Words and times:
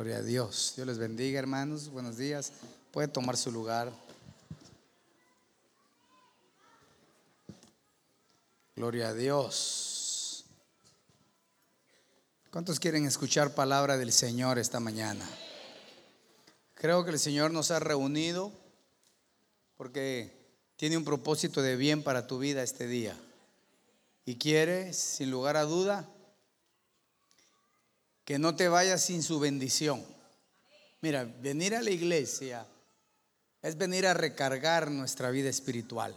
Gloria 0.00 0.16
a 0.16 0.22
Dios. 0.22 0.72
Dios 0.76 0.88
les 0.88 0.96
bendiga, 0.96 1.38
hermanos. 1.38 1.90
Buenos 1.90 2.16
días. 2.16 2.54
Puede 2.90 3.06
tomar 3.06 3.36
su 3.36 3.52
lugar. 3.52 3.92
Gloria 8.74 9.08
a 9.08 9.12
Dios. 9.12 10.46
¿Cuántos 12.50 12.80
quieren 12.80 13.04
escuchar 13.04 13.54
palabra 13.54 13.98
del 13.98 14.10
Señor 14.10 14.58
esta 14.58 14.80
mañana? 14.80 15.28
Creo 16.76 17.04
que 17.04 17.10
el 17.10 17.18
Señor 17.18 17.50
nos 17.50 17.70
ha 17.70 17.78
reunido 17.78 18.50
porque 19.76 20.32
tiene 20.76 20.96
un 20.96 21.04
propósito 21.04 21.60
de 21.60 21.76
bien 21.76 22.02
para 22.02 22.26
tu 22.26 22.38
vida 22.38 22.62
este 22.62 22.86
día. 22.86 23.14
Y 24.24 24.36
quiere, 24.36 24.94
sin 24.94 25.30
lugar 25.30 25.58
a 25.58 25.64
duda, 25.64 26.08
que 28.24 28.38
no 28.38 28.54
te 28.56 28.68
vayas 28.68 29.04
sin 29.04 29.22
su 29.22 29.40
bendición. 29.40 30.04
Mira, 31.00 31.24
venir 31.24 31.74
a 31.74 31.82
la 31.82 31.90
iglesia 31.90 32.66
es 33.62 33.76
venir 33.76 34.06
a 34.06 34.14
recargar 34.14 34.90
nuestra 34.90 35.30
vida 35.30 35.48
espiritual. 35.48 36.14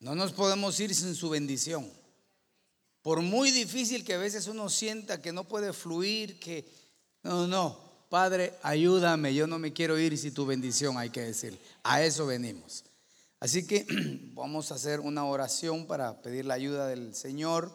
No 0.00 0.14
nos 0.14 0.32
podemos 0.32 0.78
ir 0.80 0.94
sin 0.94 1.14
su 1.14 1.30
bendición. 1.30 1.90
Por 3.02 3.22
muy 3.22 3.50
difícil 3.50 4.04
que 4.04 4.14
a 4.14 4.18
veces 4.18 4.46
uno 4.46 4.68
sienta 4.68 5.22
que 5.22 5.32
no 5.32 5.44
puede 5.44 5.72
fluir, 5.72 6.38
que 6.38 6.68
no, 7.22 7.46
no, 7.46 7.78
Padre, 8.08 8.54
ayúdame, 8.62 9.34
yo 9.34 9.46
no 9.46 9.58
me 9.58 9.72
quiero 9.72 9.98
ir 9.98 10.16
sin 10.16 10.32
tu 10.32 10.46
bendición, 10.46 10.96
hay 10.96 11.10
que 11.10 11.20
decir. 11.20 11.58
A 11.82 12.02
eso 12.02 12.26
venimos. 12.26 12.84
Así 13.40 13.66
que 13.66 13.86
vamos 14.34 14.72
a 14.72 14.76
hacer 14.76 15.00
una 15.00 15.24
oración 15.24 15.86
para 15.86 16.22
pedir 16.22 16.44
la 16.44 16.54
ayuda 16.54 16.86
del 16.86 17.14
Señor. 17.14 17.70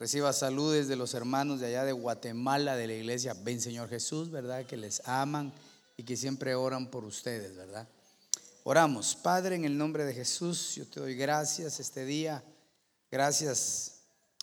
Reciba 0.00 0.32
saludes 0.32 0.88
de 0.88 0.96
los 0.96 1.12
hermanos 1.12 1.60
de 1.60 1.66
allá 1.66 1.84
de 1.84 1.92
Guatemala, 1.92 2.74
de 2.74 2.86
la 2.86 2.94
iglesia 2.94 3.36
Ven 3.44 3.60
Señor 3.60 3.90
Jesús, 3.90 4.30
¿verdad? 4.30 4.64
Que 4.64 4.78
les 4.78 5.06
aman 5.06 5.52
y 5.98 6.04
que 6.04 6.16
siempre 6.16 6.54
oran 6.54 6.90
por 6.90 7.04
ustedes, 7.04 7.54
¿verdad? 7.54 7.86
Oramos, 8.64 9.14
Padre, 9.14 9.56
en 9.56 9.66
el 9.66 9.76
nombre 9.76 10.06
de 10.06 10.14
Jesús, 10.14 10.76
yo 10.76 10.86
te 10.86 11.00
doy 11.00 11.14
gracias 11.16 11.80
este 11.80 12.06
día. 12.06 12.42
Gracias 13.10 13.96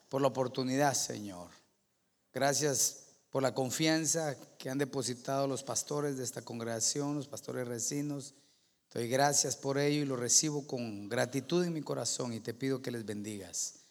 por 0.09 0.21
la 0.21 0.27
oportunidad, 0.27 0.93
Señor. 0.93 1.49
Gracias 2.31 3.05
por 3.31 3.41
la 3.41 3.55
confianza 3.55 4.37
que 4.59 4.69
han 4.69 4.77
depositado 4.77 5.47
los 5.47 5.63
pastores 5.63 6.17
de 6.17 6.23
esta 6.23 6.43
congregación, 6.43 7.15
los 7.15 7.27
pastores 7.27 7.67
recinos. 7.67 8.35
Doy 8.93 9.07
gracias 9.07 9.55
por 9.55 9.79
ello 9.79 10.03
y 10.03 10.05
lo 10.05 10.17
recibo 10.17 10.67
con 10.67 11.09
gratitud 11.09 11.65
en 11.65 11.73
mi 11.73 11.81
corazón 11.81 12.31
y 12.31 12.41
te 12.41 12.53
pido 12.53 12.83
que 12.83 12.91
les 12.91 13.07
bendigas. 13.07 13.86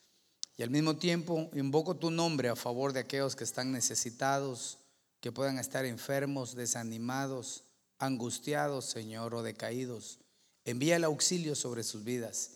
Y 0.57 0.63
al 0.63 0.71
mismo 0.71 0.97
tiempo 0.97 1.51
invoco 1.55 1.97
tu 1.97 2.11
nombre 2.11 2.49
a 2.49 2.57
favor 2.57 2.93
de 2.93 3.01
aquellos 3.01 3.37
que 3.37 3.45
están 3.45 3.73
necesitados, 3.73 4.79
que 5.21 5.33
puedan 5.33 5.59
estar 5.59 5.85
enfermos, 5.85 6.55
desanimados, 6.55 7.65
angustiados, 7.99 8.87
Señor, 8.87 9.35
o 9.35 9.43
decaídos. 9.43 10.19
Envía 10.65 10.97
el 10.97 11.05
auxilio 11.05 11.55
sobre 11.55 11.83
sus 11.83 12.05
vidas 12.05 12.53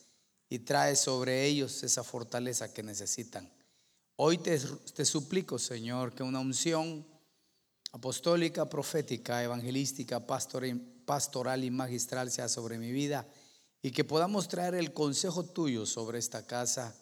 y 0.48 0.60
trae 0.60 0.96
sobre 0.96 1.44
ellos 1.44 1.82
esa 1.82 2.02
fortaleza 2.02 2.72
que 2.72 2.82
necesitan. 2.82 3.50
Hoy 4.16 4.38
te, 4.38 4.58
te 4.94 5.04
suplico, 5.04 5.58
Señor, 5.58 6.14
que 6.14 6.22
una 6.22 6.40
unción 6.40 7.06
apostólica, 7.92 8.68
profética, 8.68 9.42
evangelística, 9.42 10.26
pastoral 10.26 11.64
y 11.64 11.70
magistral 11.70 12.30
sea 12.30 12.48
sobre 12.48 12.78
mi 12.78 12.92
vida 12.92 13.26
y 13.82 13.90
que 13.90 14.04
podamos 14.04 14.48
traer 14.48 14.74
el 14.74 14.92
consejo 14.92 15.44
tuyo 15.44 15.86
sobre 15.86 16.18
esta 16.18 16.46
casa 16.46 16.94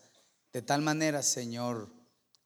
de 0.52 0.62
tal 0.62 0.82
manera, 0.82 1.22
Señor, 1.22 1.88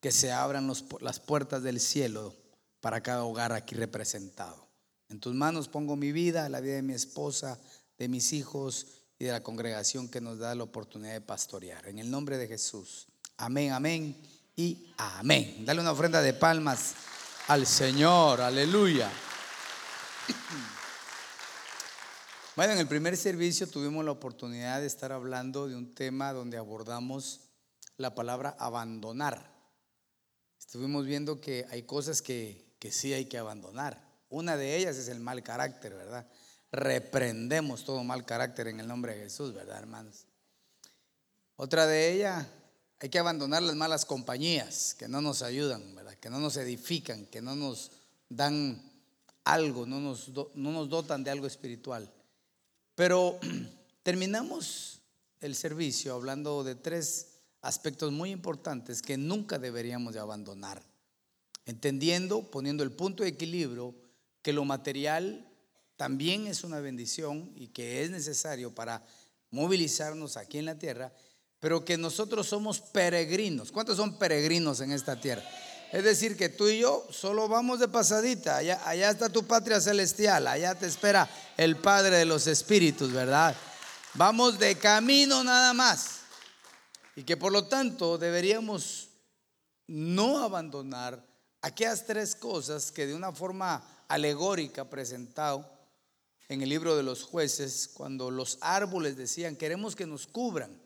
que 0.00 0.10
se 0.10 0.32
abran 0.32 0.70
las 1.00 1.20
puertas 1.20 1.62
del 1.62 1.80
cielo 1.80 2.34
para 2.80 3.02
cada 3.02 3.24
hogar 3.24 3.52
aquí 3.52 3.74
representado. 3.74 4.68
En 5.08 5.20
tus 5.20 5.34
manos 5.34 5.68
pongo 5.68 5.94
mi 5.94 6.10
vida, 6.10 6.48
la 6.48 6.60
vida 6.60 6.74
de 6.74 6.82
mi 6.82 6.94
esposa, 6.94 7.60
de 7.98 8.08
mis 8.08 8.32
hijos 8.32 8.86
y 9.18 9.26
de 9.26 9.30
la 9.32 9.42
congregación 9.42 10.08
que 10.08 10.20
nos 10.20 10.38
da 10.38 10.54
la 10.54 10.64
oportunidad 10.64 11.12
de 11.12 11.20
pastorear. 11.20 11.86
En 11.86 11.98
el 11.98 12.10
nombre 12.10 12.38
de 12.38 12.48
Jesús. 12.48 13.06
Amén, 13.36 13.72
amén 13.72 14.16
y 14.56 14.92
amén. 14.96 15.64
Dale 15.64 15.80
una 15.80 15.92
ofrenda 15.92 16.20
de 16.20 16.32
palmas 16.32 16.94
al 17.46 17.66
Señor. 17.66 18.40
Aleluya. 18.40 19.10
Bueno, 22.56 22.72
en 22.72 22.80
el 22.80 22.88
primer 22.88 23.16
servicio 23.16 23.68
tuvimos 23.68 24.04
la 24.04 24.10
oportunidad 24.10 24.80
de 24.80 24.86
estar 24.86 25.12
hablando 25.12 25.68
de 25.68 25.76
un 25.76 25.94
tema 25.94 26.32
donde 26.32 26.58
abordamos 26.58 27.41
la 28.02 28.14
palabra 28.14 28.56
abandonar. 28.58 29.50
Estuvimos 30.58 31.06
viendo 31.06 31.40
que 31.40 31.66
hay 31.70 31.84
cosas 31.84 32.20
que, 32.20 32.74
que 32.78 32.92
sí 32.92 33.14
hay 33.14 33.24
que 33.24 33.38
abandonar. 33.38 34.02
Una 34.28 34.56
de 34.56 34.76
ellas 34.76 34.96
es 34.96 35.08
el 35.08 35.20
mal 35.20 35.42
carácter, 35.42 35.94
¿verdad? 35.94 36.26
Reprendemos 36.70 37.84
todo 37.84 38.02
mal 38.04 38.24
carácter 38.24 38.68
en 38.68 38.80
el 38.80 38.88
nombre 38.88 39.14
de 39.14 39.24
Jesús, 39.24 39.54
¿verdad, 39.54 39.78
hermanos? 39.78 40.26
Otra 41.56 41.86
de 41.86 42.12
ellas, 42.12 42.46
hay 42.98 43.08
que 43.08 43.18
abandonar 43.18 43.62
las 43.62 43.76
malas 43.76 44.04
compañías 44.04 44.94
que 44.94 45.08
no 45.08 45.20
nos 45.20 45.42
ayudan, 45.42 45.94
¿verdad? 45.94 46.14
Que 46.14 46.30
no 46.30 46.38
nos 46.38 46.56
edifican, 46.56 47.26
que 47.26 47.42
no 47.42 47.54
nos 47.54 47.90
dan 48.28 48.82
algo, 49.44 49.86
no 49.86 50.00
nos, 50.00 50.28
no 50.28 50.72
nos 50.72 50.88
dotan 50.88 51.24
de 51.24 51.30
algo 51.30 51.46
espiritual. 51.46 52.10
Pero 52.94 53.38
terminamos 54.02 55.02
el 55.40 55.54
servicio 55.54 56.14
hablando 56.14 56.64
de 56.64 56.74
tres 56.74 57.31
aspectos 57.62 58.12
muy 58.12 58.30
importantes 58.30 59.00
que 59.00 59.16
nunca 59.16 59.58
deberíamos 59.58 60.14
de 60.14 60.20
abandonar. 60.20 60.82
Entendiendo, 61.64 62.50
poniendo 62.50 62.82
el 62.82 62.90
punto 62.90 63.22
de 63.22 63.30
equilibrio, 63.30 63.94
que 64.42 64.52
lo 64.52 64.64
material 64.64 65.48
también 65.96 66.48
es 66.48 66.64
una 66.64 66.80
bendición 66.80 67.52
y 67.54 67.68
que 67.68 68.02
es 68.02 68.10
necesario 68.10 68.74
para 68.74 69.04
movilizarnos 69.50 70.36
aquí 70.36 70.58
en 70.58 70.64
la 70.64 70.78
tierra, 70.78 71.12
pero 71.60 71.84
que 71.84 71.96
nosotros 71.96 72.48
somos 72.48 72.80
peregrinos. 72.80 73.70
¿Cuántos 73.70 73.96
son 73.96 74.18
peregrinos 74.18 74.80
en 74.80 74.90
esta 74.90 75.20
tierra? 75.20 75.44
Es 75.92 76.02
decir, 76.02 76.36
que 76.36 76.48
tú 76.48 76.66
y 76.66 76.80
yo 76.80 77.06
solo 77.10 77.46
vamos 77.46 77.78
de 77.78 77.86
pasadita. 77.86 78.56
Allá, 78.56 78.80
allá 78.84 79.10
está 79.10 79.28
tu 79.28 79.44
patria 79.46 79.80
celestial, 79.80 80.48
allá 80.48 80.74
te 80.74 80.86
espera 80.86 81.28
el 81.56 81.76
Padre 81.76 82.16
de 82.16 82.24
los 82.24 82.48
Espíritus, 82.48 83.12
¿verdad? 83.12 83.54
Vamos 84.14 84.58
de 84.58 84.74
camino 84.76 85.44
nada 85.44 85.72
más. 85.74 86.21
Y 87.16 87.24
que 87.24 87.36
por 87.36 87.52
lo 87.52 87.66
tanto 87.66 88.18
deberíamos 88.18 89.08
no 89.86 90.38
abandonar 90.38 91.24
aquellas 91.60 92.06
tres 92.06 92.34
cosas 92.34 92.90
que 92.90 93.06
de 93.06 93.14
una 93.14 93.32
forma 93.32 94.04
alegórica 94.08 94.88
presentado 94.88 95.68
en 96.48 96.62
el 96.62 96.68
libro 96.68 96.96
de 96.96 97.02
los 97.02 97.22
jueces, 97.22 97.88
cuando 97.92 98.30
los 98.30 98.58
árboles 98.60 99.16
decían, 99.16 99.56
queremos 99.56 99.96
que 99.96 100.06
nos 100.06 100.26
cubran. 100.26 100.80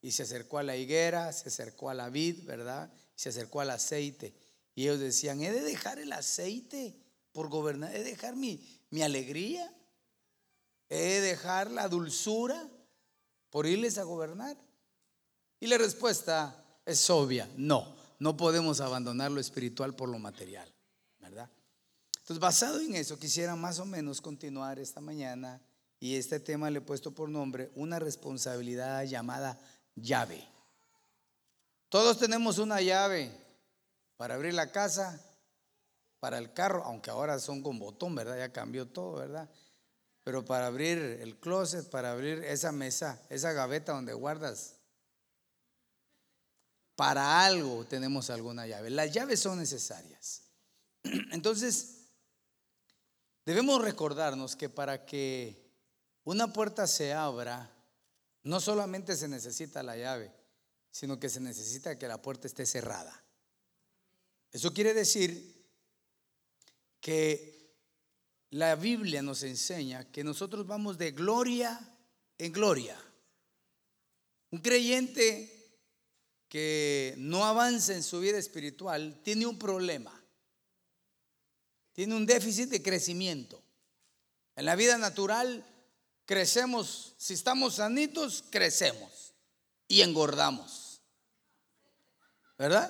Y 0.00 0.12
se 0.12 0.22
acercó 0.22 0.58
a 0.58 0.62
la 0.62 0.76
higuera, 0.76 1.32
se 1.32 1.48
acercó 1.48 1.90
a 1.90 1.94
la 1.94 2.10
vid, 2.10 2.44
¿verdad? 2.44 2.90
se 3.14 3.28
acercó 3.28 3.60
al 3.60 3.70
aceite. 3.70 4.34
Y 4.74 4.82
ellos 4.82 5.00
decían, 5.00 5.42
he 5.42 5.52
de 5.52 5.60
dejar 5.60 5.98
el 5.98 6.12
aceite 6.12 6.96
por 7.32 7.48
gobernar, 7.48 7.94
he 7.94 7.98
de 7.98 8.10
dejar 8.10 8.36
mi, 8.36 8.60
mi 8.90 9.02
alegría, 9.02 9.72
he 10.88 10.98
de 10.98 11.20
dejar 11.20 11.70
la 11.70 11.88
dulzura 11.88 12.68
por 13.50 13.66
irles 13.66 13.98
a 13.98 14.04
gobernar. 14.04 14.56
Y 15.64 15.66
la 15.66 15.78
respuesta 15.78 16.62
es 16.84 17.08
obvia, 17.08 17.48
no, 17.56 17.96
no 18.18 18.36
podemos 18.36 18.82
abandonar 18.82 19.30
lo 19.30 19.40
espiritual 19.40 19.94
por 19.94 20.10
lo 20.10 20.18
material, 20.18 20.70
¿verdad? 21.20 21.48
Entonces, 22.18 22.38
basado 22.38 22.80
en 22.80 22.94
eso, 22.94 23.18
quisiera 23.18 23.56
más 23.56 23.78
o 23.78 23.86
menos 23.86 24.20
continuar 24.20 24.78
esta 24.78 25.00
mañana 25.00 25.62
y 25.98 26.16
este 26.16 26.38
tema 26.38 26.68
le 26.68 26.80
he 26.80 26.82
puesto 26.82 27.14
por 27.14 27.30
nombre 27.30 27.70
una 27.76 27.98
responsabilidad 27.98 29.04
llamada 29.04 29.58
llave. 29.94 30.46
Todos 31.88 32.18
tenemos 32.18 32.58
una 32.58 32.82
llave 32.82 33.34
para 34.18 34.34
abrir 34.34 34.52
la 34.52 34.70
casa, 34.70 35.18
para 36.20 36.36
el 36.36 36.52
carro, 36.52 36.84
aunque 36.84 37.08
ahora 37.08 37.38
son 37.38 37.62
con 37.62 37.78
botón, 37.78 38.14
¿verdad? 38.14 38.36
Ya 38.36 38.52
cambió 38.52 38.86
todo, 38.86 39.14
¿verdad? 39.14 39.48
Pero 40.24 40.44
para 40.44 40.66
abrir 40.66 40.98
el 40.98 41.40
closet, 41.40 41.88
para 41.88 42.12
abrir 42.12 42.44
esa 42.44 42.70
mesa, 42.70 43.18
esa 43.30 43.52
gaveta 43.52 43.92
donde 43.92 44.12
guardas 44.12 44.74
para 46.96 47.44
algo 47.44 47.84
tenemos 47.84 48.30
alguna 48.30 48.66
llave. 48.66 48.90
Las 48.90 49.12
llaves 49.12 49.40
son 49.40 49.58
necesarias. 49.58 50.42
Entonces, 51.32 52.06
debemos 53.44 53.82
recordarnos 53.82 54.56
que 54.56 54.68
para 54.68 55.04
que 55.04 55.64
una 56.24 56.52
puerta 56.52 56.86
se 56.86 57.12
abra, 57.12 57.70
no 58.42 58.60
solamente 58.60 59.16
se 59.16 59.28
necesita 59.28 59.82
la 59.82 59.96
llave, 59.96 60.32
sino 60.90 61.18
que 61.18 61.28
se 61.28 61.40
necesita 61.40 61.98
que 61.98 62.08
la 62.08 62.22
puerta 62.22 62.46
esté 62.46 62.66
cerrada. 62.66 63.22
Eso 64.52 64.72
quiere 64.72 64.94
decir 64.94 65.54
que 67.00 67.54
la 68.50 68.76
Biblia 68.76 69.20
nos 69.20 69.42
enseña 69.42 70.10
que 70.12 70.22
nosotros 70.22 70.66
vamos 70.66 70.96
de 70.96 71.10
gloria 71.10 71.80
en 72.38 72.52
gloria. 72.52 72.96
Un 74.50 74.60
creyente 74.60 75.53
que 76.54 77.14
no 77.16 77.44
avanza 77.44 77.94
en 77.94 78.04
su 78.04 78.20
vida 78.20 78.38
espiritual 78.38 79.18
tiene 79.24 79.44
un 79.44 79.58
problema. 79.58 80.22
tiene 81.92 82.14
un 82.14 82.26
déficit 82.26 82.68
de 82.68 82.80
crecimiento. 82.80 83.60
En 84.54 84.64
la 84.66 84.76
vida 84.76 84.96
natural 84.96 85.66
crecemos, 86.24 87.16
si 87.18 87.34
estamos 87.34 87.74
sanitos, 87.74 88.44
crecemos 88.50 89.34
y 89.88 90.02
engordamos. 90.02 91.02
¿Verdad? 92.56 92.88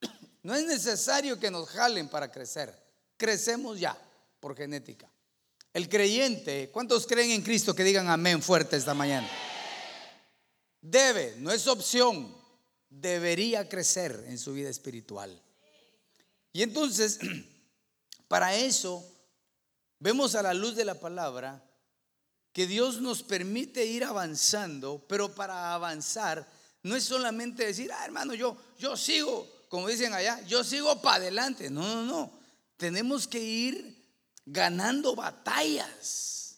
No 0.42 0.56
es 0.56 0.64
necesario 0.64 1.38
que 1.38 1.52
nos 1.52 1.68
jalen 1.68 2.08
para 2.08 2.32
crecer. 2.32 2.74
Crecemos 3.16 3.78
ya 3.78 3.96
por 4.40 4.56
genética. 4.56 5.08
El 5.72 5.88
creyente, 5.88 6.68
¿cuántos 6.72 7.06
creen 7.06 7.30
en 7.30 7.42
Cristo 7.42 7.76
que 7.76 7.84
digan 7.84 8.08
amén 8.08 8.42
fuerte 8.42 8.76
esta 8.76 8.92
mañana? 8.92 9.30
Debe, 10.80 11.34
no 11.38 11.50
es 11.50 11.66
opción, 11.66 12.34
debería 12.88 13.68
crecer 13.68 14.24
en 14.28 14.38
su 14.38 14.52
vida 14.52 14.68
espiritual. 14.68 15.40
Y 16.52 16.62
entonces, 16.62 17.18
para 18.28 18.54
eso, 18.54 19.04
vemos 19.98 20.34
a 20.34 20.42
la 20.42 20.54
luz 20.54 20.76
de 20.76 20.84
la 20.84 20.98
palabra 20.98 21.64
que 22.52 22.66
Dios 22.66 23.00
nos 23.00 23.22
permite 23.22 23.86
ir 23.86 24.04
avanzando, 24.04 25.04
pero 25.08 25.34
para 25.34 25.74
avanzar 25.74 26.48
no 26.82 26.96
es 26.96 27.04
solamente 27.04 27.66
decir, 27.66 27.90
ah, 27.92 28.04
hermano, 28.04 28.34
yo, 28.34 28.56
yo 28.78 28.96
sigo, 28.96 29.48
como 29.68 29.88
dicen 29.88 30.12
allá, 30.12 30.40
yo 30.46 30.64
sigo 30.64 31.00
para 31.02 31.16
adelante. 31.16 31.70
No, 31.70 31.82
no, 31.82 32.04
no. 32.04 32.32
Tenemos 32.76 33.26
que 33.26 33.40
ir 33.40 33.98
ganando 34.46 35.14
batallas, 35.14 36.56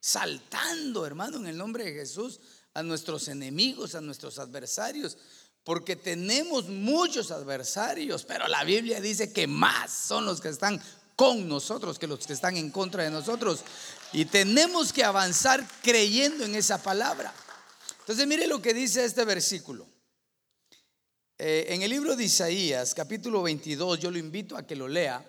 saltando, 0.00 1.06
hermano, 1.06 1.38
en 1.38 1.46
el 1.46 1.56
nombre 1.56 1.84
de 1.84 1.92
Jesús, 1.92 2.40
a 2.74 2.82
nuestros 2.82 3.28
enemigos, 3.28 3.94
a 3.94 4.00
nuestros 4.00 4.38
adversarios, 4.38 5.16
porque 5.64 5.96
tenemos 5.96 6.68
muchos 6.68 7.30
adversarios, 7.30 8.24
pero 8.24 8.48
la 8.48 8.64
Biblia 8.64 9.00
dice 9.00 9.32
que 9.32 9.46
más 9.46 9.92
son 9.92 10.24
los 10.24 10.40
que 10.40 10.48
están 10.48 10.82
con 11.16 11.48
nosotros 11.48 11.98
que 11.98 12.06
los 12.06 12.26
que 12.26 12.32
están 12.32 12.56
en 12.56 12.70
contra 12.70 13.04
de 13.04 13.10
nosotros. 13.10 13.60
Y 14.12 14.24
tenemos 14.24 14.92
que 14.92 15.04
avanzar 15.04 15.64
creyendo 15.82 16.44
en 16.44 16.54
esa 16.54 16.82
palabra. 16.82 17.32
Entonces 18.00 18.26
mire 18.26 18.46
lo 18.46 18.60
que 18.60 18.74
dice 18.74 19.04
este 19.04 19.24
versículo. 19.24 19.86
Eh, 21.38 21.66
en 21.68 21.82
el 21.82 21.90
libro 21.90 22.16
de 22.16 22.24
Isaías, 22.24 22.94
capítulo 22.94 23.42
22, 23.42 24.00
yo 24.00 24.10
lo 24.10 24.18
invito 24.18 24.56
a 24.56 24.66
que 24.66 24.76
lo 24.76 24.88
lea. 24.88 25.24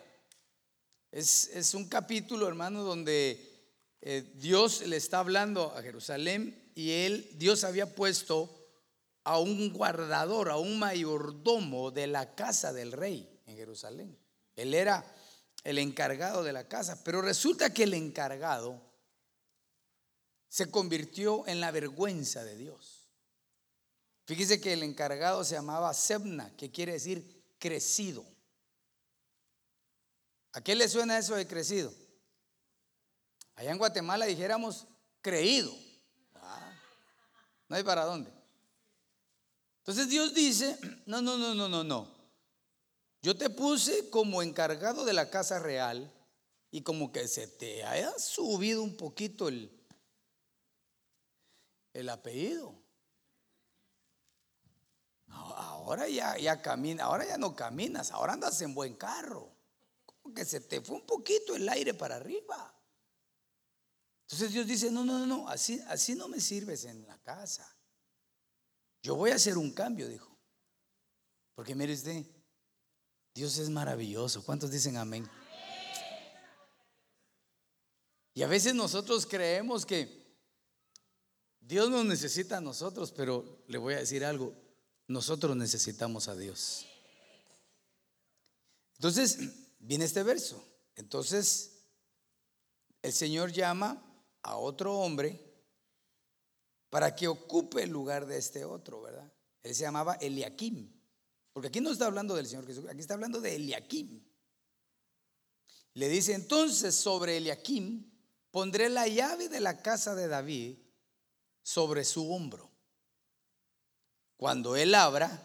Es, 1.12 1.74
un 1.76 1.88
capítulo, 1.88 2.48
hermano, 2.48 2.84
donde 2.84 3.70
eh, 4.02 4.32
Dios 4.36 4.82
le 4.88 4.98
está 4.98 5.20
hablando 5.20 5.74
a 5.76 5.82
Jerusalén 5.84 6.63
y 6.76 6.92
él, 6.92 7.30
Dios 7.36 7.64
había 7.64 7.96
puesto 7.96 8.54
a 9.24 9.40
un 9.40 9.72
guardador, 9.72 10.50
a 10.50 10.58
un 10.58 10.80
mayordomo 10.80 11.92
de 11.92 12.08
la 12.08 12.36
casa 12.36 12.74
del 12.74 12.92
rey 12.92 13.42
en 13.46 13.56
Jerusalén. 13.56 14.18
Él 14.56 14.74
era 14.74 15.06
el 15.64 15.78
encargado 15.78 16.44
de 16.44 16.54
la 16.54 16.68
casa, 16.68 17.04
pero 17.04 17.22
resulta 17.22 17.74
que 17.74 17.84
el 17.84 17.94
encargado 17.94 18.82
se 20.50 20.70
convirtió 20.70 21.48
en 21.48 21.60
la 21.60 21.72
vergüenza 21.72 22.44
de 22.44 22.58
Dios. 22.58 23.10
Fíjese 24.26 24.62
que 24.62 24.74
el 24.74 24.84
encargado 24.84 25.44
se 25.44 25.56
llamaba 25.56 25.94
Sebna, 25.94 26.56
que 26.56 26.72
quiere 26.72 26.94
decir 26.94 27.44
crecido. 27.60 28.26
¿A 30.54 30.62
qué 30.62 30.76
le 30.76 30.88
suena 30.88 31.18
eso 31.18 31.36
de 31.36 31.48
crecido? 31.48 31.94
Allá 33.56 33.72
en 33.72 33.78
Guatemala 33.78 34.26
dijéramos 34.26 34.88
creído. 35.22 35.74
No 37.74 37.78
hay 37.78 37.84
para 37.84 38.06
dónde. 38.06 38.32
Entonces 39.80 40.08
Dios 40.08 40.36
dice, 40.36 40.78
no, 41.08 41.24
no, 41.24 41.40
no, 41.40 41.56
no, 41.56 41.68
no, 41.68 41.84
no. 41.84 42.08
Yo 43.24 43.36
te 43.36 43.50
puse 43.50 44.12
como 44.12 44.44
encargado 44.44 45.06
de 45.06 45.14
la 45.14 45.32
casa 45.32 45.58
real 45.58 46.14
y 46.70 46.84
como 46.84 47.12
que 47.12 47.28
se 47.28 47.48
te 47.48 47.84
haya 47.84 48.12
subido 48.20 48.84
un 48.84 48.96
poquito 48.96 49.48
el, 49.48 49.72
el 51.94 52.10
apellido. 52.10 52.76
Ahora 55.30 56.08
ya, 56.08 56.38
ya 56.38 56.62
camina, 56.62 57.06
ahora 57.06 57.26
ya 57.26 57.40
no 57.40 57.56
caminas, 57.56 58.12
ahora 58.12 58.34
andas 58.34 58.62
en 58.62 58.76
buen 58.76 58.94
carro. 58.94 59.52
Como 60.06 60.36
que 60.36 60.46
se 60.46 60.62
te 60.62 60.80
fue 60.80 60.98
un 60.98 61.08
poquito 61.08 61.56
el 61.56 61.68
aire 61.68 61.96
para 61.96 62.18
arriba. 62.18 62.73
Entonces 64.34 64.52
Dios 64.52 64.66
dice, 64.66 64.90
no, 64.90 65.06
no, 65.06 65.28
no, 65.28 65.48
así, 65.48 65.80
así 65.90 66.16
no 66.16 66.28
me 66.28 66.40
sirves 66.40 66.86
en 66.86 67.06
la 67.06 67.16
casa. 67.20 67.72
Yo 69.04 69.16
voy 69.16 69.30
a 69.30 69.36
hacer 69.36 69.60
un 69.60 69.72
cambio, 69.72 70.10
dijo. 70.10 70.36
Porque 71.54 71.76
mire 71.76 71.94
usted, 71.94 72.26
Dios 73.36 73.60
es 73.60 73.70
maravilloso. 73.70 74.44
¿Cuántos 74.44 74.72
dicen 74.72 74.98
amén? 74.98 75.30
Y 78.34 78.42
a 78.42 78.48
veces 78.48 78.74
nosotros 78.74 79.28
creemos 79.28 79.86
que 79.86 80.36
Dios 81.60 81.92
nos 81.92 82.04
necesita 82.04 82.58
a 82.58 82.62
nosotros, 82.62 83.12
pero 83.12 83.64
le 83.68 83.78
voy 83.78 83.94
a 83.94 84.00
decir 84.00 84.26
algo, 84.26 84.56
nosotros 85.08 85.56
necesitamos 85.56 86.28
a 86.28 86.36
Dios. 86.36 86.88
Entonces, 88.96 89.38
viene 89.78 90.06
este 90.06 90.24
verso. 90.24 90.68
Entonces, 90.96 91.84
el 93.04 93.14
Señor 93.14 93.52
llama 93.52 94.10
a 94.44 94.58
otro 94.58 95.00
hombre 95.00 95.40
para 96.90 97.16
que 97.16 97.28
ocupe 97.28 97.84
el 97.84 97.90
lugar 97.90 98.28
de 98.28 98.38
este 98.38 98.66
otro, 98.66 99.02
¿verdad? 99.02 99.32
Él 99.64 99.74
se 99.74 99.82
llamaba 99.82 100.14
Eliakim. 100.16 100.92
Porque 101.52 101.70
aquí 101.70 101.82
no 101.82 101.92
está 101.92 102.06
hablando 102.06 102.36
del 102.36 102.48
Señor 102.48 102.66
Jesús, 102.68 102.86
aquí 102.88 103.00
está 103.00 103.14
hablando 103.14 103.42
de 103.42 103.56
Eliakim. 103.56 104.24
Le 105.96 106.10
dice, 106.10 106.34
entonces 106.34 106.96
sobre 106.96 107.38
Eliakim 107.38 108.12
pondré 108.52 108.90
la 108.90 109.08
llave 109.08 109.50
de 109.50 109.60
la 109.60 109.82
casa 109.82 110.16
de 110.16 110.28
David 110.28 110.78
sobre 111.62 112.04
su 112.04 112.32
hombro. 112.32 112.72
Cuando 114.38 114.76
él 114.76 114.94
abra, 114.96 115.42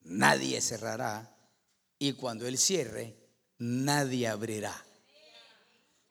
nadie 0.00 0.60
cerrará. 0.60 1.36
Y 1.98 2.14
cuando 2.14 2.46
él 2.46 2.58
cierre, 2.58 3.16
nadie 3.58 4.26
abrirá. 4.26 4.84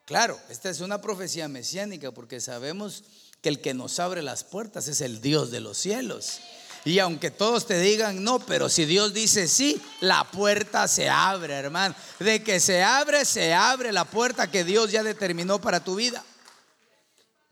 Claro, 0.10 0.42
esta 0.50 0.72
es 0.72 0.80
una 0.80 1.02
profecía 1.02 1.48
mesiánica 1.48 2.10
porque 2.10 2.42
sabemos 2.42 3.04
que 3.42 3.50
el 3.50 3.62
que 3.62 3.76
nos 3.76 4.00
abre 4.00 4.24
las 4.24 4.44
puertas 4.44 4.88
es 4.88 5.02
el 5.02 5.22
Dios 5.22 5.52
de 5.52 5.60
los 5.60 5.78
cielos. 5.78 6.40
Y 6.84 6.98
aunque 6.98 7.30
todos 7.30 7.68
te 7.68 7.80
digan 7.80 8.24
no, 8.24 8.40
pero 8.40 8.70
si 8.70 8.86
Dios 8.86 9.14
dice 9.14 9.48
sí, 9.48 9.80
la 10.00 10.24
puerta 10.24 10.88
se 10.88 11.08
abre, 11.08 11.54
hermano. 11.54 11.94
De 12.18 12.44
que 12.44 12.60
se 12.60 12.82
abre, 12.82 13.24
se 13.24 13.54
abre 13.54 13.92
la 13.92 14.04
puerta 14.04 14.50
que 14.50 14.64
Dios 14.64 14.92
ya 14.92 15.04
determinó 15.04 15.62
para 15.62 15.84
tu 15.84 15.94
vida. 15.94 16.26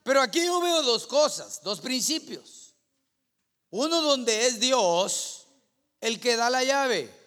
Pero 0.01 0.20
aquí 0.20 0.43
yo 0.43 0.60
veo 0.60 0.81
dos 0.81 1.05
cosas, 1.05 1.62
dos 1.62 1.79
principios. 1.79 2.74
Uno 3.70 4.01
donde 4.01 4.48
es 4.48 4.60
Dios 4.60 5.46
el 6.01 6.20
que 6.20 6.36
da 6.36 6.50
la 6.50 6.63
llave. 6.63 7.17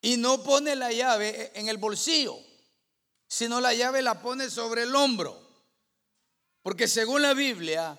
Y 0.00 0.16
no 0.16 0.42
pone 0.42 0.76
la 0.76 0.92
llave 0.92 1.50
en 1.54 1.68
el 1.68 1.76
bolsillo, 1.76 2.38
sino 3.28 3.60
la 3.60 3.74
llave 3.74 4.02
la 4.02 4.20
pone 4.20 4.50
sobre 4.50 4.82
el 4.82 4.96
hombro. 4.96 5.40
Porque 6.62 6.88
según 6.88 7.22
la 7.22 7.34
Biblia, 7.34 7.96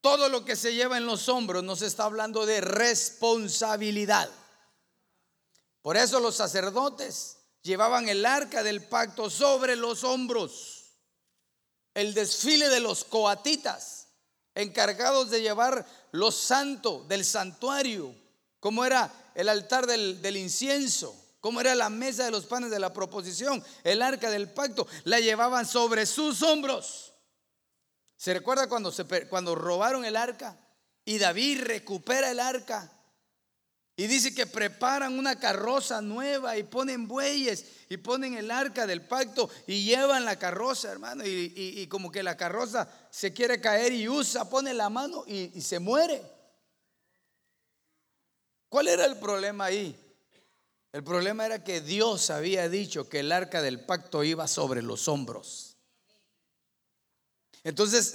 todo 0.00 0.28
lo 0.28 0.44
que 0.44 0.54
se 0.54 0.74
lleva 0.74 0.96
en 0.96 1.06
los 1.06 1.28
hombros 1.28 1.64
nos 1.64 1.82
está 1.82 2.04
hablando 2.04 2.46
de 2.46 2.60
responsabilidad. 2.60 4.30
Por 5.82 5.96
eso 5.96 6.20
los 6.20 6.36
sacerdotes 6.36 7.38
llevaban 7.62 8.08
el 8.08 8.24
arca 8.24 8.62
del 8.62 8.86
pacto 8.86 9.28
sobre 9.30 9.74
los 9.74 10.04
hombros 10.04 10.80
el 11.94 12.14
desfile 12.14 12.68
de 12.68 12.80
los 12.80 13.04
coatitas, 13.04 14.08
encargados 14.54 15.30
de 15.30 15.42
llevar 15.42 15.86
lo 16.12 16.30
santo 16.30 17.04
del 17.08 17.24
santuario, 17.24 18.14
como 18.58 18.84
era 18.84 19.32
el 19.34 19.48
altar 19.48 19.86
del, 19.86 20.36
incienso, 20.36 21.14
como 21.40 21.60
era 21.60 21.74
la 21.74 21.88
mesa 21.88 22.24
de 22.24 22.30
los 22.30 22.46
panes 22.46 22.70
de 22.70 22.78
la 22.78 22.92
proposición, 22.92 23.64
el 23.82 24.02
arca 24.02 24.30
del 24.30 24.50
pacto, 24.50 24.86
la 25.04 25.20
llevaban 25.20 25.66
sobre 25.66 26.04
sus 26.06 26.42
hombros. 26.42 27.14
¿Se 28.16 28.34
recuerda 28.34 28.68
cuando, 28.68 28.92
cuando 29.30 29.54
robaron 29.54 30.04
el 30.04 30.16
arca 30.16 30.58
y 31.04 31.18
David 31.18 31.62
recupera 31.62 32.30
el 32.30 32.40
arca? 32.40 32.92
Y 33.96 34.06
dice 34.06 34.34
que 34.34 34.46
preparan 34.46 35.18
una 35.18 35.38
carroza 35.38 36.00
nueva 36.00 36.56
y 36.56 36.62
ponen 36.62 37.08
bueyes 37.08 37.66
y 37.88 37.96
ponen 37.98 38.34
el 38.34 38.50
arca 38.50 38.86
del 38.86 39.02
pacto 39.02 39.50
y 39.66 39.84
llevan 39.84 40.24
la 40.24 40.38
carroza, 40.38 40.90
hermano. 40.90 41.22
Y, 41.26 41.86
como 41.88 42.10
que 42.10 42.22
la 42.22 42.36
carroza 42.36 42.88
se 43.10 43.32
quiere 43.32 43.60
caer 43.60 43.92
y 43.92 44.08
usa, 44.08 44.48
pone 44.48 44.72
la 44.72 44.88
mano 44.88 45.24
y, 45.26 45.52
y 45.54 45.60
se 45.60 45.78
muere. 45.78 46.22
¿Cuál 48.70 48.88
era 48.88 49.04
el 49.04 49.18
problema 49.18 49.66
ahí? 49.66 50.09
El 50.92 51.04
problema 51.04 51.46
era 51.46 51.62
que 51.62 51.80
Dios 51.80 52.30
había 52.30 52.68
dicho 52.68 53.08
que 53.08 53.20
el 53.20 53.30
arca 53.30 53.62
del 53.62 53.80
pacto 53.80 54.24
iba 54.24 54.48
sobre 54.48 54.82
los 54.82 55.06
hombros. 55.06 55.76
Entonces, 57.62 58.14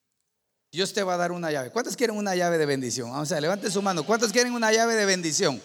Dios 0.70 0.92
te 0.92 1.02
va 1.02 1.14
a 1.14 1.16
dar 1.16 1.32
una 1.32 1.50
llave. 1.50 1.70
¿Cuántos 1.70 1.96
quieren 1.96 2.16
una 2.16 2.36
llave 2.36 2.58
de 2.58 2.66
bendición? 2.66 3.10
Vamos 3.10 3.32
a 3.32 3.40
levanten 3.40 3.70
su 3.72 3.82
mano. 3.82 4.04
¿Cuántos 4.04 4.32
quieren 4.32 4.52
una 4.52 4.72
llave 4.72 4.94
de 4.94 5.04
bendición? 5.04 5.60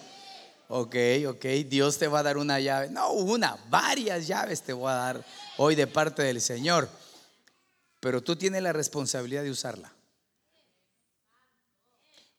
Ok, 0.68 0.96
ok, 1.28 1.46
Dios 1.68 1.98
te 1.98 2.08
va 2.08 2.20
a 2.20 2.24
dar 2.24 2.38
una 2.38 2.60
llave. 2.60 2.90
No, 2.90 3.12
una, 3.12 3.58
varias 3.70 4.26
llaves 4.26 4.62
te 4.62 4.74
voy 4.74 4.90
a 4.90 4.96
dar 4.96 5.26
hoy 5.58 5.76
de 5.76 5.86
parte 5.86 6.24
del 6.24 6.42
Señor. 6.42 6.90
Pero 8.00 8.24
tú 8.24 8.36
tienes 8.36 8.64
la 8.64 8.74
responsabilidad 8.74 9.44
de 9.44 9.52
usarla. 9.52 9.94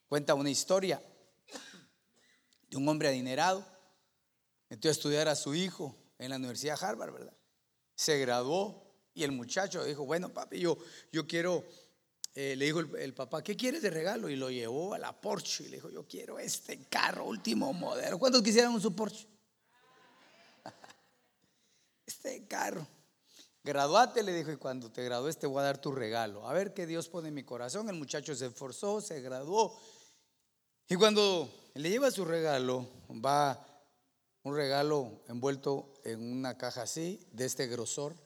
Cuenta 0.09 0.35
una 0.35 0.51
historia 0.51 1.01
de 2.69 2.77
un 2.77 2.89
hombre 2.89 3.09
adinerado. 3.09 3.72
Metió 4.73 4.91
a 4.91 4.93
estudiar 4.93 5.29
a 5.29 5.37
su 5.37 5.55
hijo 5.55 5.95
en 6.17 6.31
la 6.31 6.37
Universidad 6.37 6.83
Harvard, 6.83 7.13
¿verdad? 7.13 7.37
Se 7.95 8.19
graduó 8.19 8.83
y 9.13 9.23
el 9.23 9.31
muchacho 9.31 9.85
dijo, 9.85 10.07
bueno, 10.07 10.33
papi, 10.33 10.61
yo, 10.61 10.79
yo 11.13 11.27
quiero 11.27 11.63
eh, 12.35 12.57
le 12.57 12.65
dijo 12.65 12.81
el, 12.81 13.13
papá, 13.13 13.43
¿qué 13.43 13.55
quieres 13.55 13.83
de 13.83 13.91
regalo? 13.91 14.31
Y 14.31 14.37
lo 14.37 14.51
llevó 14.51 14.95
a 14.95 14.99
la 14.99 15.13
Porsche 15.13 15.65
y 15.65 15.69
le 15.69 15.77
dijo, 15.77 15.91
yo 15.91 16.09
quiero 16.09 16.39
este 16.39 16.87
carro 16.87 17.27
último 17.27 17.71
modelo. 17.75 18.19
¿Cuántos 18.19 18.41
quisieran 18.41 18.81
su 18.81 18.97
Porsche? 18.97 19.29
este 22.07 22.47
carro. 22.47 22.87
Graduate, 23.63 24.23
le 24.23 24.33
dijo, 24.33 24.53
y 24.53 24.57
cuando 24.57 24.91
te 24.91 25.05
gradúes 25.05 25.37
te 25.37 25.47
voy 25.47 25.61
a 25.61 25.65
dar 25.65 25.83
tu 25.83 25.93
regalo. 25.93 26.49
A 26.49 26.55
ver 26.55 26.73
qué 26.73 26.87
Dios 26.87 27.11
pone 27.11 27.29
en 27.29 27.35
mi 27.35 27.45
corazón. 27.45 27.91
El 27.91 27.97
muchacho 27.97 28.35
se 28.35 28.47
esforzó, 28.47 29.03
se 29.03 29.21
graduó. 29.21 29.79
Y 30.89 30.97
cuando 30.97 31.53
le 31.75 31.91
lleva 31.91 32.11
su 32.11 32.25
regalo, 32.25 32.89
va 33.23 33.69
un 34.43 34.57
regalo 34.57 35.23
envuelto 35.29 35.95
en 36.05 36.21
una 36.21 36.59
caja 36.59 36.83
así, 36.83 37.27
de 37.33 37.45
este 37.45 37.67
grosor, 37.67 38.17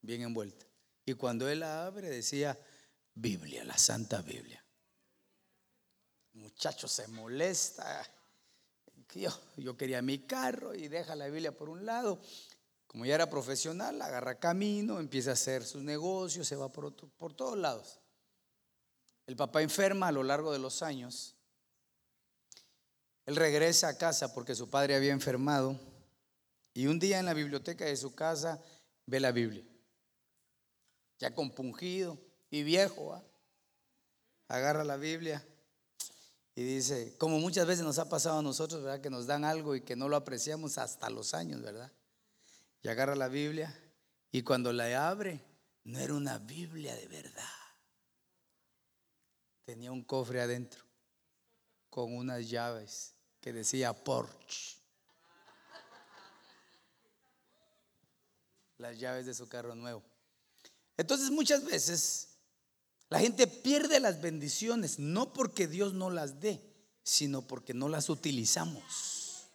bien 0.00 0.22
envuelta. 0.22 0.66
Y 1.04 1.14
cuando 1.14 1.48
él 1.48 1.60
la 1.60 1.86
abre, 1.86 2.08
decía, 2.08 2.58
Biblia, 3.14 3.64
la 3.64 3.76
Santa 3.76 4.22
Biblia. 4.22 4.64
Muchacho 6.34 6.88
se 6.88 7.06
molesta. 7.08 8.04
Yo, 9.14 9.30
yo 9.56 9.76
quería 9.76 10.02
mi 10.02 10.20
carro 10.26 10.74
y 10.74 10.88
deja 10.88 11.14
la 11.14 11.26
Biblia 11.26 11.56
por 11.56 11.68
un 11.68 11.84
lado. 11.84 12.20
Como 12.86 13.06
ya 13.06 13.14
era 13.14 13.28
profesional, 13.28 14.00
agarra 14.00 14.38
camino, 14.38 15.00
empieza 15.00 15.30
a 15.30 15.34
hacer 15.34 15.64
sus 15.64 15.82
negocios, 15.82 16.46
se 16.46 16.56
va 16.56 16.70
por, 16.70 16.94
por 16.94 17.34
todos 17.34 17.58
lados. 17.58 18.00
El 19.26 19.36
papá 19.36 19.62
enferma 19.62 20.08
a 20.08 20.12
lo 20.12 20.22
largo 20.22 20.52
de 20.52 20.58
los 20.58 20.82
años. 20.82 21.36
Él 23.26 23.36
regresa 23.36 23.88
a 23.88 23.98
casa 23.98 24.34
porque 24.34 24.54
su 24.54 24.68
padre 24.68 24.94
había 24.94 25.12
enfermado 25.12 25.78
y 26.74 26.88
un 26.88 26.98
día 26.98 27.20
en 27.20 27.26
la 27.26 27.34
biblioteca 27.34 27.84
de 27.84 27.96
su 27.96 28.14
casa 28.14 28.62
ve 29.06 29.20
la 29.20 29.32
Biblia, 29.32 29.64
ya 31.18 31.34
compungido, 31.34 32.18
y 32.50 32.62
viejo, 32.62 33.20
agarra 34.48 34.84
la 34.84 34.96
Biblia 34.96 35.44
y 36.54 36.62
dice, 36.62 37.16
como 37.18 37.38
muchas 37.38 37.66
veces 37.66 37.84
nos 37.84 37.98
ha 37.98 38.08
pasado 38.08 38.38
a 38.38 38.42
nosotros, 38.42 38.82
¿verdad? 38.82 39.00
Que 39.00 39.10
nos 39.10 39.26
dan 39.26 39.44
algo 39.44 39.74
y 39.74 39.80
que 39.80 39.96
no 39.96 40.08
lo 40.08 40.16
apreciamos 40.16 40.78
hasta 40.78 41.10
los 41.10 41.34
años, 41.34 41.62
¿verdad? 41.62 41.90
Y 42.82 42.88
agarra 42.88 43.16
la 43.16 43.28
Biblia 43.28 43.76
y 44.30 44.42
cuando 44.42 44.72
la 44.72 45.08
abre, 45.08 45.40
no 45.84 45.98
era 45.98 46.14
una 46.14 46.38
Biblia 46.38 46.94
de 46.94 47.08
verdad. 47.08 47.42
Tenía 49.64 49.90
un 49.90 50.04
cofre 50.04 50.40
adentro 50.40 50.84
con 51.88 52.14
unas 52.14 52.48
llaves 52.48 53.13
que 53.44 53.52
decía 53.52 53.92
Porsche. 53.92 54.78
Las 58.78 58.98
llaves 58.98 59.26
de 59.26 59.34
su 59.34 59.46
carro 59.50 59.74
nuevo. 59.74 60.02
Entonces 60.96 61.30
muchas 61.30 61.62
veces 61.62 62.38
la 63.10 63.20
gente 63.20 63.46
pierde 63.46 64.00
las 64.00 64.22
bendiciones 64.22 64.98
no 64.98 65.34
porque 65.34 65.68
Dios 65.68 65.92
no 65.92 66.08
las 66.08 66.40
dé, 66.40 66.58
sino 67.02 67.46
porque 67.46 67.74
no 67.74 67.90
las 67.90 68.08
utilizamos. 68.08 69.50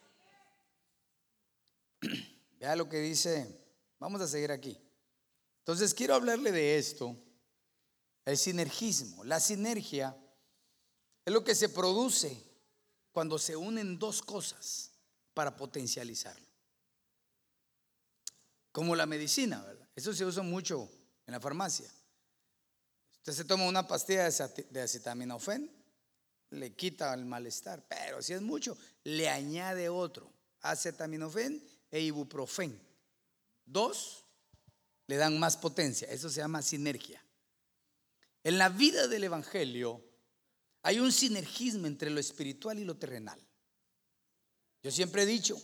Vea 2.60 2.76
lo 2.76 2.88
que 2.88 3.00
dice, 3.00 3.60
vamos 3.98 4.22
a 4.22 4.28
seguir 4.28 4.52
aquí. 4.52 4.80
Entonces 5.62 5.96
quiero 5.96 6.14
hablarle 6.14 6.52
de 6.52 6.78
esto, 6.78 7.18
el 8.24 8.38
sinergismo. 8.38 9.24
La 9.24 9.40
sinergia 9.40 10.16
es 11.26 11.34
lo 11.34 11.44
que 11.44 11.56
se 11.56 11.70
produce 11.70 12.49
cuando 13.12 13.40
se 13.40 13.56
unen 13.56 13.98
dos 13.98 14.22
cosas 14.22 14.92
para 15.34 15.56
potencializarlo. 15.56 16.48
Como 18.72 18.96
la 18.96 19.06
medicina, 19.06 19.62
¿verdad? 19.62 19.88
Eso 19.96 20.14
se 20.14 20.26
usa 20.26 20.44
mucho 20.44 20.90
en 21.26 21.34
la 21.34 21.40
farmacia. 21.40 21.92
Usted 23.18 23.34
se 23.34 23.46
toma 23.46 23.66
una 23.66 23.88
pastilla 23.88 24.30
de 24.30 24.82
acetaminofén, 24.82 25.70
le 26.52 26.74
quita 26.74 27.14
el 27.14 27.26
malestar, 27.26 27.84
pero 27.88 28.22
si 28.22 28.34
es 28.34 28.42
mucho, 28.42 28.78
le 29.04 29.30
añade 29.30 29.90
otro, 29.90 30.32
acetaminofén 30.62 31.64
e 31.92 32.02
ibuprofen. 32.02 32.80
Dos 33.66 34.24
le 35.08 35.18
dan 35.18 35.40
más 35.40 35.58
potencia, 35.58 36.08
eso 36.10 36.30
se 36.30 36.40
llama 36.40 36.62
sinergia. 36.62 37.24
En 38.44 38.58
la 38.58 38.70
vida 38.70 39.08
del 39.08 39.26
Evangelio 39.26 40.04
hay 40.90 41.00
un 41.00 41.12
sinergismo 41.12 41.86
entre 41.86 42.10
lo 42.10 42.20
espiritual 42.20 42.80
y 42.80 42.84
lo 42.84 42.98
terrenal. 42.98 43.40
Yo 44.82 44.90
siempre 44.90 45.22
he 45.22 45.26
dicho 45.28 45.62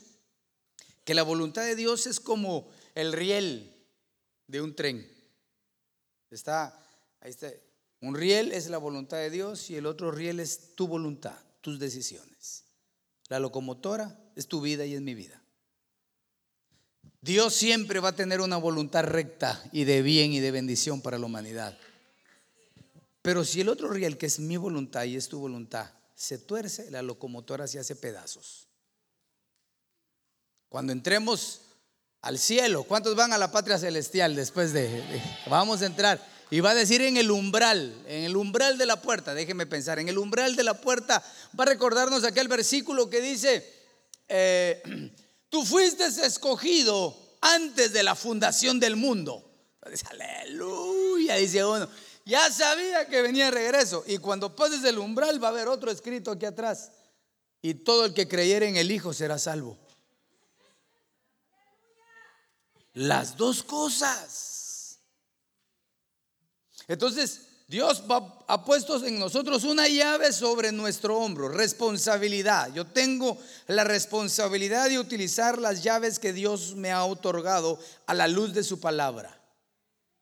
que 1.03 1.15
la 1.15 1.24
voluntad 1.24 1.63
de 1.63 1.75
Dios 1.75 2.05
es 2.05 2.20
como 2.20 2.70
el 2.94 3.12
riel 3.12 3.75
de 4.48 4.62
un 4.62 4.75
tren. 4.75 5.12
Está 6.29 6.79
Ahí 7.25 7.32
está. 7.32 7.51
Un 8.01 8.13
riel 8.13 8.51
es 8.51 8.70
la 8.70 8.77
voluntad 8.77 9.17
de 9.17 9.32
Dios 9.32 9.72
y 9.72 9.75
el 9.75 9.88
otro 9.88 10.12
riel 10.12 10.39
es 10.39 10.75
tu 10.75 10.88
voluntad, 10.88 11.36
tus 11.62 11.79
decisiones. 11.79 12.65
La 13.29 13.39
locomotora 13.39 14.15
es 14.36 14.48
tu 14.48 14.62
vida 14.62 14.86
y 14.86 14.94
es 14.94 15.01
mi 15.01 15.15
vida. 15.15 15.41
Dios 17.20 17.55
siempre 17.55 18.00
va 18.00 18.10
a 18.10 18.15
tener 18.15 18.41
una 18.41 18.58
voluntad 18.58 19.05
recta 19.05 19.67
y 19.72 19.86
de 19.86 20.03
bien 20.03 20.34
y 20.34 20.39
de 20.39 20.51
bendición 20.51 21.01
para 21.01 21.17
la 21.17 21.25
humanidad. 21.25 21.75
Pero 23.25 23.44
si 23.44 23.62
el 23.62 23.70
otro 23.70 23.89
riel, 23.89 24.20
que 24.20 24.27
es 24.27 24.38
mi 24.38 24.55
voluntad 24.55 25.03
y 25.05 25.15
es 25.15 25.27
tu 25.27 25.39
voluntad, 25.39 25.89
se 26.13 26.38
tuerce, 26.38 26.91
la 26.91 27.01
locomotora 27.01 27.65
se 27.65 27.79
hace 27.79 27.96
pedazos. 27.96 28.67
Cuando 30.70 30.94
entremos 30.94 31.62
al 32.22 32.38
cielo, 32.38 32.84
¿cuántos 32.84 33.15
van 33.15 33.34
a 33.34 33.39
la 33.39 33.51
patria 33.51 33.79
celestial 33.79 34.36
después 34.36 34.74
de, 34.74 35.03
vamos 35.50 35.82
a 35.82 35.88
entrar? 35.88 36.24
Y 36.51 36.60
va 36.60 36.70
a 36.70 36.75
decir 36.75 37.01
en 37.01 37.17
el 37.17 37.32
umbral, 37.32 38.00
en 38.05 38.25
el 38.25 38.38
umbral 38.38 38.77
de 38.77 38.86
la 38.86 39.01
puerta, 39.01 39.34
déjeme 39.34 39.65
pensar, 39.65 39.98
en 39.98 40.08
el 40.08 40.20
umbral 40.20 40.55
de 40.55 40.63
la 40.63 40.79
puerta 40.79 41.24
va 41.60 41.63
a 41.63 41.67
recordarnos 41.67 42.24
aquel 42.25 42.48
versículo 42.48 43.10
que 43.10 43.22
dice, 43.22 43.67
eh, 44.27 44.84
tú 45.50 45.65
fuiste 45.65 46.05
escogido 46.05 47.17
antes 47.41 47.91
de 47.91 48.03
la 48.03 48.13
fundación 48.13 48.79
del 48.79 48.96
mundo. 48.96 49.41
Dice, 49.89 50.05
aleluya, 50.12 51.38
dice 51.38 51.65
uno. 51.65 51.89
Ya 52.25 52.51
sabía 52.51 53.08
que 53.08 53.22
venía 53.22 53.46
de 53.46 53.51
regreso. 53.51 54.03
Y 54.08 54.17
cuando 54.17 54.55
pases 54.55 54.84
el 54.84 54.98
umbral 54.98 55.41
va 55.41 55.50
a 55.50 55.51
haber 55.51 55.67
otro 55.67 55.91
escrito 55.91 56.32
aquí 56.32 56.46
atrás. 56.46 56.91
Y 57.62 57.75
todo 57.75 58.05
el 58.05 58.13
que 58.13 58.27
creyere 58.27 58.67
en 58.67 58.77
el 58.77 58.91
Hijo 58.91 59.13
será 59.13 59.38
salvo. 59.38 59.77
Las 62.94 63.38
dos 63.38 63.62
cosas. 63.62 65.00
Entonces, 66.88 67.41
Dios 67.67 68.03
ha 68.48 68.63
puesto 68.63 69.03
en 69.05 69.20
nosotros 69.20 69.63
una 69.63 69.88
llave 69.88 70.32
sobre 70.32 70.72
nuestro 70.72 71.17
hombro, 71.17 71.50
responsabilidad. 71.50 72.72
Yo 72.74 72.86
tengo 72.86 73.38
la 73.67 73.84
responsabilidad 73.84 74.89
de 74.89 75.00
utilizar 75.00 75.58
las 75.58 75.84
llaves 75.84 76.20
que 76.20 76.32
Dios 76.32 76.75
me 76.75 76.91
ha 76.91 77.03
otorgado 77.05 77.79
a 78.05 78.13
la 78.13 78.27
luz 78.27 78.53
de 78.53 78.63
su 78.63 78.79
palabra. 78.79 79.45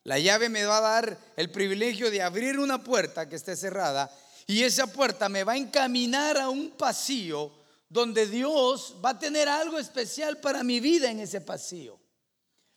La 0.04 0.20
llave 0.20 0.50
me 0.50 0.66
va 0.66 0.78
a 0.78 0.82
dar 0.82 1.18
el 1.38 1.50
privilegio 1.50 2.12
de 2.12 2.22
abrir 2.22 2.60
una 2.60 2.84
puerta 2.84 3.30
que 3.30 3.38
esté 3.38 3.56
cerrada 3.56 4.12
y 4.46 4.64
esa 4.64 4.88
puerta 4.88 5.30
me 5.30 5.44
va 5.44 5.54
a 5.54 5.58
encaminar 5.58 6.38
a 6.38 6.50
un 6.50 6.72
pasillo 6.72 7.52
donde 7.88 8.28
Dios 8.28 8.96
va 9.04 9.12
a 9.12 9.20
tener 9.20 9.48
algo 9.48 9.80
especial 9.80 10.38
para 10.40 10.64
mi 10.64 10.80
vida 10.80 11.10
en 11.10 11.20
ese 11.20 11.40
pasillo. 11.40 12.03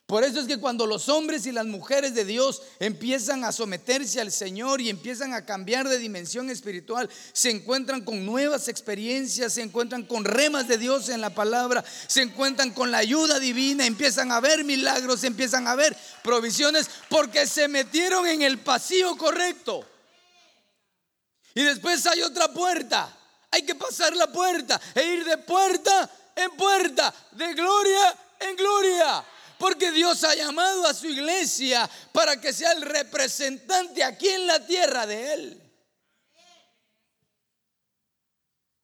Por 0.07 0.23
eso 0.23 0.39
es 0.39 0.47
que 0.47 0.57
cuando 0.57 0.85
los 0.85 1.09
hombres 1.09 1.45
y 1.47 1.51
las 1.51 1.65
mujeres 1.65 2.15
de 2.15 2.23
Dios 2.23 2.61
empiezan 2.79 3.43
a 3.43 3.51
someterse 3.51 4.21
al 4.21 4.31
Señor 4.31 4.79
y 4.79 4.89
empiezan 4.89 5.33
a 5.33 5.45
cambiar 5.45 5.89
de 5.89 5.97
dimensión 5.97 6.49
espiritual, 6.49 7.09
se 7.33 7.49
encuentran 7.49 8.05
con 8.05 8.25
nuevas 8.25 8.69
experiencias, 8.69 9.51
se 9.51 9.63
encuentran 9.63 10.05
con 10.05 10.23
remas 10.23 10.69
de 10.69 10.77
Dios 10.77 11.09
en 11.09 11.19
la 11.19 11.31
palabra, 11.31 11.83
se 12.07 12.21
encuentran 12.21 12.71
con 12.71 12.89
la 12.89 12.99
ayuda 12.99 13.37
divina, 13.37 13.85
empiezan 13.85 14.31
a 14.31 14.39
ver 14.39 14.63
milagros, 14.63 15.25
empiezan 15.25 15.67
a 15.67 15.75
ver 15.75 15.93
provisiones, 16.23 16.89
porque 17.09 17.45
se 17.45 17.67
metieron 17.67 18.25
en 18.27 18.43
el 18.43 18.59
pasillo 18.59 19.17
correcto. 19.17 19.85
Y 21.53 21.63
después 21.63 22.07
hay 22.07 22.21
otra 22.21 22.47
puerta, 22.53 23.13
hay 23.51 23.63
que 23.63 23.75
pasar 23.75 24.15
la 24.15 24.31
puerta 24.31 24.79
e 24.95 25.03
ir 25.03 25.25
de 25.25 25.37
puerta 25.39 26.09
en 26.33 26.51
puerta, 26.51 27.13
de 27.33 27.53
gloria 27.53 28.15
en 28.39 28.55
gloria. 28.55 29.25
Porque 29.57 29.91
Dios 29.91 30.23
ha 30.23 30.35
llamado 30.35 30.85
a 30.85 30.93
su 30.93 31.07
iglesia 31.07 31.89
para 32.11 32.39
que 32.39 32.53
sea 32.53 32.73
el 32.73 32.81
representante 32.81 34.03
aquí 34.03 34.27
en 34.27 34.47
la 34.47 34.65
tierra 34.65 35.05
de 35.07 35.33
Él. 35.33 35.63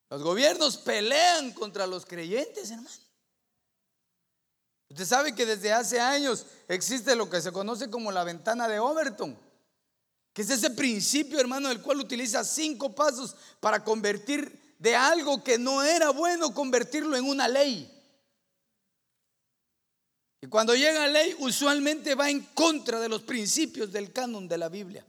Los 0.10 0.22
gobiernos 0.22 0.78
pelean 0.78 1.52
contra 1.54 1.88
los 1.88 2.06
creyentes, 2.06 2.70
hermano. 2.70 3.04
Usted 4.90 5.06
sabe 5.06 5.34
que 5.34 5.46
desde 5.46 5.74
hace 5.74 6.00
años 6.00 6.46
existe 6.68 7.16
lo 7.16 7.28
que 7.28 7.42
se 7.42 7.52
conoce 7.52 7.90
como 7.90 8.12
la 8.12 8.24
ventana 8.24 8.68
de 8.68 8.78
Overton, 8.78 9.36
que 10.34 10.44
es 10.44 10.50
ese 10.52 10.70
principio, 10.70 11.40
hermano, 11.40 11.70
del 11.70 11.82
cual 11.82 12.00
utiliza 12.00 12.44
cinco 12.44 12.94
pasos 12.94 13.36
para 13.60 13.84
convertir 13.84 14.76
de 14.78 14.96
algo 14.96 15.44
que 15.44 15.58
no 15.58 15.82
era 15.82 16.12
bueno, 16.12 16.54
convertirlo 16.54 17.18
en 17.18 17.26
una 17.26 17.48
ley. 17.48 17.93
Y 20.44 20.48
cuando 20.48 20.76
llega 20.76 21.06
a 21.06 21.08
ley, 21.08 21.34
usualmente 21.40 22.16
va 22.16 22.30
en 22.30 22.42
contra 22.42 23.00
de 23.00 23.08
los 23.08 23.22
principios 23.22 23.94
del 23.94 24.12
canon 24.12 24.46
de 24.46 24.58
la 24.58 24.68
Biblia. 24.68 25.06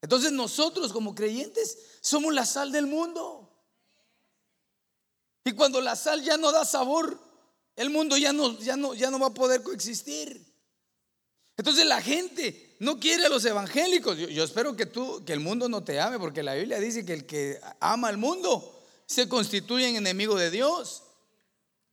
Entonces 0.00 0.30
nosotros 0.30 0.92
como 0.92 1.16
creyentes 1.16 1.76
somos 2.00 2.32
la 2.32 2.46
sal 2.46 2.70
del 2.70 2.86
mundo. 2.86 3.50
Y 5.44 5.50
cuando 5.50 5.80
la 5.80 5.96
sal 5.96 6.22
ya 6.22 6.36
no 6.36 6.52
da 6.52 6.64
sabor, 6.64 7.18
el 7.74 7.90
mundo 7.90 8.16
ya 8.16 8.32
no, 8.32 8.56
ya 8.60 8.76
no, 8.76 8.94
ya 8.94 9.10
no 9.10 9.18
va 9.18 9.26
a 9.26 9.34
poder 9.34 9.64
coexistir. 9.64 10.46
Entonces 11.56 11.84
la 11.84 12.00
gente 12.00 12.76
no 12.78 13.00
quiere 13.00 13.26
a 13.26 13.28
los 13.28 13.44
evangélicos. 13.44 14.16
Yo, 14.16 14.28
yo, 14.28 14.44
espero 14.44 14.76
que 14.76 14.86
tú, 14.86 15.24
que 15.24 15.32
el 15.32 15.40
mundo 15.40 15.68
no 15.68 15.82
te 15.82 15.98
ame, 15.98 16.20
porque 16.20 16.44
la 16.44 16.54
Biblia 16.54 16.78
dice 16.78 17.04
que 17.04 17.14
el 17.14 17.26
que 17.26 17.58
ama 17.80 18.06
al 18.06 18.18
mundo 18.18 18.80
se 19.06 19.28
constituye 19.28 19.88
en 19.88 19.96
enemigo 19.96 20.36
de 20.36 20.52
Dios. 20.52 21.02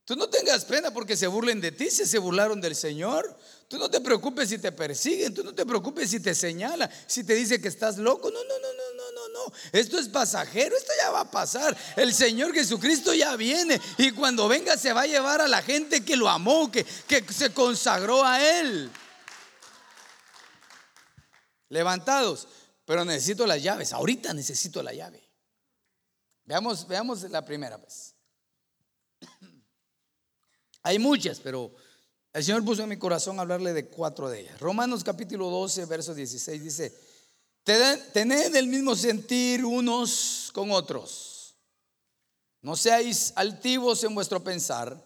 Tú 0.04 0.16
no 0.16 0.28
tengas 0.28 0.64
pena 0.64 0.90
porque 0.92 1.16
se 1.16 1.28
burlen 1.28 1.60
de 1.60 1.70
ti, 1.70 1.88
si 1.88 2.04
se 2.06 2.18
burlaron 2.18 2.60
del 2.60 2.74
Señor. 2.74 3.38
Tú 3.68 3.78
no 3.78 3.88
te 3.88 4.00
preocupes 4.00 4.48
si 4.48 4.58
te 4.58 4.72
persiguen, 4.72 5.32
tú 5.32 5.44
no 5.44 5.54
te 5.54 5.64
preocupes 5.64 6.10
si 6.10 6.20
te 6.20 6.34
señala, 6.34 6.90
si 7.06 7.24
te 7.24 7.34
dice 7.34 7.60
que 7.60 7.68
estás 7.68 7.98
loco. 7.98 8.30
No, 8.30 8.42
no, 8.42 8.58
no, 8.58 8.72
no, 8.72 8.94
no, 8.96 9.12
no, 9.12 9.28
no. 9.28 9.52
Esto 9.72 9.98
es 9.98 10.08
pasajero, 10.08 10.76
esto 10.76 10.92
ya 11.00 11.10
va 11.10 11.20
a 11.20 11.30
pasar. 11.30 11.76
El 11.96 12.12
Señor 12.12 12.52
Jesucristo 12.52 13.14
ya 13.14 13.36
viene 13.36 13.80
y 13.96 14.10
cuando 14.10 14.48
venga 14.48 14.76
se 14.76 14.92
va 14.92 15.02
a 15.02 15.06
llevar 15.06 15.40
a 15.40 15.48
la 15.48 15.62
gente 15.62 16.04
que 16.04 16.16
lo 16.16 16.28
amó, 16.28 16.70
que, 16.70 16.84
que 16.84 17.24
se 17.32 17.54
consagró 17.54 18.24
a 18.24 18.42
Él. 18.60 18.90
Levantados, 21.68 22.48
pero 22.84 23.04
necesito 23.04 23.46
las 23.46 23.62
llaves. 23.62 23.92
Ahorita 23.92 24.34
necesito 24.34 24.82
la 24.82 24.92
llave. 24.92 25.30
Veamos, 26.44 26.88
veamos 26.88 27.22
la 27.30 27.44
primera 27.44 27.76
vez. 27.76 28.11
Hay 30.82 30.98
muchas, 30.98 31.40
pero 31.40 31.72
el 32.32 32.42
Señor 32.42 32.64
puso 32.64 32.82
en 32.82 32.88
mi 32.88 32.96
corazón 32.96 33.38
hablarle 33.38 33.72
de 33.72 33.86
cuatro 33.86 34.28
de 34.28 34.40
ellas. 34.40 34.60
Romanos 34.60 35.04
capítulo 35.04 35.50
12, 35.50 35.84
verso 35.86 36.14
16 36.14 36.62
dice, 36.62 36.98
tened 37.64 38.56
el 38.56 38.66
mismo 38.66 38.96
sentir 38.96 39.64
unos 39.64 40.50
con 40.52 40.70
otros. 40.70 41.56
No 42.62 42.76
seáis 42.76 43.32
altivos 43.36 44.02
en 44.04 44.14
vuestro 44.14 44.42
pensar. 44.42 45.00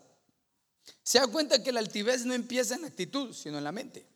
Se 1.03 1.19
da 1.19 1.27
cuenta 1.27 1.63
que 1.63 1.73
la 1.73 1.81
altivez 1.81 2.25
no 2.25 2.35
empieza 2.35 2.75
en 2.75 2.83
la 2.83 2.89
actitud, 2.89 3.33
sino 3.35 3.59
en 3.59 3.65
la 3.65 3.73
mente. 3.73 4.07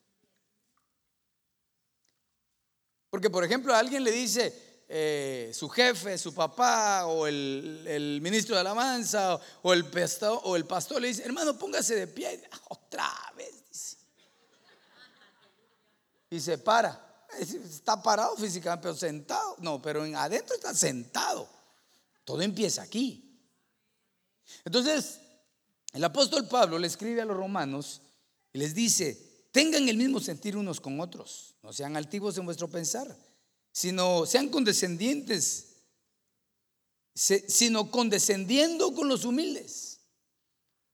Porque, 3.11 3.29
por 3.29 3.45
ejemplo, 3.45 3.75
a 3.75 3.79
alguien 3.79 4.05
le 4.05 4.13
dice, 4.13 4.70
eh, 4.93 5.53
su 5.55 5.69
jefe, 5.69 6.19
su 6.19 6.35
papá 6.35 7.07
o 7.07 7.29
el, 7.29 8.19
ministro 8.21 8.57
de 8.57 8.63
alabanza 8.63 9.39
o 9.63 9.73
el, 9.73 9.85
pastor, 9.85 10.41
o 10.43 10.57
el 10.57 10.65
pastor 10.65 11.01
le 11.01 11.07
dice, 11.07 11.23
hermano, 11.23 11.57
póngase 11.57 11.95
de 11.95 12.09
pie. 12.09 12.43
Otra 12.69 13.09
vez. 13.37 13.99
Y 16.29 16.41
se 16.41 16.59
para. 16.59 17.25
Está 17.39 18.03
parado 18.03 18.37
físicamente, 18.37 18.83
pero 18.83 18.97
sentado. 18.97 19.55
No, 19.61 19.81
pero 19.81 20.05
en 20.05 20.17
adentro 20.17 20.57
está 20.57 20.75
sentado. 20.75 21.49
Todo 22.25 22.43
empieza 22.43 22.83
aquí. 22.83 23.41
Entonces, 24.65 25.21
el 25.93 26.03
apóstol 26.03 26.49
Pablo 26.49 26.81
le 26.81 26.89
escribe 26.89 27.21
a 27.21 27.27
los 27.27 27.37
romanos 27.37 28.03
y 28.53 28.59
les 28.59 28.75
dice, 28.75 29.47
tengan 29.53 29.89
el 29.89 29.97
mismo 29.97 30.19
sentir 30.19 30.57
unos 30.57 30.81
con 30.81 30.99
otros, 30.99 31.55
no 31.63 31.73
sean 31.73 31.97
altivos 31.97 32.37
en 32.39 32.45
vuestro 32.45 32.67
pensar 32.67 33.17
sino 33.73 34.27
sean 34.27 34.49
condescendientes, 34.49 35.77
sino 37.15 37.91
condescendiendo 37.91 38.95
con 38.95 39.09
los 39.09 39.25
humildes. 39.25 40.01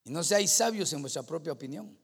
Y 0.03 0.11
no 0.11 0.23
seáis 0.23 0.51
sabios 0.51 0.91
en 0.93 1.01
vuestra 1.01 1.23
propia 1.23 1.53
opinión. 1.53 1.97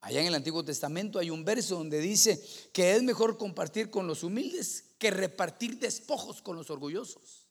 Allá 0.00 0.20
en 0.20 0.26
el 0.26 0.34
Antiguo 0.34 0.64
Testamento 0.64 1.18
hay 1.18 1.30
un 1.30 1.44
verso 1.44 1.76
donde 1.76 1.98
dice 1.98 2.42
que 2.72 2.94
es 2.94 3.02
mejor 3.02 3.38
compartir 3.38 3.90
con 3.90 4.06
los 4.06 4.22
humildes 4.22 4.84
que 4.98 5.10
repartir 5.10 5.78
despojos 5.78 6.42
con 6.42 6.56
los 6.56 6.70
orgullosos. 6.70 7.48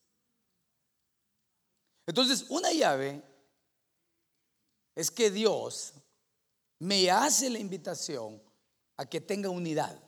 Entonces, 2.06 2.46
una 2.50 2.72
llave 2.72 3.24
es 4.96 5.10
que 5.10 5.32
Dios 5.32 5.94
me 6.80 7.10
hace 7.10 7.50
la 7.50 7.60
invitación 7.60 8.42
a 8.98 9.06
que 9.06 9.22
tenga 9.22 9.50
unidad. 9.50 10.00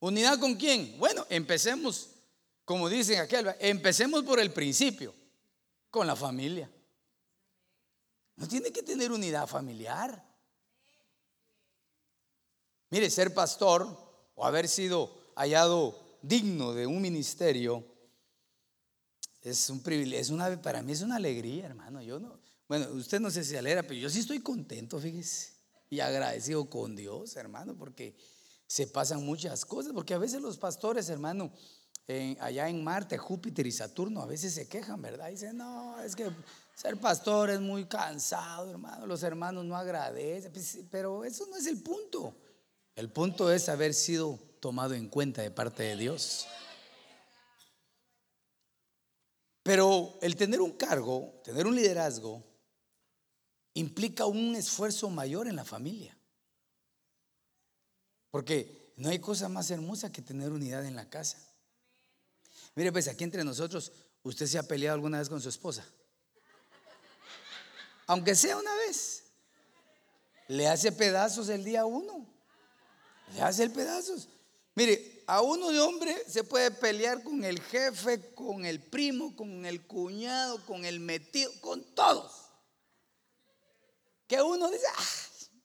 ¿Unidad 0.00 0.38
con 0.38 0.54
quién? 0.54 0.98
Bueno, 0.98 1.26
empecemos, 1.28 2.08
como 2.64 2.88
dicen 2.88 3.20
aquel, 3.20 3.54
empecemos 3.60 4.24
por 4.24 4.40
el 4.40 4.52
principio, 4.52 5.14
con 5.90 6.06
la 6.06 6.16
familia. 6.16 6.70
No 8.36 8.48
tiene 8.48 8.72
que 8.72 8.82
tener 8.82 9.12
unidad 9.12 9.46
familiar. 9.46 10.26
Mire, 12.88 13.10
ser 13.10 13.34
pastor 13.34 13.86
o 14.34 14.44
haber 14.44 14.66
sido 14.68 15.32
hallado 15.36 16.18
digno 16.22 16.72
de 16.72 16.86
un 16.86 17.00
ministerio 17.00 17.84
es 19.42 19.70
un 19.70 19.82
privilegio, 19.82 20.20
es 20.20 20.30
una, 20.30 20.60
para 20.60 20.82
mí 20.82 20.92
es 20.92 21.02
una 21.02 21.16
alegría, 21.16 21.66
hermano. 21.66 22.02
Yo 22.02 22.18
no, 22.18 22.40
bueno, 22.68 22.88
usted 22.92 23.20
no 23.20 23.30
sé 23.30 23.44
si 23.44 23.56
alegra, 23.56 23.82
pero 23.82 23.94
yo 23.94 24.10
sí 24.10 24.20
estoy 24.20 24.40
contento, 24.40 24.98
fíjese, 24.98 25.52
y 25.88 26.00
agradecido 26.00 26.68
con 26.68 26.96
Dios, 26.96 27.36
hermano, 27.36 27.76
porque 27.76 28.16
se 28.70 28.86
pasan 28.86 29.24
muchas 29.24 29.64
cosas, 29.64 29.92
porque 29.92 30.14
a 30.14 30.18
veces 30.18 30.40
los 30.40 30.56
pastores, 30.56 31.08
hermano, 31.08 31.50
allá 32.38 32.68
en 32.68 32.84
Marte, 32.84 33.18
Júpiter 33.18 33.66
y 33.66 33.72
Saturno, 33.72 34.22
a 34.22 34.26
veces 34.26 34.54
se 34.54 34.68
quejan, 34.68 35.02
¿verdad? 35.02 35.28
Dicen, 35.28 35.56
no, 35.56 36.00
es 36.00 36.14
que 36.14 36.30
ser 36.76 36.96
pastor 37.00 37.50
es 37.50 37.58
muy 37.58 37.86
cansado, 37.86 38.70
hermano, 38.70 39.06
los 39.06 39.24
hermanos 39.24 39.64
no 39.64 39.76
agradecen, 39.76 40.52
pues 40.52 40.78
pero 40.88 41.24
eso 41.24 41.48
no 41.48 41.56
es 41.56 41.66
el 41.66 41.82
punto. 41.82 42.32
El 42.94 43.10
punto 43.10 43.50
es 43.50 43.68
haber 43.68 43.92
sido 43.92 44.38
tomado 44.60 44.94
en 44.94 45.08
cuenta 45.08 45.42
de 45.42 45.50
parte 45.50 45.82
de 45.82 45.96
Dios. 45.96 46.46
Pero 49.64 50.16
el 50.22 50.36
tener 50.36 50.60
un 50.60 50.74
cargo, 50.74 51.40
tener 51.42 51.66
un 51.66 51.74
liderazgo, 51.74 52.40
implica 53.74 54.26
un 54.26 54.54
esfuerzo 54.54 55.10
mayor 55.10 55.48
en 55.48 55.56
la 55.56 55.64
familia. 55.64 56.16
Porque 58.30 58.92
no 58.96 59.08
hay 59.08 59.18
cosa 59.18 59.48
más 59.48 59.70
hermosa 59.70 60.12
que 60.12 60.22
tener 60.22 60.50
unidad 60.50 60.84
en 60.84 60.96
la 60.96 61.08
casa. 61.08 61.38
Mire, 62.74 62.92
pues 62.92 63.08
aquí 63.08 63.24
entre 63.24 63.44
nosotros, 63.44 63.92
¿usted 64.22 64.46
se 64.46 64.58
ha 64.58 64.62
peleado 64.62 64.94
alguna 64.94 65.18
vez 65.18 65.28
con 65.28 65.40
su 65.40 65.48
esposa? 65.48 65.84
Aunque 68.06 68.34
sea 68.34 68.56
una 68.56 68.74
vez. 68.74 69.24
Le 70.48 70.66
hace 70.66 70.90
pedazos 70.90 71.48
el 71.48 71.64
día 71.64 71.84
uno. 71.84 72.26
Le 73.34 73.42
hace 73.42 73.62
el 73.62 73.70
pedazos. 73.70 74.28
Mire, 74.74 75.22
a 75.26 75.42
uno 75.42 75.70
de 75.70 75.80
hombre 75.80 76.24
se 76.26 76.42
puede 76.42 76.70
pelear 76.70 77.22
con 77.22 77.44
el 77.44 77.60
jefe, 77.60 78.34
con 78.34 78.64
el 78.64 78.80
primo, 78.82 79.36
con 79.36 79.64
el 79.64 79.86
cuñado, 79.86 80.64
con 80.66 80.84
el 80.84 81.00
metido, 81.00 81.52
con 81.60 81.82
todos. 81.94 82.50
Que 84.26 84.42
uno 84.42 84.70
dice, 84.70 84.86
ah, 84.96 85.04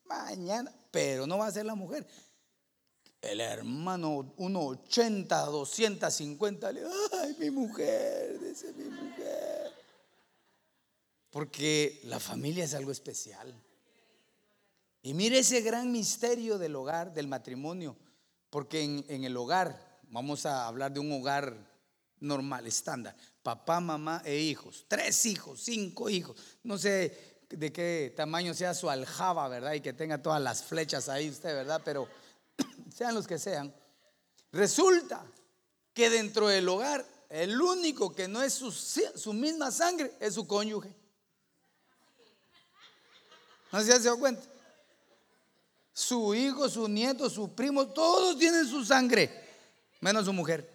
mañana, 0.06 0.72
pero 0.92 1.26
no 1.26 1.38
va 1.38 1.48
a 1.48 1.52
ser 1.52 1.66
la 1.66 1.76
mujer. 1.76 2.08
El 3.26 3.42
hermano 3.42 4.34
180, 4.38 5.46
250, 5.46 6.72
le 6.72 6.84
ay, 7.22 7.36
mi 7.40 7.50
mujer, 7.50 8.40
dice 8.40 8.72
mi 8.74 8.86
mujer. 8.86 9.74
Porque 11.32 12.02
la 12.06 12.20
familia 12.20 12.64
es 12.64 12.74
algo 12.74 12.92
especial. 12.92 13.54
Y 15.02 15.14
mire 15.14 15.40
ese 15.40 15.62
gran 15.62 15.92
misterio 15.92 16.58
del 16.58 16.76
hogar, 16.76 17.14
del 17.14 17.28
matrimonio. 17.28 17.96
Porque 18.50 18.84
en, 18.84 19.06
en 19.10 19.24
el 19.24 19.36
hogar, 19.36 20.00
vamos 20.10 20.46
a 20.46 20.68
hablar 20.68 20.94
de 20.94 21.00
un 21.00 21.12
hogar 21.12 21.58
normal, 22.20 22.68
estándar. 22.68 23.16
Papá, 23.44 23.80
mamá 23.80 24.22
e 24.24 24.38
hijos. 24.38 24.86
Tres 24.88 25.26
hijos, 25.26 25.62
cinco 25.62 26.10
hijos. 26.10 26.38
No 26.64 26.78
sé 26.78 27.36
de 27.50 27.72
qué 27.72 28.14
tamaño 28.16 28.54
sea 28.54 28.74
su 28.74 28.90
aljaba, 28.90 29.48
¿verdad? 29.48 29.74
Y 29.74 29.82
que 29.82 29.94
tenga 29.94 30.22
todas 30.22 30.42
las 30.42 30.64
flechas 30.64 31.10
ahí 31.10 31.30
usted, 31.30 31.54
¿verdad? 31.54 31.82
Pero 31.84 32.08
sean 32.96 33.14
los 33.14 33.28
que 33.28 33.38
sean, 33.38 33.76
resulta 34.54 35.26
que 35.94 36.10
dentro 36.10 36.48
del 36.48 36.68
hogar 36.70 37.06
el 37.30 37.62
único 37.62 38.16
que 38.16 38.30
no 38.30 38.42
es 38.42 38.54
su, 38.54 39.34
misma 39.34 39.70
sangre 39.70 40.16
es 40.22 40.36
su 40.36 40.48
cónyuge. 40.48 40.96
¿No 43.70 43.82
se 43.84 43.92
ha 43.92 44.00
dado 44.00 44.18
cuenta? 44.18 44.42
Su 45.94 46.34
hijo, 46.34 46.70
su 46.70 46.88
nieto, 46.88 47.30
su 47.30 47.54
primo, 47.54 47.88
todos 47.88 48.40
tienen 48.40 48.66
su 48.66 48.86
sangre, 48.86 49.44
menos 50.00 50.24
su 50.24 50.32
mujer 50.32 50.70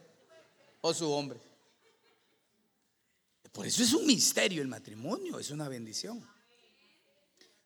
o 0.82 0.92
su 0.92 1.10
hombre. 1.10 1.40
Por 3.50 3.66
eso 3.66 3.82
es 3.82 3.94
un 3.94 4.06
misterio 4.06 4.60
el 4.60 4.68
matrimonio, 4.68 5.38
es 5.38 5.50
una 5.50 5.70
bendición. 5.70 6.22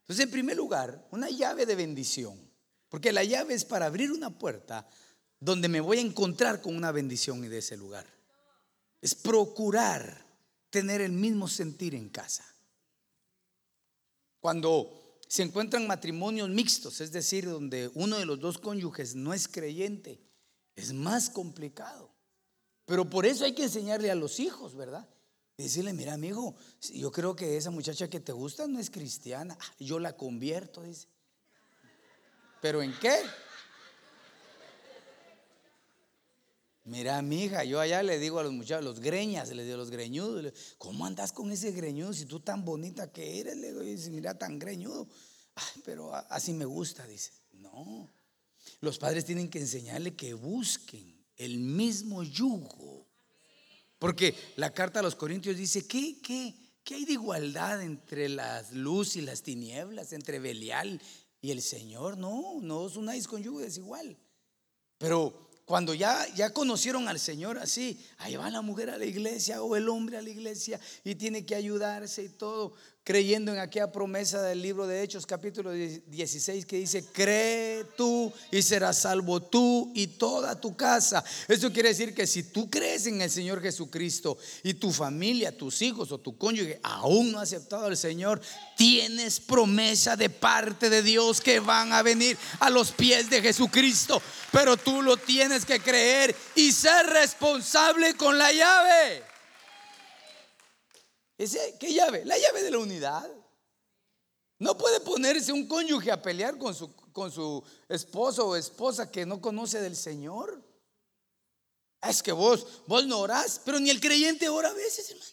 Entonces, 0.03 0.25
en 0.25 0.31
primer 0.31 0.57
lugar, 0.57 1.09
una 1.11 1.29
llave 1.29 1.67
de 1.67 1.75
bendición, 1.75 2.54
porque 2.95 3.11
la 3.11 3.25
llave 3.25 3.55
es 3.55 3.65
para 3.65 3.87
abrir 3.87 4.13
una 4.13 4.31
puerta 4.31 4.89
donde 5.41 5.67
me 5.67 5.81
voy 5.81 5.99
a 5.99 6.03
encontrar 6.03 6.63
con 6.63 6.77
una 6.77 6.93
bendición 6.93 7.41
de 7.41 7.59
ese 7.59 7.77
lugar. 7.77 8.07
Es 9.01 9.17
procurar 9.17 10.25
tener 10.71 11.01
el 11.01 11.11
mismo 11.11 11.49
sentir 11.49 11.97
en 11.97 12.09
casa. 12.09 12.45
Cuando 14.39 15.19
se 15.27 15.43
encuentran 15.43 15.89
matrimonios 15.89 16.49
mixtos, 16.51 17.01
es 17.01 17.11
decir, 17.11 17.47
donde 17.47 17.91
uno 17.95 18.17
de 18.17 18.27
los 18.27 18.39
dos 18.39 18.59
cónyuges 18.59 19.17
no 19.17 19.35
es 19.35 19.49
creyente, 19.49 20.21
es 20.77 20.93
más 20.93 21.29
complicado. 21.29 22.15
Pero 22.85 23.11
por 23.11 23.27
eso 23.27 23.45
hay 23.45 23.55
que 23.57 23.65
enseñarle 23.65 24.13
a 24.13 24.15
los 24.15 24.39
hijos, 24.39 24.77
¿verdad? 24.77 25.09
Y 25.57 25.65
decirle, 25.65 25.95
mira 25.95 26.15
amigo, 26.15 26.55
yo 26.93 27.11
creo 27.11 27.35
que 27.35 27.57
esa 27.57 27.73
muchacha 27.73 28.09
que 28.09 28.21
te 28.21 28.31
gusta 28.31 28.69
no 28.69 28.79
es 28.79 28.89
cristiana. 28.89 29.59
Ah, 29.61 29.75
yo 29.81 29.99
la 29.99 30.17
convierto, 30.17 30.85
dice. 30.85 31.09
¿Pero 32.65 32.83
en 32.83 32.95
qué? 32.99 33.15
Mira, 36.85 37.23
hija, 37.23 37.63
yo 37.65 37.79
allá 37.79 38.03
le 38.03 38.19
digo 38.19 38.39
a 38.39 38.43
los 38.43 38.55
muchachos, 38.55 38.83
los 38.83 39.01
greñas, 39.01 39.51
les 39.51 39.67
digo 39.67 39.77
los 39.77 39.91
greñudos, 39.91 40.51
¿cómo 40.79 41.05
andas 41.05 41.31
con 41.31 41.53
ese 41.53 41.73
greñudo 41.73 42.15
si 42.15 42.25
tú 42.25 42.41
tan 42.41 42.65
bonita 42.65 43.13
que 43.13 43.39
eres? 43.39 43.59
Le 43.59 43.67
digo, 43.67 43.81
dice, 43.81 44.11
mira, 44.11 44.39
tan 44.39 44.59
greñudo. 44.59 45.07
Ay, 45.55 45.83
pero 45.85 46.15
así 46.15 46.55
me 46.55 46.65
gusta, 46.65 47.07
dice. 47.07 47.33
No, 47.53 48.11
los 48.81 48.99
padres 48.99 49.27
tienen 49.27 49.51
que 49.51 49.59
enseñarle 49.59 50.15
que 50.15 50.33
busquen 50.33 51.23
el 51.37 51.59
mismo 51.59 52.23
yugo. 52.23 53.07
Porque 53.99 54.35
la 54.57 54.73
carta 54.73 55.01
a 55.01 55.03
los 55.03 55.17
Corintios 55.17 55.59
dice, 55.59 55.87
¿qué, 55.87 56.19
qué, 56.23 56.55
qué 56.83 56.95
hay 56.95 57.05
de 57.05 57.13
igualdad 57.13 57.83
entre 57.83 58.31
la 58.31 58.65
luz 58.73 59.17
y 59.17 59.21
las 59.21 59.43
tinieblas, 59.43 60.15
entre 60.15 60.39
Belial 60.39 60.99
y 61.45 61.51
el 61.51 61.61
Señor? 61.61 62.17
No, 62.17 62.59
no 62.63 62.79
os 62.79 62.97
unáis 62.97 63.29
con 63.29 63.43
yugo 63.43 63.61
desigual. 63.61 64.17
Pero 64.97 65.51
cuando 65.67 65.93
ya, 65.93 66.27
ya 66.35 66.55
conocieron 66.55 67.07
al 67.07 67.21
Señor 67.21 67.59
así, 67.59 68.03
ahí 68.17 68.35
va 68.37 68.49
la 68.49 68.63
mujer 68.63 68.89
a 68.89 68.97
la 68.97 69.05
iglesia 69.05 69.63
o 69.63 69.77
el 69.77 69.91
hombre 69.91 70.17
a 70.17 70.23
la 70.23 70.31
iglesia 70.31 70.81
y 71.05 71.17
tiene 71.17 71.45
que 71.45 71.55
ayudarse 71.55 72.23
y 72.23 72.29
todo 72.31 72.73
creyendo 73.05 73.53
en 73.53 73.59
aquella 73.59 73.93
promesa 73.93 74.41
del 74.41 74.63
libro 74.63 74.87
de 74.87 75.03
Hechos 75.03 75.27
capítulo 75.27 75.73
16 75.73 76.65
que 76.65 76.79
dice, 76.79 77.05
cree 77.13 77.85
tú 77.99 78.33
y 78.51 78.63
serás 78.63 79.03
salvo 79.03 79.43
tú 79.43 79.93
y 79.95 80.07
toda 80.07 80.59
tu 80.59 80.75
casa. 80.75 81.23
Eso 81.47 81.71
quiere 81.71 81.91
decir 81.91 82.15
que 82.15 82.27
si 82.27 82.45
tú 82.45 82.71
crees 82.71 83.07
en 83.07 83.21
el 83.21 83.31
Señor 83.31 83.61
Jesucristo 83.61 84.39
y 84.63 84.73
tu 84.73 84.91
familia, 84.91 85.55
tus 85.55 85.83
hijos 85.83 86.13
o 86.13 86.19
tu 86.19 86.39
cónyuge 86.39 86.81
aún 86.83 87.31
no 87.31 87.41
ha 87.41 87.43
aceptado 87.43 87.87
al 87.87 87.97
Señor, 87.99 88.41
tienes 88.75 89.39
promesa 89.39 90.17
de 90.17 90.31
parte 90.31 90.89
de 90.89 91.03
Dios 91.03 91.43
que 91.43 91.61
van 91.61 91.93
a 91.93 92.03
venir 92.03 92.39
a 92.59 92.71
los 92.71 92.91
pies 92.91 93.29
de 93.29 93.43
Jesucristo. 93.43 94.23
Pero 94.51 94.79
tú 94.79 95.03
lo 95.03 95.19
tienes 95.19 95.67
que 95.67 95.79
creer 95.79 96.35
y 96.55 96.73
ser 96.73 97.05
responsable 97.07 98.15
con 98.15 98.39
la 98.39 98.51
llave. 98.51 99.34
¿Ese, 101.37 101.77
¿Qué 101.79 101.93
llave? 101.93 102.25
La 102.25 102.39
llave 102.39 102.63
de 102.63 102.71
la 102.71 102.79
unidad. 102.79 103.31
No 104.59 104.79
puede 104.79 105.01
ponerse 105.01 105.53
un 105.53 105.67
cónyuge 105.67 106.13
a 106.13 106.23
pelear 106.23 106.57
con 106.59 106.75
su, 106.75 106.95
con 107.13 107.31
su 107.31 107.63
esposo 107.89 108.49
o 108.49 108.57
esposa 108.57 109.11
que 109.11 109.27
no 109.27 109.41
conoce 109.41 109.81
del 109.81 109.97
Señor. 109.97 110.63
Es 112.01 112.23
que 112.23 112.33
vos, 112.33 112.83
vos 112.87 113.07
no 113.07 113.21
orás, 113.21 113.61
pero 113.65 113.81
ni 113.81 113.91
el 113.91 114.01
creyente 114.01 114.49
ora 114.49 114.69
a 114.71 114.75
veces, 114.75 115.11
hermano. 115.11 115.31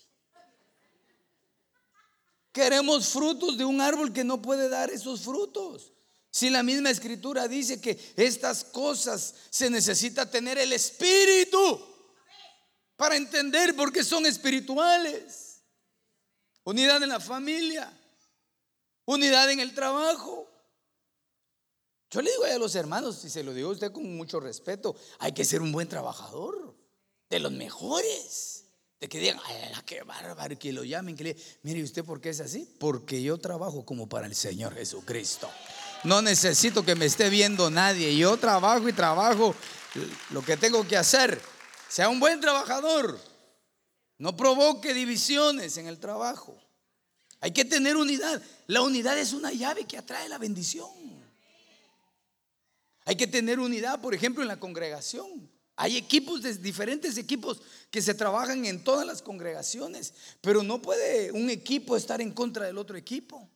Queremos 2.51 3.07
frutos 3.07 3.57
de 3.57 3.63
un 3.63 3.79
árbol 3.79 4.11
que 4.11 4.23
no 4.23 4.41
puede 4.41 4.67
dar 4.67 4.89
esos 4.89 5.21
frutos. 5.21 5.93
Si 6.31 6.49
la 6.49 6.63
misma 6.63 6.89
escritura 6.89 7.47
dice 7.47 7.79
que 7.79 8.13
estas 8.15 8.63
cosas 8.63 9.35
se 9.49 9.69
necesita 9.69 10.29
tener 10.29 10.57
el 10.57 10.73
espíritu 10.73 11.79
para 12.95 13.15
entender 13.15 13.75
porque 13.75 14.03
son 14.03 14.25
espirituales 14.25 15.50
unidad 16.63 17.01
en 17.03 17.09
la 17.09 17.19
familia, 17.19 17.91
unidad 19.05 19.49
en 19.51 19.59
el 19.59 19.73
trabajo. 19.73 20.47
Yo 22.09 22.21
le 22.21 22.31
digo 22.31 22.43
a 22.43 22.57
los 22.57 22.75
hermanos, 22.75 23.23
y 23.23 23.29
se 23.29 23.43
lo 23.43 23.53
digo 23.53 23.69
a 23.69 23.73
usted 23.73 23.91
con 23.91 24.15
mucho 24.17 24.39
respeto, 24.39 24.95
hay 25.19 25.31
que 25.31 25.45
ser 25.45 25.61
un 25.61 25.71
buen 25.71 25.87
trabajador, 25.87 26.75
de 27.31 27.39
los 27.39 27.51
mejores. 27.51 28.65
De 28.99 29.09
que 29.09 29.17
digan, 29.17 29.39
ay, 29.45 29.73
qué 29.83 30.03
bárbaro, 30.03 30.59
que 30.59 30.71
lo 30.71 30.83
llamen, 30.83 31.15
que 31.15 31.23
le 31.23 31.37
mire 31.63 31.81
usted 31.81 32.05
por 32.05 32.21
qué 32.21 32.29
es 32.29 32.39
así, 32.39 32.71
porque 32.79 33.23
yo 33.23 33.39
trabajo 33.39 33.83
como 33.83 34.07
para 34.07 34.27
el 34.27 34.35
Señor 34.35 34.75
Jesucristo. 34.75 35.49
No 36.03 36.21
necesito 36.21 36.85
que 36.85 36.93
me 36.93 37.05
esté 37.05 37.29
viendo 37.29 37.71
nadie, 37.71 38.15
yo 38.15 38.37
trabajo 38.37 38.87
y 38.87 38.93
trabajo 38.93 39.55
lo 40.29 40.43
que 40.43 40.55
tengo 40.55 40.87
que 40.87 40.97
hacer. 40.97 41.41
Sea 41.89 42.09
un 42.09 42.19
buen 42.19 42.39
trabajador. 42.41 43.19
No 44.21 44.37
provoque 44.37 44.93
divisiones 44.93 45.77
en 45.77 45.87
el 45.87 45.97
trabajo. 45.97 46.55
Hay 47.39 47.53
que 47.53 47.65
tener 47.65 47.97
unidad. 47.97 48.39
La 48.67 48.83
unidad 48.83 49.17
es 49.17 49.33
una 49.33 49.51
llave 49.51 49.85
que 49.85 49.97
atrae 49.97 50.29
la 50.29 50.37
bendición. 50.37 50.91
Hay 53.03 53.15
que 53.15 53.25
tener 53.25 53.59
unidad, 53.59 53.99
por 53.99 54.13
ejemplo, 54.13 54.43
en 54.43 54.47
la 54.47 54.59
congregación. 54.59 55.49
Hay 55.75 55.97
equipos, 55.97 56.43
de, 56.43 56.55
diferentes 56.57 57.17
equipos 57.17 57.63
que 57.89 57.99
se 57.99 58.13
trabajan 58.13 58.63
en 58.65 58.83
todas 58.83 59.07
las 59.07 59.23
congregaciones, 59.23 60.13
pero 60.39 60.61
no 60.61 60.83
puede 60.83 61.31
un 61.31 61.49
equipo 61.49 61.97
estar 61.97 62.21
en 62.21 62.31
contra 62.31 62.67
del 62.67 62.77
otro 62.77 62.97
equipo. 62.97 63.49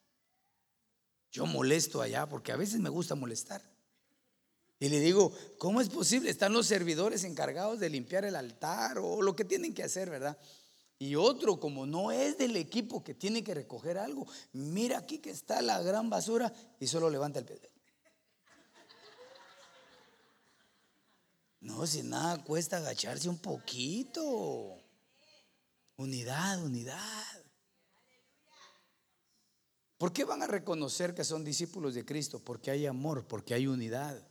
Yo 1.32 1.46
molesto 1.46 2.02
allá 2.02 2.28
porque 2.28 2.52
a 2.52 2.56
veces 2.56 2.80
me 2.80 2.90
gusta 2.90 3.14
molestar. 3.14 3.62
Y 4.80 4.90
le 4.90 5.00
digo, 5.00 5.32
¿cómo 5.58 5.80
es 5.80 5.90
posible? 5.90 6.30
Están 6.30 6.54
los 6.54 6.68
servidores 6.68 7.24
encargados 7.24 7.80
de 7.80 7.90
limpiar 7.90 8.26
el 8.26 8.36
altar 8.36 8.98
o 9.00 9.22
lo 9.22 9.36
que 9.36 9.46
tienen 9.46 9.74
que 9.74 9.84
hacer, 9.84 10.10
¿verdad? 10.10 10.38
Y 11.00 11.16
otro, 11.16 11.60
como 11.60 11.86
no 11.86 12.12
es 12.12 12.38
del 12.38 12.56
equipo 12.56 13.04
que 13.04 13.14
tiene 13.14 13.44
que 13.44 13.54
recoger 13.54 13.98
algo, 13.98 14.28
mira 14.54 14.98
aquí 14.98 15.20
que 15.20 15.30
está 15.30 15.62
la 15.62 15.82
gran 15.82 16.10
basura 16.10 16.54
y 16.80 16.88
solo 16.88 17.10
levanta 17.10 17.40
el 17.40 17.46
pie. 17.46 17.60
No, 21.62 21.88
si 21.88 22.04
nada 22.04 22.44
cuesta 22.44 22.78
agacharse 22.78 23.28
un 23.28 23.40
poquito. 23.40 24.78
Unidad, 25.98 26.64
unidad. 26.64 27.44
¿Por 29.98 30.14
qué 30.14 30.26
van 30.26 30.44
a 30.44 30.48
reconocer 30.48 31.16
que 31.16 31.24
son 31.24 31.44
discípulos 31.44 31.96
de 31.96 32.06
Cristo? 32.06 32.40
Porque 32.44 32.70
hay 32.70 32.86
amor, 32.86 33.26
porque 33.26 33.54
hay 33.54 33.66
unidad. 33.68 34.22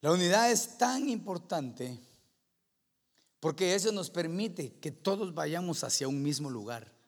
La 0.00 0.12
unidad 0.12 0.50
es 0.50 0.78
tan 0.78 1.08
importante 1.08 1.98
porque 3.40 3.74
eso 3.74 3.90
nos 3.92 4.10
permite 4.10 4.72
que 4.80 4.90
todos 4.90 5.34
vayamos 5.34 5.82
hacia 5.84 6.08
un 6.08 6.22
mismo 6.22 6.50
lugar. 6.50 6.99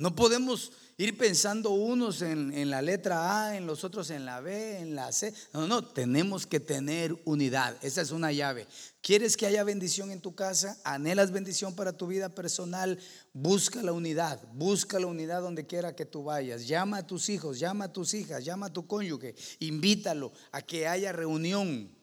No 0.00 0.16
podemos 0.16 0.72
ir 0.96 1.18
pensando 1.18 1.72
unos 1.72 2.22
en, 2.22 2.70
la 2.70 2.80
letra 2.80 3.48
A, 3.48 3.58
en 3.58 3.66
los 3.66 3.84
otros 3.84 4.08
en 4.08 4.24
la 4.24 4.40
B, 4.40 4.78
en 4.78 4.94
la 4.94 5.12
C. 5.12 5.34
No, 5.52 5.66
no, 5.66 5.84
tenemos 5.84 6.46
que 6.46 6.58
tener 6.58 7.14
unidad. 7.26 7.76
Esa 7.82 8.00
es 8.00 8.10
una 8.10 8.32
llave. 8.32 8.66
¿Quieres 9.02 9.36
que 9.36 9.44
haya 9.44 9.62
bendición 9.62 10.10
en 10.10 10.22
tu 10.22 10.34
casa? 10.34 10.80
¿Anhelas 10.84 11.32
bendición 11.32 11.74
para 11.74 11.92
tu 11.92 12.06
vida 12.06 12.30
personal? 12.30 12.98
Busca 13.34 13.82
la 13.82 13.92
unidad. 13.92 14.40
Busca 14.54 14.98
la 14.98 15.06
unidad 15.06 15.42
donde 15.42 15.66
quiera 15.66 15.94
que 15.94 16.06
tú 16.06 16.24
vayas. 16.24 16.66
Llama 16.66 16.96
a 16.96 17.06
tus 17.06 17.28
hijos, 17.28 17.58
llama 17.58 17.84
a 17.84 17.92
tus 17.92 18.14
hijas, 18.14 18.42
llama 18.42 18.68
a 18.68 18.72
tu 18.72 18.86
cónyuge. 18.86 19.34
Invítalo 19.58 20.32
a 20.50 20.62
que 20.62 20.88
haya 20.88 21.12
reunión. 21.12 21.94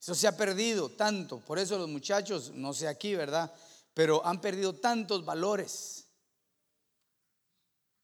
Eso 0.00 0.16
se 0.16 0.26
ha 0.26 0.36
perdido 0.36 0.88
tanto. 0.88 1.38
Por 1.38 1.60
eso 1.60 1.78
los 1.78 1.88
muchachos, 1.88 2.50
no 2.52 2.72
sé 2.72 2.88
aquí, 2.88 3.14
¿verdad? 3.14 3.52
Pero 3.94 4.26
han 4.26 4.40
perdido 4.40 4.72
tantos 4.72 5.24
valores 5.24 6.01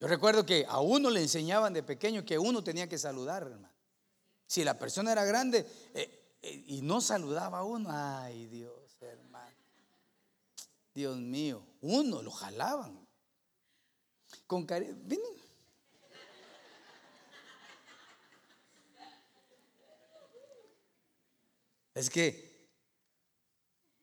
yo 0.00 0.06
recuerdo 0.06 0.46
que 0.46 0.64
a 0.68 0.80
uno 0.80 1.10
le 1.10 1.22
enseñaban 1.22 1.72
de 1.72 1.82
pequeño 1.82 2.24
que 2.24 2.38
uno 2.38 2.62
tenía 2.62 2.88
que 2.88 2.98
saludar, 2.98 3.42
hermano. 3.42 3.74
Si 4.46 4.64
la 4.64 4.78
persona 4.78 5.12
era 5.12 5.24
grande 5.24 5.66
eh, 5.92 6.36
eh, 6.40 6.64
y 6.68 6.82
no 6.82 7.00
saludaba 7.00 7.58
a 7.58 7.64
uno, 7.64 7.88
ay 7.92 8.46
Dios, 8.46 8.96
hermano. 9.00 9.56
Dios 10.94 11.16
mío, 11.18 11.66
uno 11.80 12.22
lo 12.22 12.30
jalaban. 12.30 13.06
Con 14.46 14.66
cariño. 14.66 14.94
Es 21.94 22.08
que 22.08 22.68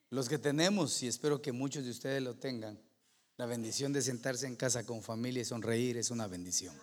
los 0.09 0.27
que 0.27 0.37
tenemos, 0.37 1.01
y 1.01 1.07
espero 1.07 1.41
que 1.41 1.53
muchos 1.53 1.85
de 1.85 1.91
ustedes 1.91 2.21
lo 2.21 2.35
tengan, 2.35 2.84
la 3.37 3.45
bendición 3.45 3.91
de 3.91 4.01
sentarse 4.01 4.47
en 4.47 4.55
casa 4.55 4.85
con 4.85 5.03
familia 5.03 5.41
y 5.41 5.45
sonreír 5.45 5.97
es 5.97 6.11
una 6.11 6.27
bendición. 6.27 6.75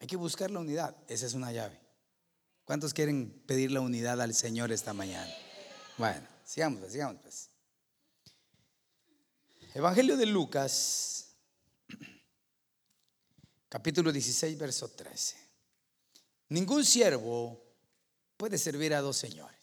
Hay 0.00 0.06
que 0.06 0.16
buscar 0.16 0.50
la 0.50 0.60
unidad. 0.60 0.96
Esa 1.08 1.26
es 1.26 1.34
una 1.34 1.52
llave. 1.52 1.78
¿Cuántos 2.64 2.94
quieren 2.94 3.42
pedir 3.46 3.70
la 3.70 3.80
unidad 3.80 4.20
al 4.20 4.34
Señor 4.34 4.72
esta 4.72 4.94
mañana? 4.94 5.30
Bueno, 5.98 6.26
sigamos, 6.44 6.80
pues, 6.80 6.92
sigamos. 6.92 7.20
Pues. 7.20 7.50
Evangelio 9.74 10.16
de 10.16 10.26
Lucas, 10.26 11.34
capítulo 13.68 14.10
16, 14.10 14.56
verso 14.56 14.88
13. 14.88 15.36
Ningún 16.48 16.84
siervo 16.84 17.62
puede 18.36 18.56
servir 18.56 18.94
a 18.94 19.00
dos 19.00 19.18
señores. 19.18 19.59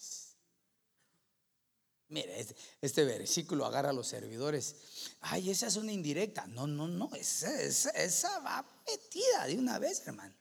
Mire, 2.10 2.40
este, 2.40 2.56
este, 2.82 3.04
versículo 3.04 3.66
agarra 3.66 3.90
a 3.90 3.94
los 3.94 4.08
servidores. 4.08 4.76
Ay, 5.22 5.50
esa 5.50 5.68
es 5.68 5.76
una 5.76 5.92
indirecta. 5.92 6.48
No, 6.48 6.66
no, 6.66 6.88
no, 6.88 7.10
esa, 7.16 7.54
esa 7.60 8.40
va 8.40 8.66
metida 8.86 9.46
de 9.46 9.58
una 9.58 9.78
vez, 9.78 10.08
hermano. 10.08 10.34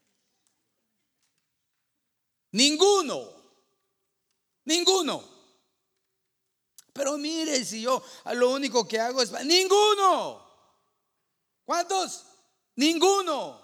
Ninguno, 2.52 3.30
ninguno. 4.64 5.36
Pero 6.92 7.18
mire, 7.18 7.64
si 7.64 7.82
yo 7.82 8.02
lo 8.32 8.52
único 8.52 8.86
que 8.88 8.98
hago 8.98 9.20
es... 9.20 9.30
Ninguno. 9.44 10.42
¿Cuántos? 11.64 12.24
Ninguno. 12.76 13.60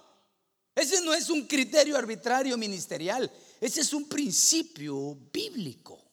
Ese 0.75 1.01
no 1.01 1.15
es 1.15 1.31
un 1.31 1.47
criterio 1.47 1.97
arbitrario 1.97 2.59
ministerial. 2.59 3.31
Ese 3.61 3.81
es 3.81 3.93
un 3.95 4.09
principio 4.09 5.17
bíblico. 5.33 6.12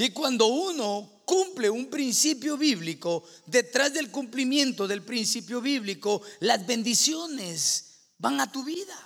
Y 0.00 0.12
cuando 0.12 0.46
uno 0.46 1.20
cumple 1.26 1.68
un 1.68 1.90
principio 1.90 2.56
bíblico, 2.56 3.22
detrás 3.44 3.92
del 3.92 4.10
cumplimiento 4.10 4.88
del 4.88 5.02
principio 5.02 5.60
bíblico, 5.60 6.22
las 6.40 6.66
bendiciones 6.66 7.98
van 8.16 8.40
a 8.40 8.50
tu 8.50 8.64
vida. 8.64 8.96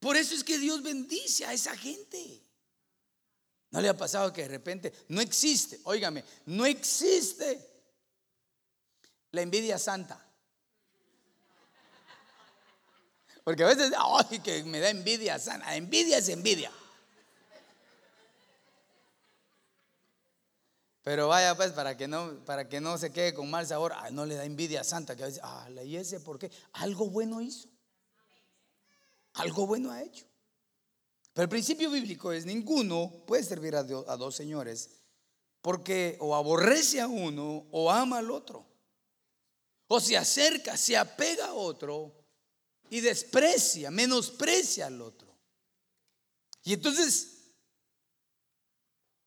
Por 0.00 0.16
eso 0.16 0.34
es 0.34 0.42
que 0.42 0.58
Dios 0.58 0.82
bendice 0.82 1.46
a 1.46 1.52
esa 1.52 1.76
gente. 1.76 2.42
¿No 3.70 3.80
le 3.80 3.88
ha 3.88 3.96
pasado 3.96 4.32
que 4.32 4.42
de 4.42 4.48
repente 4.48 4.92
no 5.10 5.20
existe, 5.20 5.78
óigame, 5.84 6.24
no 6.46 6.66
existe 6.66 7.64
la 9.30 9.42
envidia 9.42 9.78
santa? 9.78 10.20
Porque 13.44 13.62
a 13.62 13.68
veces, 13.68 13.92
ay, 13.96 14.40
que 14.40 14.64
me 14.64 14.80
da 14.80 14.90
envidia 14.90 15.38
sana. 15.38 15.76
Envidia 15.76 16.18
es 16.18 16.28
envidia. 16.30 16.72
Pero 21.08 21.26
vaya 21.26 21.56
pues 21.56 21.72
para 21.72 21.96
que 21.96 22.06
no, 22.06 22.44
para 22.44 22.68
que 22.68 22.82
no 22.82 22.98
se 22.98 23.10
quede 23.10 23.32
con 23.32 23.48
mal 23.50 23.66
sabor, 23.66 23.94
no 24.12 24.26
le 24.26 24.34
da 24.34 24.44
envidia 24.44 24.84
santa, 24.84 25.16
que 25.16 25.22
a 25.22 25.26
veces, 25.26 25.40
ah, 25.42 25.66
¿y 25.82 25.96
ese 25.96 26.20
por 26.20 26.38
qué? 26.38 26.50
Algo 26.72 27.08
bueno 27.08 27.40
hizo. 27.40 27.66
Algo 29.32 29.66
bueno 29.66 29.90
ha 29.90 30.02
hecho. 30.02 30.26
Pero 31.32 31.44
el 31.44 31.48
principio 31.48 31.90
bíblico 31.90 32.30
es 32.30 32.44
ninguno 32.44 33.24
puede 33.26 33.42
servir 33.42 33.74
a, 33.74 33.84
dos 33.84 34.36
señores 34.36 34.90
porque 35.62 36.18
o 36.20 36.36
aborrece 36.36 37.00
a 37.00 37.06
uno 37.06 37.66
o 37.70 37.90
ama 37.90 38.18
al 38.18 38.30
otro. 38.30 38.66
O 39.86 40.00
se 40.00 40.14
acerca, 40.14 40.76
se 40.76 40.94
apega 40.94 41.46
a 41.46 41.54
otro 41.54 42.12
y 42.90 43.00
desprecia, 43.00 43.90
menosprecia 43.90 44.88
al 44.88 45.00
otro. 45.00 45.34
Y 46.64 46.74
entonces, 46.74 47.37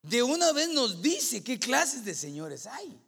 de 0.01 0.23
una 0.23 0.51
vez 0.51 0.69
nos 0.69 1.01
dice 1.01 1.43
qué 1.43 1.59
clases 1.59 2.03
de 2.05 2.15
señores 2.15 2.65
hay. 2.65 2.99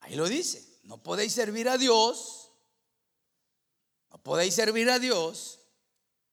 Ahí 0.00 0.14
lo 0.14 0.28
dice, 0.28 0.64
no 0.84 0.98
podéis 0.98 1.32
servir 1.32 1.68
a 1.68 1.78
Dios, 1.78 2.50
no 4.10 4.18
podéis 4.22 4.54
servir 4.54 4.90
a 4.90 4.98
Dios 4.98 5.58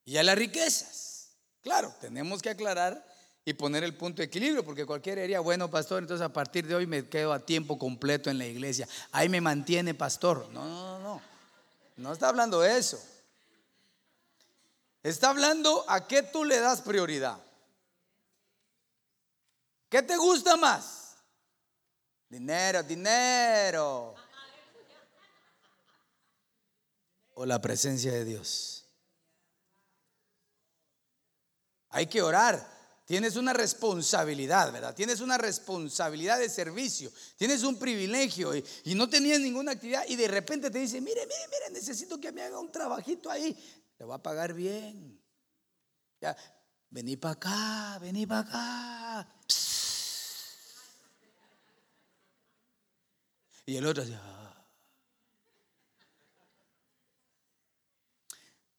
y 0.06 0.17
a 0.17 0.23
las 0.23 0.38
riquezas. 0.38 1.32
Claro, 1.62 1.93
tenemos 1.99 2.41
que 2.41 2.49
aclarar 2.49 3.06
y 3.43 3.54
poner 3.54 3.84
el 3.84 3.95
punto 3.95 4.17
de 4.17 4.25
equilibrio, 4.25 4.65
porque 4.65 4.86
cualquiera 4.86 5.21
diría, 5.21 5.39
bueno, 5.39 5.69
pastor, 5.69 6.01
entonces 6.01 6.25
a 6.25 6.34
partir 6.34 6.67
de 6.67 6.75
hoy 6.75 6.88
me 6.88 7.08
quedo 7.08 7.32
a 7.32 7.45
tiempo 7.45 7.78
completo 7.78 8.30
en 8.30 8.38
la 8.38 8.45
iglesia. 8.45 8.88
Ahí 9.12 9.30
me 9.30 9.39
mantiene 9.39 9.93
pastor. 9.93 10.49
No, 10.51 10.65
no, 10.65 10.99
no. 10.99 11.21
No 11.97 12.12
está 12.12 12.28
hablando 12.28 12.60
de 12.60 12.78
eso. 12.78 13.01
Está 15.04 15.30
hablando 15.30 15.86
a 15.88 16.08
qué 16.08 16.23
tú 16.23 16.43
le 16.43 16.60
das 16.60 16.82
prioridad. 16.82 17.44
¿Qué 19.95 20.03
te 20.03 20.17
gusta 20.17 20.58
más? 20.58 21.15
Dinero, 22.27 22.84
dinero. 22.84 24.13
O 27.36 27.45
la 27.45 27.62
presencia 27.62 28.12
de 28.12 28.25
Dios. 28.25 28.89
Hay 31.91 32.08
que 32.08 32.21
orar. 32.21 32.69
Tienes 33.05 33.38
una 33.38 33.53
responsabilidad, 33.53 34.73
¿verdad? 34.73 34.93
Tienes 34.93 35.21
una 35.21 35.38
responsabilidad 35.38 36.39
de 36.39 36.49
servicio. 36.49 37.10
Tienes 37.38 37.63
un 37.63 37.79
privilegio 37.79 38.53
y, 38.53 38.95
no 38.95 39.08
tenías 39.08 39.39
ninguna 39.39 39.71
actividad 39.71 40.03
y 40.10 40.17
de 40.17 40.27
repente 40.27 40.69
te 40.69 40.79
dice, 40.79 40.99
mire, 40.99 41.21
mire, 41.21 41.47
mire, 41.47 41.71
necesito 41.71 42.19
que 42.19 42.34
me 42.34 42.41
haga 42.41 42.60
un 42.60 42.69
trabajito 42.69 43.31
ahí. 43.31 43.58
Le 43.97 44.03
voy 44.03 44.15
a 44.15 44.21
pagar 44.21 44.51
bien. 44.51 45.23
Ya, 46.19 46.36
vení 46.89 47.15
para 47.15 47.36
acá, 47.36 47.99
vení 48.01 48.25
para 48.27 48.41
acá. 48.41 49.36
Y 53.65 53.78
el 53.78 53.86
otro 53.86 54.04
decía, 54.04 54.21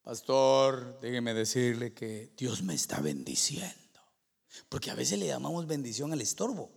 Pastor, 0.07 1.01
déjeme 1.01 1.33
decirle 1.33 1.93
que 1.93 2.31
Dios 2.37 2.63
me 2.63 2.73
está 2.73 3.01
bendiciendo. 3.01 3.75
Porque 4.69 4.89
a 4.89 4.95
veces 4.95 5.19
le 5.19 5.27
llamamos 5.27 5.67
bendición 5.67 6.13
al 6.13 6.21
estorbo. 6.21 6.71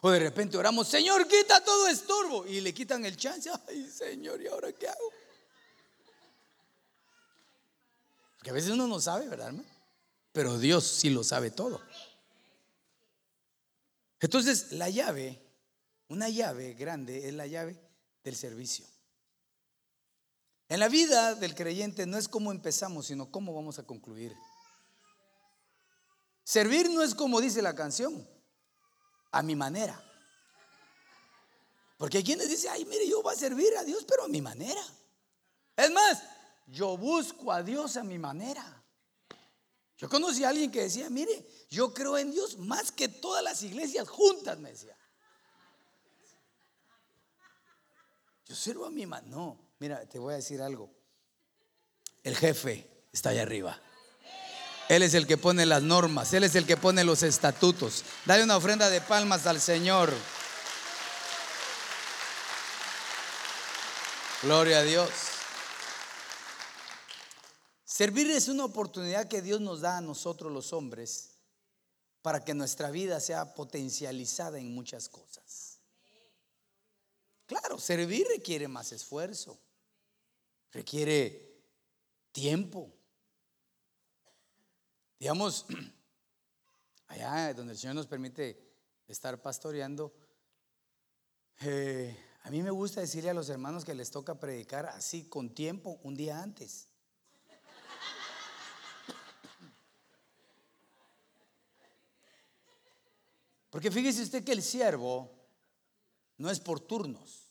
O 0.00 0.10
de 0.10 0.20
repente 0.20 0.56
oramos, 0.56 0.86
Señor, 0.86 1.26
quita 1.26 1.64
todo 1.64 1.88
estorbo. 1.88 2.46
Y 2.46 2.60
le 2.60 2.72
quitan 2.72 3.04
el 3.04 3.16
chance. 3.16 3.50
Ay, 3.66 3.90
Señor, 3.90 4.40
¿y 4.40 4.46
ahora 4.46 4.72
qué 4.72 4.88
hago? 4.88 5.12
Porque 8.36 8.50
a 8.50 8.52
veces 8.52 8.70
uno 8.70 8.86
no 8.86 9.00
sabe, 9.00 9.28
¿verdad, 9.28 9.48
hermano? 9.48 9.68
Pero 10.30 10.58
Dios 10.58 10.86
sí 10.86 11.10
lo 11.10 11.24
sabe 11.24 11.50
todo. 11.50 11.80
Entonces, 14.24 14.72
la 14.72 14.88
llave, 14.88 15.38
una 16.08 16.30
llave 16.30 16.72
grande, 16.72 17.28
es 17.28 17.34
la 17.34 17.46
llave 17.46 17.78
del 18.22 18.34
servicio. 18.34 18.86
En 20.66 20.80
la 20.80 20.88
vida 20.88 21.34
del 21.34 21.54
creyente 21.54 22.06
no 22.06 22.16
es 22.16 22.26
cómo 22.26 22.50
empezamos, 22.50 23.08
sino 23.08 23.30
cómo 23.30 23.52
vamos 23.52 23.78
a 23.78 23.82
concluir. 23.82 24.34
Servir 26.42 26.88
no 26.88 27.02
es 27.02 27.14
como 27.14 27.38
dice 27.38 27.60
la 27.60 27.74
canción, 27.74 28.26
a 29.30 29.42
mi 29.42 29.54
manera. 29.54 30.02
Porque 31.98 32.16
hay 32.16 32.24
quienes 32.24 32.48
dicen, 32.48 32.70
ay, 32.72 32.86
mire, 32.86 33.06
yo 33.06 33.22
voy 33.22 33.34
a 33.34 33.36
servir 33.36 33.76
a 33.76 33.84
Dios, 33.84 34.06
pero 34.08 34.24
a 34.24 34.28
mi 34.28 34.40
manera. 34.40 34.82
Es 35.76 35.90
más, 35.90 36.22
yo 36.68 36.96
busco 36.96 37.52
a 37.52 37.62
Dios 37.62 37.98
a 37.98 38.02
mi 38.02 38.18
manera. 38.18 38.83
Yo 39.96 40.08
conocí 40.08 40.44
a 40.44 40.48
alguien 40.48 40.70
que 40.70 40.82
decía, 40.82 41.08
mire, 41.08 41.46
yo 41.70 41.94
creo 41.94 42.18
en 42.18 42.30
Dios 42.30 42.58
más 42.58 42.90
que 42.90 43.08
todas 43.08 43.42
las 43.42 43.62
iglesias 43.62 44.08
juntas, 44.08 44.58
me 44.58 44.70
decía. 44.70 44.96
Yo 48.46 48.54
sirvo 48.54 48.86
a 48.86 48.90
mi 48.90 49.06
manera. 49.06 49.36
No, 49.36 49.64
Mira, 49.78 50.06
te 50.06 50.18
voy 50.18 50.32
a 50.32 50.36
decir 50.36 50.62
algo. 50.62 50.90
El 52.22 52.36
jefe 52.36 52.88
está 53.12 53.30
allá 53.30 53.42
arriba. 53.42 53.78
Él 54.88 55.02
es 55.02 55.14
el 55.14 55.26
que 55.26 55.36
pone 55.36 55.66
las 55.66 55.82
normas, 55.82 56.32
Él 56.32 56.44
es 56.44 56.54
el 56.54 56.66
que 56.66 56.76
pone 56.76 57.04
los 57.04 57.22
estatutos. 57.22 58.04
Dale 58.24 58.44
una 58.44 58.56
ofrenda 58.56 58.88
de 58.90 59.00
palmas 59.00 59.46
al 59.46 59.60
Señor. 59.60 60.12
Gloria 64.42 64.78
a 64.78 64.82
Dios. 64.82 65.10
Servir 67.94 68.28
es 68.28 68.48
una 68.48 68.64
oportunidad 68.64 69.28
que 69.28 69.40
Dios 69.40 69.60
nos 69.60 69.82
da 69.82 69.98
a 69.98 70.00
nosotros 70.00 70.50
los 70.50 70.72
hombres 70.72 71.38
para 72.22 72.44
que 72.44 72.52
nuestra 72.52 72.90
vida 72.90 73.20
sea 73.20 73.54
potencializada 73.54 74.58
en 74.58 74.74
muchas 74.74 75.08
cosas. 75.08 75.78
Claro, 77.46 77.78
servir 77.78 78.26
requiere 78.28 78.66
más 78.66 78.90
esfuerzo 78.90 79.56
requiere 80.72 81.62
tiempo. 82.32 82.92
Digamos, 85.20 85.64
allá 87.06 87.54
donde 87.54 87.74
el 87.74 87.78
Señor 87.78 87.94
nos 87.94 88.08
permite 88.08 88.74
estar 89.06 89.40
pastoreando, 89.40 90.12
eh, 91.60 92.18
a 92.42 92.50
mí 92.50 92.60
me 92.60 92.72
gusta 92.72 93.02
decirle 93.02 93.30
a 93.30 93.34
los 93.34 93.50
hermanos 93.50 93.84
que 93.84 93.94
les 93.94 94.10
toca 94.10 94.40
predicar 94.40 94.86
así 94.86 95.28
con 95.28 95.54
tiempo 95.54 96.00
un 96.02 96.16
día 96.16 96.42
antes. 96.42 96.88
Porque 103.74 103.90
fíjese 103.90 104.22
usted 104.22 104.44
que 104.44 104.52
el 104.52 104.62
siervo 104.62 105.28
no 106.36 106.48
es 106.48 106.60
por 106.60 106.78
turnos, 106.78 107.50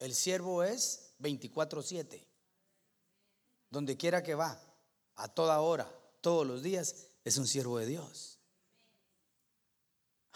el 0.00 0.12
siervo 0.12 0.64
es 0.64 1.14
24/7 1.20 2.26
donde 3.70 3.96
quiera 3.96 4.24
que 4.24 4.34
va, 4.34 4.60
a 5.14 5.28
toda 5.28 5.60
hora, 5.60 5.88
todos 6.20 6.44
los 6.44 6.64
días, 6.64 7.06
es 7.22 7.36
un 7.36 7.46
siervo 7.46 7.78
de 7.78 7.86
Dios. 7.86 8.40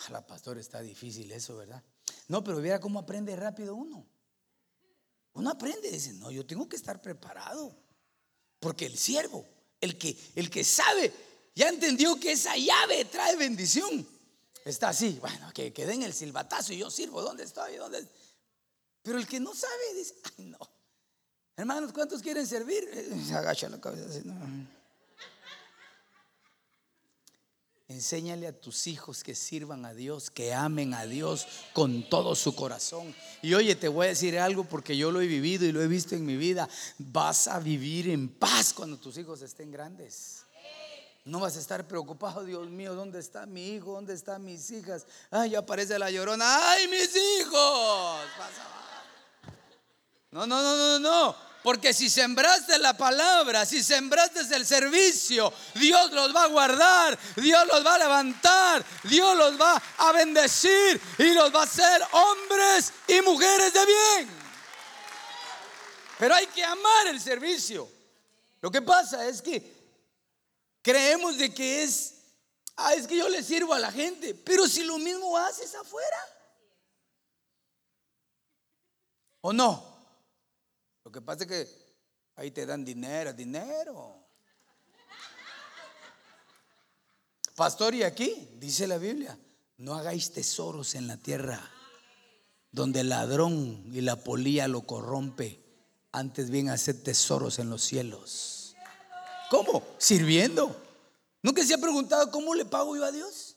A 0.07 0.13
la 0.13 0.25
pastora 0.25 0.61
está 0.61 0.81
difícil 0.81 1.33
eso, 1.33 1.57
¿verdad? 1.57 1.83
No, 2.29 2.45
pero 2.45 2.61
viera 2.61 2.79
cómo 2.79 3.01
aprende 3.01 3.35
rápido 3.35 3.75
uno. 3.75 4.07
Uno 5.33 5.51
aprende, 5.51 5.91
dice, 5.91 6.13
no, 6.13 6.31
yo 6.31 6.47
tengo 6.47 6.69
que 6.69 6.77
estar 6.77 7.03
preparado. 7.03 7.77
Porque 8.61 8.87
el 8.87 8.97
siervo, 8.97 9.45
el 9.81 9.99
que, 9.99 10.17
el 10.37 10.51
que 10.51 10.63
sabe, 10.63 11.13
ya 11.53 11.69
entendió 11.69 12.15
que 12.21 12.31
esa 12.31 12.57
llave 12.57 13.07
trae 13.07 13.35
bendición. 13.35 14.15
Está 14.67 14.89
así, 14.89 15.17
bueno, 15.21 15.53
que, 15.55 15.73
que 15.73 15.87
den 15.87 16.03
el 16.03 16.13
silbatazo 16.13 16.73
y 16.73 16.79
yo 16.79 16.91
sirvo. 16.91 17.23
¿Dónde 17.23 17.45
estoy? 17.45 17.77
¿Dónde? 17.77 18.05
Pero 19.01 19.17
el 19.17 19.25
que 19.25 19.39
no 19.39 19.55
sabe 19.55 19.95
dice, 19.95 20.17
ay 20.37 20.47
no. 20.47 20.59
Hermanos, 21.57 21.93
¿cuántos 21.93 22.21
quieren 22.21 22.45
servir? 22.45 22.85
Se 23.27 23.33
agacha 23.33 23.69
la 23.69 23.81
cabeza 23.81 24.21
no. 24.25 24.35
Enséñale 27.87 28.49
a 28.49 28.61
tus 28.61 28.89
hijos 28.89 29.23
que 29.23 29.37
sirvan 29.37 29.85
a 29.85 29.95
Dios, 29.95 30.31
que 30.31 30.53
amen 30.53 30.95
a 30.95 31.07
Dios 31.07 31.47
con 31.73 32.09
todo 32.11 32.35
su 32.35 32.57
corazón. 32.57 33.15
Y 33.43 33.55
oye, 33.55 33.77
te 33.77 33.87
voy 33.87 34.07
a 34.07 34.09
decir 34.09 34.37
algo 34.37 34.65
porque 34.65 34.97
yo 34.97 35.13
lo 35.13 35.21
he 35.21 35.29
vivido 35.29 35.65
y 35.65 35.71
lo 35.71 35.81
he 35.81 35.87
visto 35.87 36.17
en 36.17 36.27
mi 36.27 36.37
vida. 36.37 36.69
Vas 36.99 37.47
a 37.47 37.61
vivir 37.61 38.09
en 38.11 38.29
paz 38.29 38.73
cuando 38.73 38.99
tus 38.99 39.17
hijos 39.17 39.43
estén 39.43 39.71
grandes. 39.71 40.46
No 41.27 41.41
vas 41.41 41.57
a 41.57 41.59
estar 41.59 41.85
preocupado, 41.89 42.45
Dios 42.45 42.69
mío, 42.69 42.95
¿dónde 42.95 43.19
está 43.19 43.47
mi 43.47 43.71
hijo? 43.71 43.95
¿Dónde 43.95 44.15
están 44.15 44.45
mis 44.45 44.71
hijas? 44.71 45.05
Ay, 45.29 45.57
aparece 45.57 45.99
la 45.99 46.09
llorona. 46.09 46.71
¡Ay, 46.71 46.87
mis 46.87 47.11
hijos! 47.17 48.21
No, 50.31 50.47
no, 50.47 50.63
no, 50.63 50.77
no, 50.77 50.99
no. 51.01 51.37
Porque 51.65 51.93
si 51.93 52.09
sembraste 52.09 52.79
la 52.79 52.97
palabra, 52.97 53.67
si 53.67 53.83
sembraste 53.83 54.43
el 54.55 54.65
servicio, 54.65 55.53
Dios 55.75 56.13
los 56.13 56.33
va 56.33 56.45
a 56.45 56.47
guardar, 56.47 57.19
Dios 57.35 57.67
los 57.67 57.85
va 57.85 57.97
a 57.97 57.99
levantar, 57.99 58.85
Dios 59.03 59.37
los 59.37 59.61
va 59.61 59.83
a 59.99 60.13
bendecir 60.13 61.01
y 61.19 61.35
los 61.35 61.53
va 61.53 61.63
a 61.63 61.65
hacer 61.65 62.03
hombres 62.13 62.93
y 63.09 63.21
mujeres 63.23 63.73
de 63.73 63.85
bien. 63.85 64.31
Pero 66.21 66.37
hay 66.37 66.47
que 66.47 66.65
amar 66.65 67.09
el 67.09 67.21
servicio. 67.21 67.89
Lo 68.61 68.71
que 68.71 68.81
pasa 68.81 69.27
es 69.27 69.43
que 69.43 69.76
creemos 70.87 71.37
de 71.37 71.53
que 71.53 71.83
es, 71.83 72.15
ah, 72.77 72.95
es 72.95 73.09
que 73.09 73.17
yo 73.17 73.29
le 73.29 73.43
sirvo 73.43 73.75
a 73.75 73.79
la 73.81 73.91
gente, 73.91 74.37
pero 74.37 74.69
si 74.69 74.85
lo 74.85 74.99
mismo 74.99 75.37
haces 75.37 75.75
afuera. 75.75 76.17
¿O 79.41 79.53
no? 79.53 79.83
Lo 81.03 81.11
que 81.11 81.21
pasa 81.21 81.43
es 81.43 81.49
que 81.49 81.69
ahí 82.37 82.53
te 82.53 82.65
dan 82.65 82.85
dinero, 82.85 83.33
dinero. 83.33 84.29
Pastor, 87.57 87.93
y 87.97 88.05
aquí 88.05 88.51
dice 88.55 88.87
la 88.87 88.99
Biblia, 88.99 89.37
no 89.79 89.97
hagáis 89.97 90.31
tesoros 90.31 90.95
en 90.95 91.09
la 91.09 91.17
tierra 91.17 91.69
donde 92.71 93.01
el 93.01 93.09
ladrón 93.09 93.91
y 93.93 94.03
la 94.03 94.23
polía 94.23 94.69
lo 94.69 94.83
corrompe. 94.83 95.65
Antes 96.13 96.49
bien 96.49 96.69
hacer 96.69 97.03
tesoros 97.03 97.59
en 97.59 97.71
los 97.71 97.83
cielos. 97.83 98.56
¿Cómo? 99.51 99.83
Sirviendo. 99.99 100.75
¿Nunca 101.43 101.65
se 101.65 101.75
ha 101.75 101.79
preguntado 101.79 102.31
cómo 102.31 102.55
le 102.55 102.65
pago 102.65 102.97
yo 102.97 103.05
a 103.05 103.13
Dios? 103.13 103.57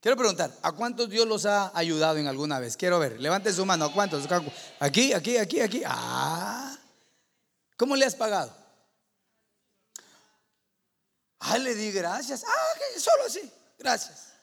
Quiero 0.00 0.16
preguntar, 0.16 0.54
¿a 0.62 0.72
cuántos 0.72 1.08
Dios 1.08 1.26
los 1.26 1.46
ha 1.46 1.76
ayudado 1.76 2.18
en 2.18 2.26
alguna 2.26 2.58
vez? 2.58 2.76
Quiero 2.76 2.98
ver, 2.98 3.18
levante 3.20 3.52
su 3.52 3.64
mano, 3.64 3.86
¿a 3.86 3.92
cuántos? 3.92 4.28
Aquí, 4.78 5.12
aquí, 5.12 5.38
aquí, 5.38 5.60
aquí. 5.60 5.82
Ah, 5.86 6.78
¿cómo 7.76 7.96
le 7.96 8.04
has 8.04 8.14
pagado? 8.14 8.54
Ah, 11.40 11.58
le 11.58 11.74
di 11.74 11.90
gracias. 11.90 12.44
Ah, 12.46 12.98
solo 12.98 13.24
así, 13.26 13.50
gracias. 13.78 14.34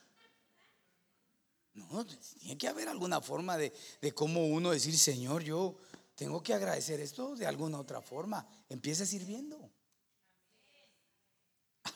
No, 1.74 2.06
tiene 2.06 2.58
que 2.58 2.68
haber 2.68 2.90
alguna 2.90 3.22
forma 3.22 3.58
de, 3.58 3.72
de 4.02 4.12
cómo 4.14 4.46
uno 4.48 4.72
decir, 4.72 4.98
Señor, 4.98 5.44
yo 5.44 5.78
tengo 6.16 6.44
que 6.44 6.54
agradecer 6.54 7.00
esto 7.00 7.36
de 7.36 7.48
alguna 7.48 7.80
otra 7.80 8.02
forma. 8.02 8.46
Empieza 8.68 9.06
sirviendo. 9.06 9.71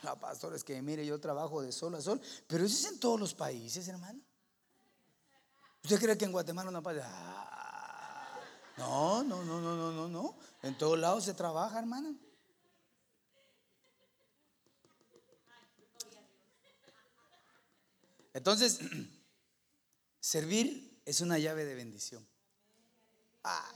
La 0.06 0.20
pastora 0.20 0.56
es 0.56 0.64
que 0.64 0.80
mire, 0.84 1.04
yo 1.04 1.20
trabajo 1.20 1.64
de 1.64 1.72
sol 1.72 1.96
a 1.96 2.02
sol, 2.02 2.22
pero 2.46 2.64
eso 2.64 2.78
es 2.78 2.94
en 2.94 3.00
todos 3.00 3.20
los 3.20 3.34
países, 3.34 3.88
hermano. 3.88 4.22
¿Usted 5.84 6.00
cree 6.00 6.16
que 6.16 6.26
en 6.26 6.32
Guatemala 6.32 6.70
no 6.70 6.84
pasa? 6.84 7.02
Ah, 7.08 8.40
no, 8.78 9.24
no, 9.24 9.44
no, 9.44 9.60
no, 9.60 9.76
no, 9.76 9.92
no, 9.92 10.08
no. 10.08 10.38
En 10.62 10.78
todos 10.78 11.00
lados 11.00 11.24
se 11.24 11.34
trabaja, 11.34 11.80
hermano. 11.80 12.16
Entonces, 18.32 18.80
servir 20.20 21.02
es 21.04 21.20
una 21.20 21.40
llave 21.40 21.66
de 21.66 21.74
bendición. 21.74 22.28
Ah, 23.44 23.74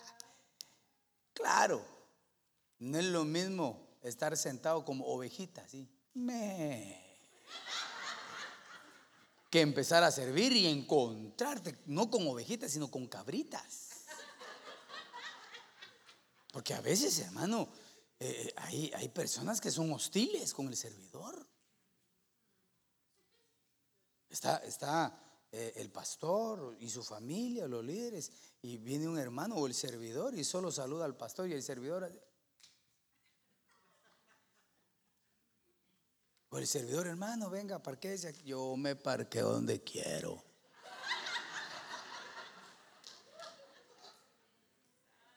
claro, 1.34 1.84
no 2.78 3.00
es 3.00 3.06
lo 3.06 3.26
mismo 3.26 3.98
estar 4.04 4.38
sentado 4.38 4.86
como 4.86 5.08
ovejita, 5.08 5.68
¿sí? 5.68 5.90
Me. 6.14 7.06
Que 9.50 9.62
empezar 9.62 10.04
a 10.04 10.12
servir 10.12 10.54
y 10.54 10.68
encontrarte, 10.68 11.80
no 11.88 12.10
con 12.10 12.28
ovejitas, 12.28 12.72
sino 12.72 12.92
con 12.92 13.08
cabritas. 13.08 13.90
Porque 16.52 16.74
a 16.74 16.82
veces, 16.82 17.18
hermano, 17.20 17.70
eh, 18.20 18.54
hay, 18.58 18.92
hay 18.96 19.10
personas 19.10 19.62
que 19.62 19.72
son 19.72 19.92
hostiles 19.92 20.54
con 20.54 20.68
el 20.68 20.76
servidor. 20.76 21.48
Está, 24.30 24.58
está 24.58 25.20
eh, 25.52 25.74
el 25.78 25.90
pastor 25.90 26.78
y 26.80 26.90
su 26.90 27.04
familia, 27.04 27.68
los 27.68 27.84
líderes, 27.84 28.32
y 28.62 28.78
viene 28.78 29.08
un 29.08 29.18
hermano 29.18 29.56
o 29.56 29.66
el 29.66 29.74
servidor 29.74 30.36
y 30.36 30.44
solo 30.44 30.72
saluda 30.72 31.06
al 31.06 31.18
pastor 31.18 31.50
y 31.50 31.54
el 31.54 31.64
servidor 31.64 32.12
O 36.52 36.58
el 36.58 36.68
servidor, 36.68 37.08
hermano, 37.08 37.50
venga, 37.50 37.78
parquéese. 37.78 38.34
Yo 38.44 38.76
me 38.76 38.96
parqueo 38.96 39.52
donde 39.52 39.84
quiero. 39.84 40.44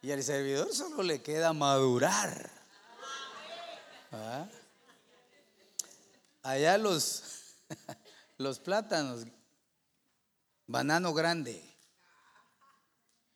Y 0.00 0.10
al 0.10 0.22
servidor 0.22 0.74
solo 0.74 1.02
le 1.02 1.22
queda 1.22 1.52
madurar. 1.52 2.50
¿Ah? 4.10 4.48
Allá 6.42 6.76
los, 6.76 7.22
los 8.38 8.58
plátanos, 8.58 9.26
banano 10.66 11.14
grande, 11.14 11.62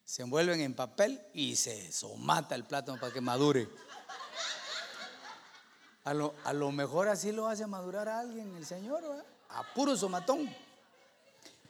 se 0.04 0.22
envuelven 0.22 0.60
en 0.60 0.74
papel 0.74 1.22
y 1.34 1.56
se 1.56 1.92
somata 1.92 2.54
el 2.54 2.64
plátano 2.64 2.98
para 2.98 3.12
que 3.12 3.20
madure. 3.20 3.68
A 6.06 6.14
lo, 6.52 6.70
mejor 6.70 7.08
así 7.08 7.32
lo 7.32 7.48
hace 7.48 7.66
madurar 7.66 8.08
a 8.08 8.20
alguien 8.20 8.54
el 8.54 8.64
Señor, 8.64 9.02
a 9.48 9.74
puro 9.74 9.96
somatón. 9.96 10.48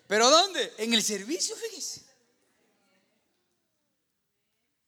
¿Pero 0.07 0.29
dónde? 0.29 0.75
En 0.77 0.93
el 0.93 1.03
servicio, 1.03 1.57
fíjese. 1.57 2.05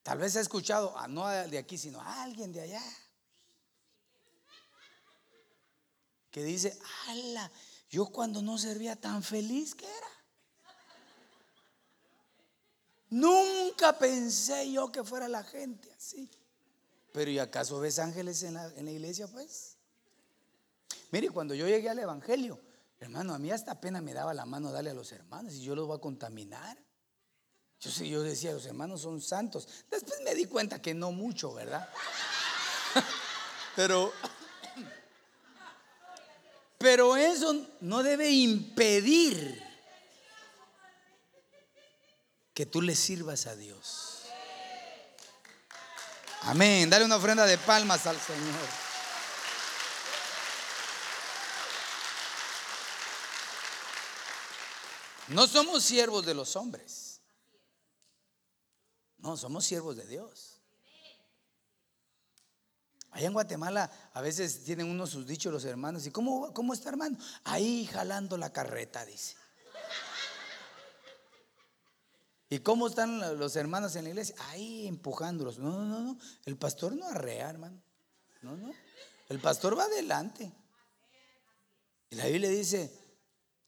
Tal 0.02 0.18
vez 0.18 0.36
ha 0.36 0.40
escuchado, 0.40 0.96
a 0.98 1.08
no 1.08 1.26
de 1.26 1.56
aquí, 1.56 1.78
sino 1.78 1.98
a 1.98 2.24
alguien 2.24 2.52
de 2.52 2.60
allá. 2.60 2.82
Que 6.30 6.44
dice, 6.44 6.78
ala, 7.06 7.50
yo 7.88 8.04
cuando 8.04 8.42
no 8.42 8.58
servía 8.58 8.96
tan 8.96 9.22
feliz 9.22 9.74
que 9.74 9.86
era. 9.86 10.08
Nunca 13.08 13.98
pensé 13.98 14.70
yo 14.70 14.92
que 14.92 15.02
fuera 15.02 15.26
la 15.26 15.42
gente 15.42 15.90
así. 15.94 16.30
Pero 17.12 17.30
¿y 17.30 17.38
acaso 17.38 17.80
ves 17.80 17.98
ángeles 17.98 18.42
en 18.42 18.54
la, 18.54 18.90
iglesia, 18.90 19.26
pues? 19.28 19.76
Mire, 21.10 21.30
cuando 21.30 21.54
yo 21.54 21.66
llegué 21.66 21.88
al 21.88 21.98
Evangelio, 21.98 22.60
hermano, 23.00 23.34
a 23.34 23.38
mí 23.38 23.50
hasta 23.50 23.80
pena 23.80 24.00
me 24.00 24.12
daba 24.12 24.34
la 24.34 24.44
mano 24.44 24.70
darle 24.70 24.90
a 24.90 24.94
los 24.94 25.10
hermanos 25.12 25.54
y 25.54 25.62
yo 25.62 25.74
los 25.74 25.86
voy 25.86 25.96
a 25.96 26.00
contaminar. 26.00 26.78
Yo, 27.80 27.90
yo 28.04 28.22
decía, 28.22 28.52
los 28.52 28.66
hermanos 28.66 29.02
son 29.02 29.20
santos. 29.20 29.68
Después 29.90 30.20
me 30.24 30.34
di 30.34 30.46
cuenta 30.46 30.82
que 30.82 30.94
no 30.94 31.12
mucho, 31.12 31.54
¿verdad? 31.54 31.88
pero, 33.76 34.12
pero 36.76 37.16
eso 37.16 37.66
no 37.80 38.02
debe 38.02 38.30
impedir 38.30 39.62
que 42.58 42.66
tú 42.66 42.82
le 42.82 42.96
sirvas 42.96 43.46
a 43.46 43.54
Dios. 43.54 44.17
Amén. 46.42 46.88
Dale 46.88 47.04
una 47.04 47.16
ofrenda 47.16 47.46
de 47.46 47.58
palmas 47.58 48.06
al 48.06 48.18
Señor. 48.20 48.68
No 55.28 55.46
somos 55.46 55.84
siervos 55.84 56.24
de 56.24 56.34
los 56.34 56.56
hombres. 56.56 57.20
No, 59.18 59.36
somos 59.36 59.64
siervos 59.64 59.96
de 59.96 60.06
Dios. 60.06 60.60
Allá 63.10 63.26
en 63.26 63.32
Guatemala 63.32 63.90
a 64.12 64.20
veces 64.20 64.64
tienen 64.64 64.86
unos 64.86 65.10
sus 65.10 65.26
dichos 65.26 65.52
los 65.52 65.64
hermanos. 65.64 66.06
¿Y 66.06 66.10
cómo, 66.10 66.52
cómo 66.54 66.72
está 66.72 66.90
hermano? 66.90 67.18
Ahí 67.44 67.86
jalando 67.86 68.36
la 68.38 68.52
carreta, 68.52 69.04
dice. 69.04 69.34
¿Y 72.50 72.60
cómo 72.60 72.86
están 72.86 73.38
los 73.38 73.56
hermanos 73.56 73.94
en 73.96 74.04
la 74.04 74.10
iglesia? 74.10 74.34
Ahí 74.48 74.86
empujándolos. 74.86 75.58
No, 75.58 75.70
no, 75.70 75.84
no, 75.84 76.00
no. 76.00 76.18
El 76.46 76.56
pastor 76.56 76.94
no 76.96 77.06
arrea, 77.06 77.50
hermano. 77.50 77.80
No, 78.42 78.56
no. 78.56 78.72
El 79.28 79.38
pastor 79.38 79.78
va 79.78 79.84
adelante. 79.84 80.50
Y 82.10 82.16
la 82.16 82.26
Biblia 82.26 82.48
dice, 82.48 82.90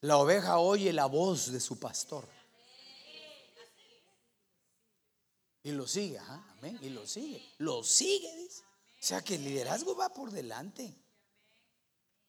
la 0.01 0.17
oveja 0.17 0.59
oye 0.59 0.93
la 0.93 1.07
voz 1.07 1.53
de 1.53 1.61
su 1.61 1.79
pastor. 1.79 2.27
Y 5.63 5.73
lo 5.73 5.87
sigue, 5.87 6.19
amén. 6.19 6.79
Y 6.81 6.89
lo 6.89 7.07
sigue. 7.07 7.47
Lo 7.59 7.85
sigue, 7.85 8.35
dice. 8.37 8.63
O 8.63 9.03
sea 9.03 9.23
que 9.23 9.35
el 9.35 9.45
liderazgo 9.45 9.95
va 9.95 10.11
por 10.11 10.31
delante. 10.31 10.95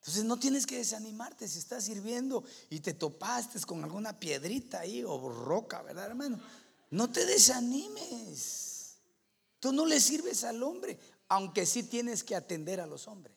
Entonces 0.01 0.23
no 0.23 0.39
tienes 0.39 0.65
que 0.65 0.77
desanimarte 0.77 1.47
si 1.47 1.59
estás 1.59 1.83
sirviendo 1.83 2.43
y 2.71 2.79
te 2.79 2.95
topaste 2.95 3.61
con 3.61 3.83
alguna 3.83 4.19
piedrita 4.19 4.79
ahí 4.79 5.03
o 5.03 5.29
roca, 5.29 5.83
¿verdad, 5.83 6.07
hermano? 6.07 6.41
No 6.89 7.11
te 7.11 7.23
desanimes. 7.23 8.95
Tú 9.59 9.71
no 9.71 9.85
le 9.85 9.99
sirves 9.99 10.43
al 10.43 10.63
hombre, 10.63 10.97
aunque 11.27 11.67
sí 11.67 11.83
tienes 11.83 12.23
que 12.23 12.35
atender 12.35 12.81
a 12.81 12.87
los 12.87 13.07
hombres. 13.07 13.35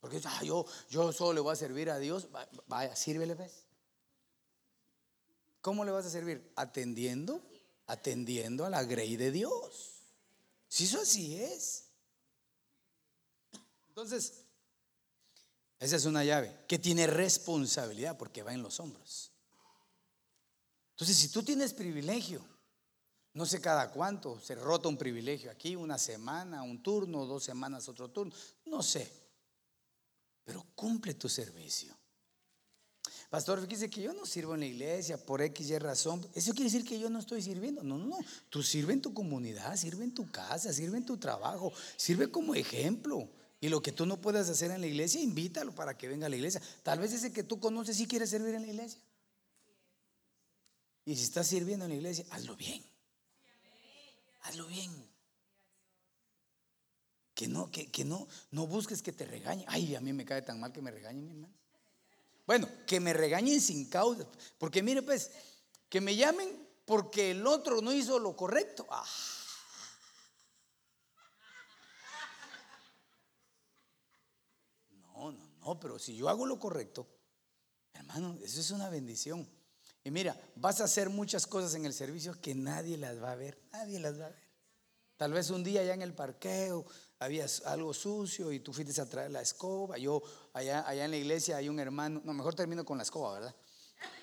Porque 0.00 0.20
ah, 0.24 0.42
yo, 0.42 0.66
yo 0.88 1.12
solo 1.12 1.34
le 1.34 1.40
voy 1.40 1.52
a 1.52 1.56
servir 1.56 1.88
a 1.88 2.00
Dios. 2.00 2.26
Vaya, 2.66 2.96
sírvele, 2.96 3.34
¿ves? 3.34 3.64
¿Cómo 5.60 5.84
le 5.84 5.92
vas 5.92 6.06
a 6.06 6.10
servir? 6.10 6.50
Atendiendo, 6.56 7.40
atendiendo 7.86 8.64
a 8.64 8.70
la 8.70 8.82
grey 8.82 9.16
de 9.16 9.30
Dios. 9.30 10.00
Si 10.66 10.84
eso 10.86 11.00
así 11.00 11.40
es. 11.40 11.89
Entonces, 14.00 14.46
esa 15.78 15.96
es 15.96 16.06
una 16.06 16.24
llave 16.24 16.64
que 16.66 16.78
tiene 16.78 17.06
responsabilidad 17.06 18.16
porque 18.16 18.42
va 18.42 18.54
en 18.54 18.62
los 18.62 18.80
hombros. 18.80 19.30
Entonces, 20.92 21.18
si 21.18 21.28
tú 21.28 21.42
tienes 21.42 21.74
privilegio, 21.74 22.42
no 23.34 23.44
sé 23.44 23.60
cada 23.60 23.90
cuánto, 23.90 24.40
se 24.40 24.54
rota 24.54 24.88
un 24.88 24.96
privilegio 24.96 25.50
aquí, 25.50 25.76
una 25.76 25.98
semana, 25.98 26.62
un 26.62 26.82
turno, 26.82 27.26
dos 27.26 27.44
semanas, 27.44 27.90
otro 27.90 28.10
turno, 28.10 28.32
no 28.64 28.82
sé, 28.82 29.06
pero 30.44 30.64
cumple 30.74 31.12
tu 31.12 31.28
servicio. 31.28 31.94
Pastor, 33.28 33.60
fíjese 33.60 33.90
que 33.90 34.00
yo 34.00 34.14
no 34.14 34.24
sirvo 34.24 34.54
en 34.54 34.60
la 34.60 34.66
iglesia 34.66 35.22
por 35.22 35.42
X 35.42 35.68
y 35.68 35.78
razón. 35.78 36.26
Eso 36.34 36.52
quiere 36.52 36.70
decir 36.70 36.86
que 36.86 36.98
yo 36.98 37.10
no 37.10 37.18
estoy 37.18 37.42
sirviendo. 37.42 37.82
No, 37.82 37.98
no, 37.98 38.06
no. 38.06 38.18
Tú 38.48 38.62
sirve 38.62 38.94
en 38.94 39.02
tu 39.02 39.12
comunidad, 39.12 39.76
sirve 39.76 40.04
en 40.04 40.14
tu 40.14 40.30
casa, 40.30 40.72
sirve 40.72 40.96
en 40.96 41.04
tu 41.04 41.18
trabajo, 41.18 41.70
sirve 41.98 42.30
como 42.30 42.54
ejemplo. 42.54 43.28
Y 43.60 43.68
lo 43.68 43.82
que 43.82 43.92
tú 43.92 44.06
no 44.06 44.20
puedas 44.20 44.48
hacer 44.48 44.70
en 44.70 44.80
la 44.80 44.86
iglesia, 44.86 45.20
invítalo 45.20 45.74
para 45.74 45.96
que 45.96 46.08
venga 46.08 46.26
a 46.26 46.30
la 46.30 46.36
iglesia. 46.36 46.62
Tal 46.82 46.98
vez 46.98 47.12
ese 47.12 47.32
que 47.32 47.42
tú 47.42 47.60
conoces 47.60 47.96
sí 47.96 48.06
quiere 48.06 48.26
servir 48.26 48.54
en 48.54 48.62
la 48.62 48.68
iglesia. 48.68 49.00
Y 51.04 51.14
si 51.16 51.24
estás 51.24 51.46
sirviendo 51.46 51.84
en 51.84 51.90
la 51.90 51.96
iglesia, 51.96 52.24
hazlo 52.30 52.56
bien. 52.56 52.82
Hazlo 54.42 54.66
bien. 54.66 54.90
Que 57.34 57.48
no, 57.48 57.70
que, 57.70 57.90
que 57.90 58.04
no, 58.04 58.26
no 58.50 58.66
busques 58.66 59.02
que 59.02 59.12
te 59.12 59.26
regañen. 59.26 59.66
Ay, 59.68 59.94
a 59.94 60.00
mí 60.00 60.12
me 60.14 60.24
cae 60.24 60.40
tan 60.40 60.58
mal 60.58 60.72
que 60.72 60.80
me 60.80 60.90
regañen, 60.90 61.24
mi 61.24 61.32
hermano. 61.32 61.54
Bueno, 62.46 62.68
que 62.86 62.98
me 62.98 63.12
regañen 63.12 63.60
sin 63.60 63.90
causa. 63.90 64.26
Porque 64.58 64.82
mire, 64.82 65.02
pues, 65.02 65.30
que 65.90 66.00
me 66.00 66.16
llamen 66.16 66.48
porque 66.86 67.32
el 67.32 67.46
otro 67.46 67.82
no 67.82 67.92
hizo 67.92 68.18
lo 68.18 68.34
correcto. 68.34 68.86
Ah. 68.90 69.04
No, 75.60 75.78
pero 75.78 75.98
si 75.98 76.16
yo 76.16 76.28
hago 76.28 76.46
lo 76.46 76.58
correcto, 76.58 77.06
hermano, 77.92 78.38
eso 78.42 78.60
es 78.60 78.70
una 78.70 78.88
bendición. 78.88 79.48
Y 80.02 80.10
mira, 80.10 80.40
vas 80.56 80.80
a 80.80 80.84
hacer 80.84 81.10
muchas 81.10 81.46
cosas 81.46 81.74
en 81.74 81.84
el 81.84 81.92
servicio 81.92 82.40
que 82.40 82.54
nadie 82.54 82.96
las 82.96 83.22
va 83.22 83.32
a 83.32 83.36
ver, 83.36 83.60
nadie 83.72 84.00
las 84.00 84.18
va 84.18 84.26
a 84.26 84.30
ver. 84.30 84.50
Tal 85.16 85.34
vez 85.34 85.50
un 85.50 85.62
día 85.62 85.82
allá 85.82 85.92
en 85.92 86.00
el 86.00 86.14
parqueo 86.14 86.86
había 87.18 87.44
algo 87.66 87.92
sucio 87.92 88.50
y 88.52 88.60
tú 88.60 88.72
fuiste 88.72 88.98
a 88.98 89.06
traer 89.06 89.30
la 89.30 89.42
escoba. 89.42 89.98
Yo, 89.98 90.22
allá, 90.54 90.88
allá 90.88 91.04
en 91.04 91.10
la 91.10 91.18
iglesia 91.18 91.58
hay 91.58 91.68
un 91.68 91.78
hermano, 91.78 92.22
no, 92.24 92.32
mejor 92.32 92.54
termino 92.54 92.86
con 92.86 92.96
la 92.96 93.02
escoba, 93.02 93.34
¿verdad? 93.34 93.54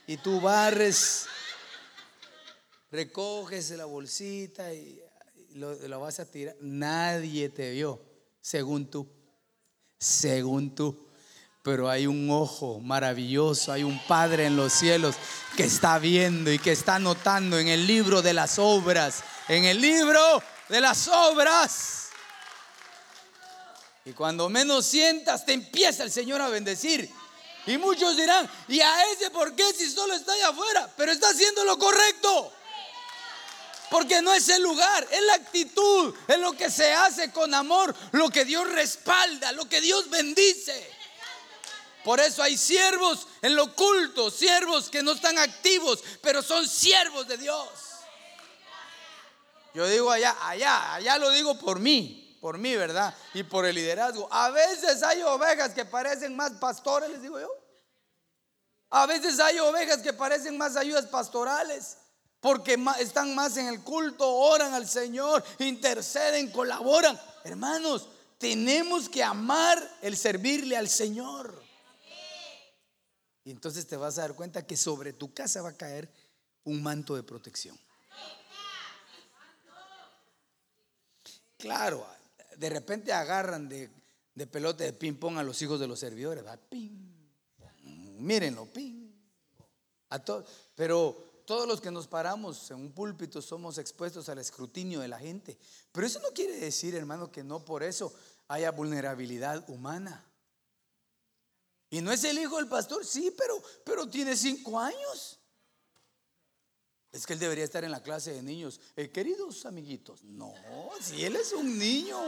Y 0.08 0.18
tú 0.18 0.42
barres, 0.42 1.28
recoges 2.90 3.70
la 3.72 3.86
bolsita 3.86 4.74
y 4.74 5.00
lo, 5.52 6.00
vas 6.00 6.20
a 6.20 6.26
tirar. 6.26 6.56
Nadie 6.62 7.50
te 7.50 7.70
vio, 7.72 8.02
según 8.42 8.90
tú, 8.90 9.08
según 10.00 10.74
tú 10.74 11.07
pero 11.68 11.90
hay 11.90 12.08
un 12.08 12.30
ojo 12.30 12.80
maravilloso, 12.80 13.74
hay 13.74 13.84
un 13.84 14.00
Padre 14.08 14.46
en 14.46 14.56
los 14.56 14.72
cielos 14.72 15.16
que 15.58 15.66
está 15.66 16.00
viendo 16.00 16.50
y 16.50 16.60
que 16.60 16.72
está 16.72 16.98
notando 16.98 17.60
en 17.60 17.68
el 17.68 17.86
libro 17.86 18.22
de 18.22 18.34
las 18.34 18.58
obras, 18.58 19.16
en 19.50 19.66
el 19.66 19.82
libro 19.82 20.42
de 20.70 20.80
las 20.80 21.10
obras. 21.10 22.08
Y 24.06 24.14
cuando 24.14 24.48
menos 24.48 24.86
sientas, 24.86 25.46
te 25.46 25.52
empieza 25.52 26.04
el 26.04 26.12
Señor 26.14 26.42
a 26.42 26.48
bendecir. 26.48 27.12
Y 27.66 27.78
muchos 27.78 28.16
dirán, 28.16 28.50
¿y 28.70 28.80
a 28.80 29.12
ese 29.12 29.30
por 29.30 29.54
qué 29.54 29.74
si 29.74 29.92
solo 29.92 30.14
está 30.14 30.32
allá 30.32 30.48
afuera? 30.48 30.90
Pero 30.96 31.12
está 31.12 31.32
haciendo 31.32 31.66
lo 31.66 31.78
correcto. 31.78 32.54
Porque 33.92 34.22
no 34.22 34.34
es 34.34 34.48
el 34.48 34.64
lugar, 34.64 35.06
es 35.12 35.22
la 35.24 35.34
actitud, 35.34 36.16
es 36.30 36.40
lo 36.40 36.54
que 36.54 36.72
se 36.72 36.94
hace 36.94 37.30
con 37.34 37.54
amor, 37.54 37.94
lo 38.14 38.30
que 38.30 38.46
Dios 38.46 38.72
respalda, 38.72 39.52
lo 39.52 39.68
que 39.68 39.82
Dios 39.82 40.10
bendice. 40.10 40.97
Por 42.08 42.22
eso 42.22 42.42
hay 42.42 42.56
siervos 42.56 43.28
en 43.42 43.54
lo 43.54 43.66
oculto, 43.66 44.32
siervos 44.32 44.90
que 44.90 45.04
no 45.04 45.12
están 45.12 45.38
activos, 45.38 46.02
pero 46.22 46.42
son 46.42 46.66
siervos 46.66 47.28
de 47.28 47.36
Dios. 47.36 47.68
Yo 49.74 49.86
digo 49.86 50.10
allá, 50.10 50.38
allá, 50.40 50.94
allá 50.94 51.18
lo 51.18 51.30
digo 51.32 51.60
por 51.60 51.82
mí 51.82 52.24
por 52.40 52.58
mí, 52.60 52.78
¿verdad? 52.78 53.14
Y 53.34 53.44
por 53.44 53.66
el 53.66 53.76
liderazgo. 53.76 54.26
A 54.32 54.52
veces 54.52 55.04
hay 55.04 55.22
ovejas 55.22 55.74
que 55.74 55.84
parecen 55.84 56.34
más 56.34 56.52
pastores, 56.52 57.10
les 57.10 57.22
digo 57.22 57.38
yo. 57.42 57.50
A 58.90 59.06
veces 59.06 59.38
hay 59.42 59.60
ovejas 59.60 59.98
que 59.98 60.14
parecen 60.14 60.58
más 60.58 60.78
ayudas 60.78 61.08
pastorales. 61.08 61.98
Porque 62.40 62.82
están 63.00 63.36
más 63.36 63.58
en 63.58 63.68
el 63.68 63.84
culto, 63.84 64.32
oran 64.34 64.74
al 64.74 64.88
Señor, 64.88 65.44
interceden, 65.60 66.52
colaboran. 66.52 67.20
Hermanos, 67.44 68.08
tenemos 68.38 69.10
que 69.10 69.22
amar 69.22 69.98
el 70.02 70.16
servirle 70.16 70.78
al 70.78 70.88
Señor. 70.88 71.67
Y 73.48 73.52
entonces 73.52 73.88
te 73.88 73.96
vas 73.96 74.18
a 74.18 74.24
dar 74.24 74.34
cuenta 74.36 74.68
que 74.68 74.76
sobre 74.76 75.14
tu 75.14 75.34
casa 75.34 75.62
va 75.62 75.70
a 75.70 75.78
caer 75.78 76.10
un 76.66 76.84
manto 76.84 77.16
de 77.16 77.24
protección. 77.24 77.80
Claro, 81.58 82.06
de 82.58 82.70
repente 82.70 83.14
agarran 83.14 83.70
de, 83.70 83.90
de 84.36 84.46
de 84.46 84.92
ping-pong 84.92 85.38
a 85.38 85.44
los 85.44 85.62
hijos 85.62 85.80
de 85.80 85.88
los 85.88 85.98
servidores. 85.98 86.46
Va, 86.46 86.58
ping, 86.58 86.92
mírenlo, 88.20 88.66
ping. 88.66 89.14
Pero 90.76 91.44
todos 91.46 91.70
los 91.70 91.80
que 91.80 91.90
nos 91.90 92.06
paramos 92.06 92.70
en 92.72 92.82
un 92.82 92.92
púlpito 92.92 93.42
somos 93.42 93.78
expuestos 93.78 94.28
al 94.28 94.40
escrutinio 94.40 95.00
de 95.00 95.08
la 95.08 95.20
gente. 95.20 95.58
Pero 95.94 96.06
eso 96.06 96.20
no 96.20 96.32
quiere 96.34 96.58
decir, 96.58 96.96
hermano, 96.96 97.32
que 97.32 97.46
no 97.46 97.64
por 97.64 97.82
eso 97.82 98.14
haya 98.50 98.72
vulnerabilidad 98.72 99.64
humana. 99.70 100.26
Y 101.90 102.02
no 102.02 102.12
es 102.12 102.24
el 102.24 102.38
hijo 102.38 102.58
del 102.58 102.68
pastor, 102.68 103.06
sí, 103.06 103.34
pero, 103.38 103.62
pero 103.86 104.10
tiene 104.10 104.36
cinco 104.36 104.80
años. 104.80 105.40
Es 107.12 107.26
que 107.26 107.34
él 107.34 107.40
debería 107.40 107.64
estar 107.64 107.84
en 107.84 107.92
la 107.92 108.04
clase 108.04 108.34
de 108.34 108.44
niños. 108.44 108.80
Eh, 108.96 109.10
queridos 109.10 109.66
amiguitos, 109.66 110.24
no, 110.24 110.54
si 111.02 111.24
él 111.24 111.36
es 111.36 111.54
un 111.54 111.78
niño. 111.78 112.20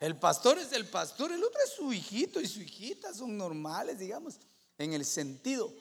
El 0.00 0.18
pastor 0.18 0.58
es 0.58 0.72
el 0.72 0.88
pastor, 0.88 1.30
el 1.30 1.44
otro 1.44 1.60
es 1.64 1.74
su 1.74 1.92
hijito 1.92 2.40
y 2.40 2.48
su 2.48 2.60
hijita, 2.60 3.14
son 3.14 3.36
normales, 3.36 3.98
digamos, 3.98 4.40
en 4.76 4.94
el 4.94 5.04
sentido 5.04 5.72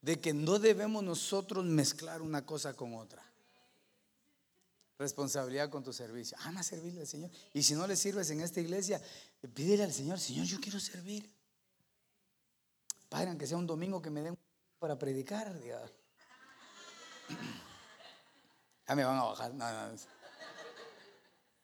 de 0.00 0.20
que 0.20 0.32
no 0.32 0.60
debemos 0.60 1.02
nosotros 1.02 1.64
mezclar 1.64 2.22
una 2.22 2.46
cosa 2.46 2.74
con 2.74 2.94
otra. 2.94 3.24
Responsabilidad 4.98 5.68
con 5.68 5.84
tu 5.84 5.92
servicio. 5.92 6.36
Ama 6.40 6.62
servirle 6.62 7.02
al 7.02 7.06
Señor. 7.06 7.30
Y 7.52 7.62
si 7.62 7.74
no 7.74 7.86
le 7.86 7.96
sirves 7.96 8.30
en 8.30 8.40
esta 8.40 8.60
iglesia, 8.60 9.00
pídele 9.52 9.84
al 9.84 9.92
Señor, 9.92 10.18
Señor, 10.18 10.46
yo 10.46 10.58
quiero 10.60 10.80
servir. 10.80 11.30
Padre, 13.08 13.28
aunque 13.28 13.46
sea 13.46 13.58
un 13.58 13.66
domingo 13.66 14.00
que 14.00 14.10
me 14.10 14.22
den 14.22 14.38
para 14.78 14.98
predicar. 14.98 15.54
Ya 18.88 18.94
me 18.94 19.02
van 19.02 19.18
a 19.18 19.24
bajar. 19.24 19.52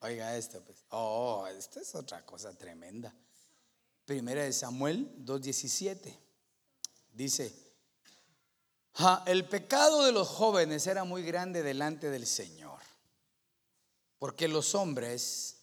Oiga 0.01 0.37
esto, 0.37 0.61
pues. 0.65 0.85
Oh, 0.89 1.47
esto 1.47 1.79
es 1.79 1.95
otra 1.95 2.27
cosa 2.27 2.53
tremenda. 2.53 3.15
Primera 4.05 4.43
de 4.43 4.53
Samuel 4.53 5.25
2.17. 5.25 6.19
Dice, 7.13 7.55
el 9.27 9.49
pecado 9.49 10.05
de 10.05 10.13
los 10.13 10.29
jóvenes 10.29 10.87
era 10.87 11.05
muy 11.05 11.23
grande 11.23 11.63
delante 11.63 12.11
del 12.11 12.27
Señor. 12.27 12.62
Porque 14.23 14.47
los 14.47 14.77
hombres, 14.77 15.57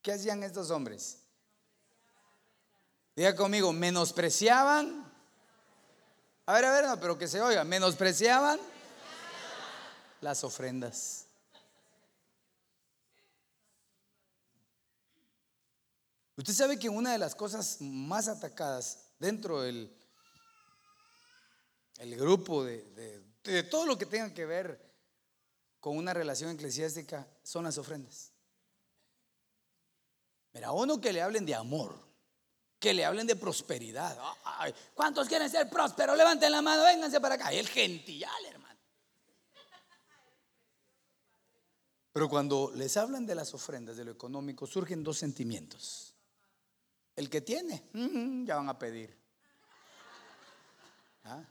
¿qué 0.00 0.12
hacían 0.12 0.44
estos 0.44 0.70
hombres? 0.70 1.18
Diga 3.16 3.34
conmigo, 3.34 3.72
menospreciaban. 3.72 5.12
A 6.46 6.52
ver, 6.52 6.64
a 6.64 6.70
ver, 6.70 7.00
pero 7.00 7.18
que 7.18 7.26
se 7.26 7.42
oiga, 7.42 7.64
menospreciaban 7.64 8.60
las 10.20 10.44
ofrendas. 10.44 11.26
Usted 16.36 16.52
sabe 16.52 16.78
que 16.78 16.88
una 16.88 17.10
de 17.10 17.18
las 17.18 17.34
cosas 17.34 17.78
más 17.80 18.28
atacadas 18.28 19.08
dentro 19.18 19.60
del 19.62 19.92
el 21.98 22.14
grupo 22.14 22.62
de, 22.62 23.24
de 23.42 23.62
todo 23.64 23.86
lo 23.86 23.98
que 23.98 24.06
tenga 24.06 24.32
que 24.32 24.46
ver 24.46 24.93
con 25.84 25.98
una 25.98 26.14
relación 26.14 26.50
eclesiástica 26.50 27.28
son 27.42 27.64
las 27.64 27.76
ofrendas. 27.76 28.32
Mira, 30.54 30.72
uno 30.72 30.98
que 30.98 31.12
le 31.12 31.20
hablen 31.20 31.44
de 31.44 31.54
amor, 31.54 31.94
que 32.78 32.94
le 32.94 33.04
hablen 33.04 33.26
de 33.26 33.36
prosperidad. 33.36 34.18
¿Cuántos 34.94 35.28
quieren 35.28 35.50
ser 35.50 35.68
prósperos? 35.68 36.16
Levanten 36.16 36.50
la 36.52 36.62
mano, 36.62 36.84
vénganse 36.84 37.20
para 37.20 37.34
acá. 37.34 37.52
El 37.52 37.68
gentillal, 37.68 38.46
hermano. 38.46 38.80
Pero 42.14 42.30
cuando 42.30 42.72
les 42.74 42.96
hablan 42.96 43.26
de 43.26 43.34
las 43.34 43.52
ofrendas, 43.52 43.98
de 43.98 44.06
lo 44.06 44.12
económico, 44.12 44.66
surgen 44.66 45.04
dos 45.04 45.18
sentimientos. 45.18 46.14
El 47.14 47.28
que 47.28 47.42
tiene, 47.42 47.90
mm, 47.92 48.46
ya 48.46 48.56
van 48.56 48.70
a 48.70 48.78
pedir. 48.78 49.14
¿Ah? 51.24 51.44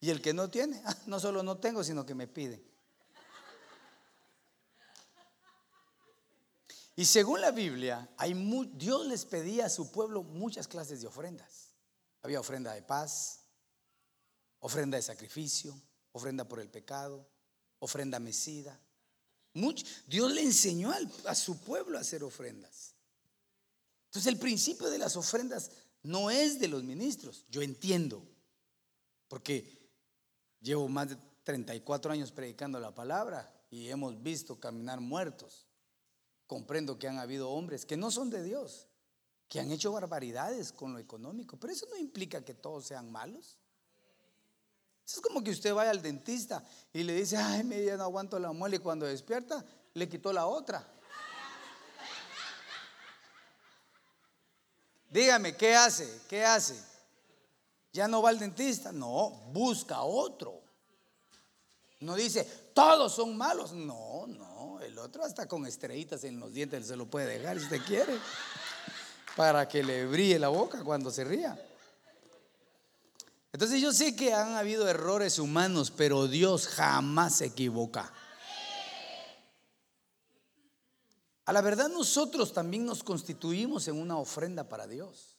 Y 0.00 0.08
el 0.08 0.22
que 0.22 0.32
no 0.32 0.48
tiene, 0.48 0.80
ah, 0.86 0.96
no 1.04 1.20
solo 1.20 1.42
no 1.42 1.58
tengo, 1.58 1.84
sino 1.84 2.06
que 2.06 2.14
me 2.14 2.26
pide. 2.26 2.73
Y 6.96 7.04
según 7.06 7.40
la 7.40 7.50
Biblia, 7.50 8.08
Dios 8.74 9.06
les 9.06 9.24
pedía 9.24 9.66
a 9.66 9.70
su 9.70 9.90
pueblo 9.90 10.22
muchas 10.22 10.68
clases 10.68 11.00
de 11.00 11.08
ofrendas. 11.08 11.74
Había 12.22 12.40
ofrenda 12.40 12.72
de 12.72 12.82
paz, 12.82 13.40
ofrenda 14.60 14.96
de 14.96 15.02
sacrificio, 15.02 15.74
ofrenda 16.12 16.46
por 16.46 16.60
el 16.60 16.70
pecado, 16.70 17.28
ofrenda 17.80 18.20
mecida. 18.20 18.80
Dios 20.06 20.32
le 20.32 20.42
enseñó 20.42 20.92
a 21.26 21.34
su 21.34 21.58
pueblo 21.58 21.98
a 21.98 22.02
hacer 22.02 22.22
ofrendas. 22.22 22.94
Entonces 24.06 24.32
el 24.32 24.38
principio 24.38 24.88
de 24.88 24.98
las 24.98 25.16
ofrendas 25.16 25.72
no 26.04 26.30
es 26.30 26.60
de 26.60 26.68
los 26.68 26.84
ministros, 26.84 27.44
yo 27.48 27.62
entiendo, 27.62 28.24
porque 29.26 29.90
llevo 30.60 30.88
más 30.88 31.08
de 31.08 31.16
34 31.42 32.12
años 32.12 32.30
predicando 32.30 32.78
la 32.78 32.94
palabra 32.94 33.52
y 33.70 33.88
hemos 33.88 34.22
visto 34.22 34.60
caminar 34.60 35.00
muertos 35.00 35.63
comprendo 36.46 36.98
que 36.98 37.08
han 37.08 37.18
habido 37.18 37.50
hombres 37.50 37.86
que 37.86 37.96
no 37.96 38.10
son 38.10 38.30
de 38.30 38.42
Dios, 38.42 38.86
que 39.48 39.60
han 39.60 39.70
hecho 39.70 39.92
barbaridades 39.92 40.72
con 40.72 40.92
lo 40.92 40.98
económico, 40.98 41.56
pero 41.56 41.72
eso 41.72 41.86
no 41.90 41.96
implica 41.96 42.44
que 42.44 42.54
todos 42.54 42.86
sean 42.86 43.10
malos. 43.10 43.56
es 45.06 45.20
como 45.20 45.42
que 45.42 45.50
usted 45.50 45.74
vaya 45.74 45.90
al 45.90 46.02
dentista 46.02 46.64
y 46.92 47.02
le 47.02 47.14
dice, 47.14 47.36
ay, 47.36 47.64
me 47.64 47.82
ya 47.84 47.96
no 47.96 48.04
aguanto 48.04 48.38
la 48.38 48.52
muela 48.52 48.76
y 48.76 48.80
cuando 48.80 49.06
despierta 49.06 49.64
le 49.94 50.08
quitó 50.08 50.32
la 50.32 50.46
otra. 50.46 50.86
Dígame, 55.10 55.56
¿qué 55.56 55.76
hace? 55.76 56.22
¿Qué 56.28 56.44
hace? 56.44 56.74
¿Ya 57.92 58.08
no 58.08 58.20
va 58.20 58.30
al 58.30 58.38
dentista? 58.40 58.90
No, 58.90 59.30
busca 59.52 60.02
otro. 60.02 60.60
No 62.00 62.16
dice, 62.16 62.44
todos 62.74 63.14
son 63.14 63.36
malos. 63.36 63.72
No, 63.72 64.26
no 64.26 64.53
el 64.94 65.00
otro 65.00 65.24
hasta 65.24 65.48
con 65.48 65.66
estrellitas 65.66 66.22
en 66.22 66.38
los 66.38 66.52
dientes 66.52 66.86
se 66.86 66.94
lo 66.94 67.06
puede 67.06 67.26
dejar 67.26 67.58
si 67.58 67.64
usted 67.64 67.82
quiere. 67.84 68.16
Para 69.34 69.66
que 69.66 69.82
le 69.82 70.06
brille 70.06 70.38
la 70.38 70.50
boca 70.50 70.84
cuando 70.84 71.10
se 71.10 71.24
ría. 71.24 71.60
Entonces 73.52 73.80
yo 73.82 73.92
sé 73.92 74.14
que 74.14 74.32
han 74.32 74.52
habido 74.52 74.88
errores 74.88 75.40
humanos, 75.40 75.90
pero 75.90 76.28
Dios 76.28 76.68
jamás 76.68 77.38
se 77.38 77.46
equivoca. 77.46 78.12
A 81.46 81.52
la 81.52 81.60
verdad 81.60 81.88
nosotros 81.88 82.52
también 82.52 82.86
nos 82.86 83.02
constituimos 83.02 83.88
en 83.88 84.00
una 84.00 84.16
ofrenda 84.16 84.68
para 84.68 84.86
Dios. 84.86 85.34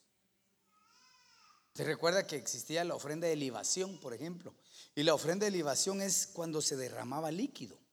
Se 1.73 1.85
recuerda 1.85 2.27
que 2.27 2.35
existía 2.35 2.83
la 2.83 2.95
ofrenda 2.95 3.27
de 3.27 3.37
libación, 3.37 4.01
por 4.01 4.13
ejemplo. 4.13 4.53
Y 4.95 5.03
la 5.03 5.13
ofrenda 5.13 5.45
de 5.45 5.51
libación 5.51 6.01
es 6.01 6.27
cuando 6.27 6.61
se 6.61 6.75
derramaba 6.75 7.31
líquido. 7.31 7.84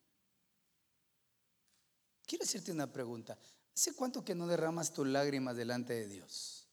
Quiero 2.27 2.45
hacerte 2.45 2.73
una 2.73 2.93
pregunta. 2.93 3.39
¿Hace 3.75 3.95
cuánto 3.95 4.25
que 4.25 4.35
no 4.35 4.47
derramas 4.47 4.93
tus 4.93 5.07
lágrimas 5.07 5.57
delante 5.57 5.95
de 5.95 6.07
Dios? 6.07 6.69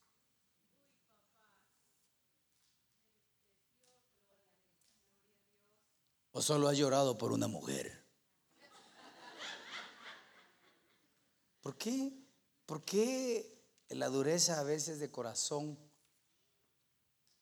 ¿O 6.31 6.41
solo 6.41 6.67
has 6.67 6.77
llorado 6.77 7.17
por 7.17 7.31
una 7.31 7.47
mujer? 7.47 8.05
¿Por 11.61 11.77
qué? 11.77 12.13
¿Por 12.65 12.83
qué 12.83 13.63
la 13.89 14.09
dureza 14.09 14.59
a 14.59 14.63
veces 14.63 14.99
de 14.99 15.11
corazón 15.11 15.77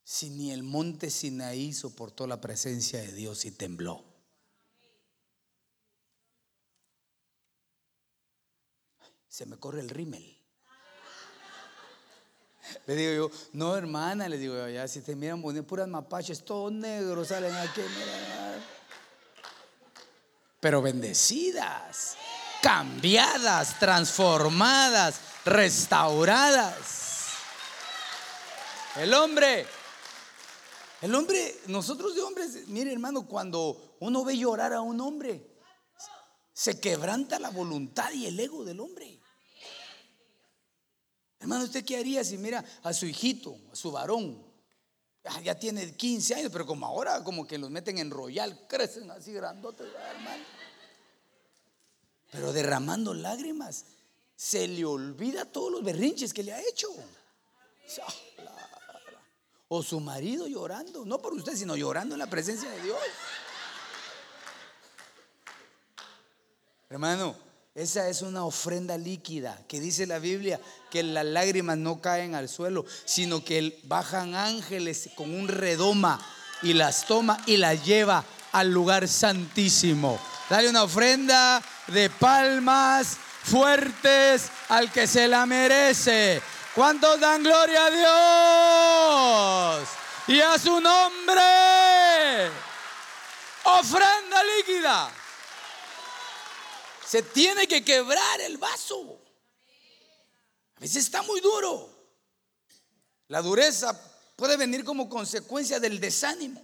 si 0.03 0.29
ni 0.29 0.51
el 0.51 0.63
monte 0.63 1.09
Sinaí 1.09 1.73
soportó 1.73 2.27
la 2.27 2.39
presencia 2.39 3.01
de 3.01 3.11
Dios 3.11 3.45
y 3.45 3.51
tembló? 3.51 4.16
Se 9.37 9.45
me 9.45 9.57
corre 9.57 9.81
el 9.81 9.89
rímel. 9.89 10.35
Le 12.87 12.95
digo 12.95 13.29
yo, 13.29 13.39
no 13.53 13.77
hermana, 13.77 14.27
le 14.27 14.39
digo 14.39 14.55
yo, 14.55 14.67
ya 14.67 14.87
si 14.87 15.01
te 15.01 15.15
miran 15.15 15.43
puras 15.63 15.87
mapaches, 15.87 16.43
todos 16.43 16.71
negros 16.71 17.27
salen 17.27 17.53
aquí. 17.53 17.81
Pero 20.59 20.81
bendecidas, 20.81 22.17
cambiadas, 22.63 23.77
transformadas, 23.77 25.19
restauradas. 25.45 27.27
El 28.95 29.13
hombre, 29.13 29.67
el 31.03 31.13
hombre, 31.13 31.61
nosotros 31.67 32.15
de 32.15 32.21
hombres, 32.21 32.67
mire 32.69 32.91
hermano, 32.91 33.27
cuando 33.27 33.97
uno 33.99 34.25
ve 34.25 34.35
llorar 34.35 34.73
a 34.73 34.81
un 34.81 34.99
hombre, 34.99 35.47
se 36.53 36.79
quebranta 36.79 37.37
la 37.37 37.51
voluntad 37.51 38.11
y 38.13 38.25
el 38.25 38.39
ego 38.39 38.65
del 38.65 38.79
hombre. 38.79 39.21
Hermano, 41.47 41.63
¿usted 41.63 41.85
qué 41.85 41.95
haría 41.95 42.25
si 42.25 42.37
mira 42.37 42.61
a 42.83 42.91
su 42.91 43.05
hijito, 43.05 43.57
a 43.71 43.75
su 43.77 43.89
varón? 43.89 44.37
Ah, 45.23 45.39
ya 45.39 45.57
tiene 45.57 45.95
15 45.95 46.35
años, 46.35 46.49
pero 46.51 46.65
como 46.65 46.85
ahora, 46.85 47.23
como 47.23 47.47
que 47.47 47.57
los 47.57 47.69
meten 47.69 47.99
en 47.99 48.11
royal, 48.11 48.65
crecen 48.67 49.09
así 49.11 49.31
grandotes, 49.31 49.87
hermano. 49.87 50.43
Pero 52.31 52.51
derramando 52.51 53.13
lágrimas, 53.13 53.85
se 54.35 54.67
le 54.67 54.83
olvida 54.83 55.45
todos 55.45 55.71
los 55.71 55.85
berrinches 55.85 56.33
que 56.33 56.43
le 56.43 56.51
ha 56.51 56.61
hecho. 56.61 56.89
O 59.69 59.83
su 59.83 59.99
marido 59.99 60.47
llorando, 60.47 61.03
no 61.03 61.21
por 61.21 61.33
usted, 61.33 61.53
sino 61.53 61.75
llorando 61.75 62.15
en 62.15 62.19
la 62.19 62.29
presencia 62.29 62.69
de 62.69 62.81
Dios. 62.83 62.97
Hermano, 66.89 67.35
esa 67.77 68.09
es 68.09 68.23
una 68.23 68.43
ofrenda 68.43 68.97
líquida 68.97 69.61
que 69.67 69.79
dice 69.79 70.07
la 70.07 70.17
Biblia 70.17 70.59
que 70.89 71.03
las 71.03 71.23
lágrimas 71.23 71.77
no 71.77 72.01
caen 72.01 72.33
al 72.33 72.49
suelo, 72.49 72.83
sino 73.05 73.45
que 73.45 73.79
bajan 73.83 74.33
ángeles 74.33 75.11
con 75.15 75.31
un 75.31 75.47
redoma 75.47 76.19
y 76.63 76.73
las 76.73 77.05
toma 77.05 77.37
y 77.45 77.57
las 77.57 77.85
lleva 77.85 78.23
al 78.51 78.71
lugar 78.71 79.07
santísimo. 79.07 80.19
Dale 80.49 80.69
una 80.69 80.85
ofrenda 80.85 81.61
de 81.85 82.09
palmas 82.09 83.17
fuertes 83.43 84.49
al 84.69 84.91
que 84.91 85.05
se 85.05 85.27
la 85.27 85.45
merece. 85.45 86.41
¿Cuántos 86.73 87.19
dan 87.19 87.43
gloria 87.43 87.85
a 87.85 87.91
Dios? 89.77 89.89
Y 90.29 90.41
a 90.41 90.57
su 90.57 90.81
nombre. 90.81 92.49
Ofrenda 93.65 94.41
líquida. 94.57 95.11
Se 97.07 97.23
tiene 97.23 97.67
que 97.67 97.85
quebrar 97.85 98.41
el 98.41 98.57
vaso. 98.57 99.21
A 100.75 100.79
veces 100.81 101.05
está 101.05 101.21
muy 101.23 101.39
duro. 101.39 101.89
La 103.29 103.41
dureza 103.41 103.97
puede 104.35 104.57
venir 104.57 104.83
como 104.83 105.07
consecuencia 105.07 105.79
del 105.79 105.99
desánimo. 105.99 106.63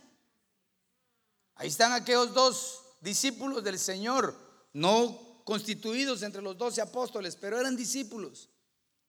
Ahí 1.56 1.70
están 1.70 1.94
aquellos 1.94 2.34
dos 2.34 2.82
discípulos 3.00 3.64
del 3.64 3.80
Señor, 3.80 4.36
no 4.74 5.41
constituidos 5.46 6.24
entre 6.24 6.41
los 6.41 6.58
doce 6.58 6.82
apóstoles, 6.82 7.38
pero 7.38 7.60
eran 7.60 7.76
discípulos. 7.76 8.50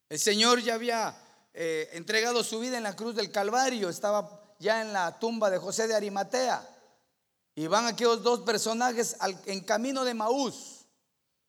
El 0.09 0.21
Señor 0.21 0.61
ya 0.61 0.75
había 0.75 1.17
eh, 1.53 1.91
entregado 1.95 2.45
su 2.45 2.61
vida 2.61 2.77
en 2.77 2.83
la 2.85 2.95
cruz 2.95 3.15
del 3.15 3.31
Calvario, 3.33 3.89
estaba 3.89 4.55
ya 4.61 4.83
en 4.83 4.93
la 4.93 5.19
tumba 5.19 5.51
de 5.51 5.59
José 5.59 5.89
de 5.89 5.95
Arimatea. 5.95 6.71
Y 7.57 7.67
van 7.67 7.87
aquellos 7.87 8.23
dos 8.23 8.41
personajes 8.41 9.17
en 9.47 9.61
camino 9.61 10.05
de 10.05 10.15
Maús. 10.15 10.84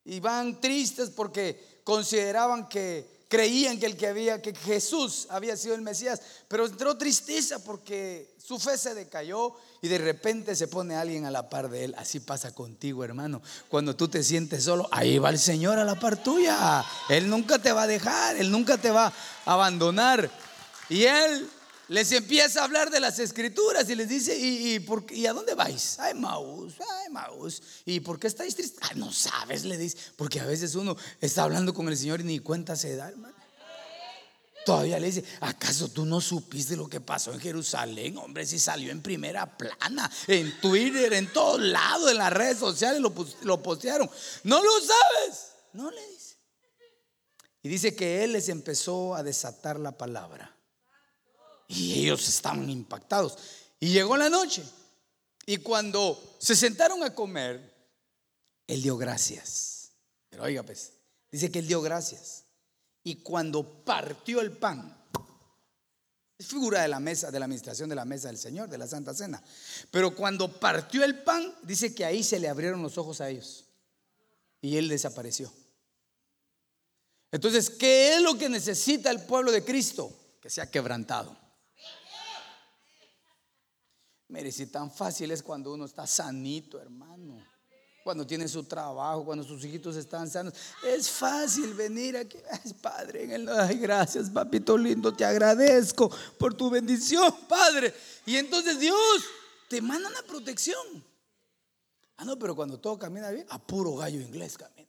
Y 0.06 0.20
van 0.20 0.60
tristes 0.60 1.10
porque 1.10 1.80
consideraban 1.84 2.68
que 2.68 3.16
creían 3.28 3.78
que 3.78 3.86
el 3.86 3.96
que 3.96 4.06
había 4.06 4.40
que 4.40 4.54
Jesús 4.54 5.26
había 5.30 5.56
sido 5.56 5.74
el 5.74 5.82
Mesías, 5.82 6.20
pero 6.48 6.64
entró 6.64 6.96
tristeza 6.96 7.58
porque 7.64 8.34
su 8.38 8.58
fe 8.60 8.78
se 8.78 8.94
decayó 8.94 9.54
y 9.82 9.88
de 9.88 9.98
repente 9.98 10.54
se 10.54 10.68
pone 10.68 10.94
alguien 10.94 11.24
a 11.24 11.30
la 11.30 11.50
par 11.50 11.68
de 11.68 11.84
él. 11.84 11.94
Así 11.98 12.20
pasa 12.20 12.54
contigo, 12.54 13.02
hermano. 13.02 13.42
Cuando 13.68 13.96
tú 13.96 14.06
te 14.06 14.22
sientes 14.22 14.62
solo, 14.64 14.88
ahí 14.92 15.18
va 15.18 15.30
el 15.30 15.38
Señor 15.40 15.78
a 15.78 15.84
la 15.84 15.98
par 15.98 16.22
tuya. 16.22 16.84
Él 17.08 17.28
nunca 17.28 17.58
te 17.58 17.72
va 17.72 17.82
a 17.82 17.86
dejar, 17.88 18.36
él 18.36 18.50
nunca 18.50 18.78
te 18.78 18.92
va 18.92 19.12
a 19.44 19.52
abandonar. 19.52 20.30
Y 20.88 21.02
él 21.02 21.50
les 21.88 22.10
empieza 22.12 22.60
a 22.60 22.64
hablar 22.64 22.90
de 22.90 22.98
las 22.98 23.18
escrituras 23.18 23.88
y 23.88 23.94
les 23.94 24.08
dice, 24.08 24.36
¿y, 24.36 24.76
y, 25.10 25.26
a 25.26 25.32
dónde 25.32 25.54
vais? 25.54 25.98
Ay, 26.00 26.14
Maús, 26.14 26.74
ay, 26.80 27.12
Maús. 27.12 27.62
¿Y 27.84 28.00
por 28.00 28.18
qué 28.18 28.26
estáis 28.26 28.56
tristes? 28.56 28.78
Ah, 28.82 28.92
no 28.96 29.12
sabes, 29.12 29.64
le 29.64 29.78
dice, 29.78 29.96
porque 30.16 30.40
a 30.40 30.46
veces 30.46 30.74
uno 30.74 30.96
está 31.20 31.44
hablando 31.44 31.72
con 31.72 31.88
el 31.88 31.96
Señor 31.96 32.20
y 32.20 32.24
ni 32.24 32.38
cuenta 32.40 32.74
se 32.74 32.96
da, 32.96 33.08
hermano. 33.08 33.36
Todavía 34.64 34.98
le 34.98 35.06
dice, 35.06 35.24
¿acaso 35.42 35.88
tú 35.90 36.04
no 36.04 36.20
supiste 36.20 36.74
lo 36.74 36.88
que 36.88 37.00
pasó 37.00 37.32
en 37.32 37.38
Jerusalén? 37.38 38.18
Hombre, 38.18 38.44
si 38.44 38.58
salió 38.58 38.90
en 38.90 39.00
primera 39.00 39.56
plana, 39.56 40.10
en 40.26 40.60
Twitter, 40.60 41.12
en 41.12 41.32
todos 41.32 41.60
lados, 41.60 42.10
en 42.10 42.18
las 42.18 42.32
redes 42.32 42.58
sociales 42.58 43.00
lo, 43.00 43.14
lo 43.42 43.62
postearon. 43.62 44.10
¿No 44.42 44.60
lo 44.60 44.72
sabes? 44.80 45.52
No 45.72 45.88
le 45.88 46.08
dice. 46.08 46.34
Y 47.62 47.68
dice 47.68 47.94
que 47.94 48.24
él 48.24 48.32
les 48.32 48.48
empezó 48.48 49.14
a 49.14 49.22
desatar 49.22 49.78
la 49.78 49.96
palabra. 49.96 50.55
Y 51.68 52.00
ellos 52.00 52.28
estaban 52.28 52.68
impactados. 52.70 53.36
Y 53.80 53.90
llegó 53.90 54.16
la 54.16 54.28
noche. 54.28 54.62
Y 55.46 55.58
cuando 55.58 56.36
se 56.38 56.56
sentaron 56.56 57.02
a 57.02 57.14
comer, 57.14 57.74
él 58.66 58.82
dio 58.82 58.96
gracias. 58.96 59.90
Pero 60.28 60.44
oiga, 60.44 60.62
pues, 60.62 60.92
dice 61.30 61.50
que 61.50 61.60
él 61.60 61.68
dio 61.68 61.80
gracias. 61.80 62.44
Y 63.04 63.16
cuando 63.16 63.84
partió 63.84 64.40
el 64.40 64.52
pan, 64.52 64.96
es 66.38 66.46
figura 66.48 66.82
de 66.82 66.88
la 66.88 67.00
mesa, 67.00 67.30
de 67.30 67.38
la 67.38 67.46
administración 67.46 67.88
de 67.88 67.94
la 67.94 68.04
mesa 68.04 68.28
del 68.28 68.36
Señor, 68.36 68.68
de 68.68 68.76
la 68.76 68.86
Santa 68.86 69.14
Cena. 69.14 69.42
Pero 69.90 70.14
cuando 70.14 70.60
partió 70.60 71.04
el 71.04 71.22
pan, 71.22 71.54
dice 71.62 71.94
que 71.94 72.04
ahí 72.04 72.22
se 72.22 72.38
le 72.38 72.48
abrieron 72.48 72.82
los 72.82 72.98
ojos 72.98 73.20
a 73.20 73.30
ellos. 73.30 73.64
Y 74.60 74.76
él 74.76 74.88
desapareció. 74.88 75.52
Entonces, 77.30 77.70
¿qué 77.70 78.16
es 78.16 78.22
lo 78.22 78.36
que 78.36 78.48
necesita 78.48 79.10
el 79.10 79.22
pueblo 79.24 79.52
de 79.52 79.64
Cristo? 79.64 80.12
Que 80.40 80.50
sea 80.50 80.70
quebrantado. 80.70 81.45
Mire, 84.28 84.50
tan 84.66 84.90
fácil 84.90 85.30
es 85.30 85.42
cuando 85.42 85.72
uno 85.72 85.84
está 85.84 86.06
sanito, 86.06 86.80
hermano. 86.80 87.44
Cuando 88.02 88.26
tiene 88.26 88.46
su 88.46 88.62
trabajo, 88.64 89.24
cuando 89.24 89.44
sus 89.44 89.64
hijitos 89.64 89.96
están 89.96 90.30
sanos. 90.30 90.54
Es 90.84 91.10
fácil 91.10 91.74
venir 91.74 92.16
aquí. 92.16 92.38
Padre, 92.80 93.24
en 93.24 93.32
el, 93.32 93.48
ay, 93.48 93.78
gracias, 93.78 94.30
papito 94.30 94.76
lindo. 94.76 95.12
Te 95.12 95.24
agradezco 95.24 96.10
por 96.38 96.54
tu 96.54 96.70
bendición, 96.70 97.34
Padre. 97.48 97.94
Y 98.24 98.36
entonces 98.36 98.78
Dios 98.78 99.24
te 99.68 99.80
manda 99.80 100.08
una 100.08 100.22
protección. 100.22 101.04
Ah, 102.16 102.24
no, 102.24 102.38
pero 102.38 102.54
cuando 102.54 102.78
todo 102.78 102.98
camina 102.98 103.30
bien, 103.30 103.46
a 103.50 103.58
puro 103.58 103.96
gallo 103.96 104.20
inglés 104.20 104.56
camina. 104.56 104.88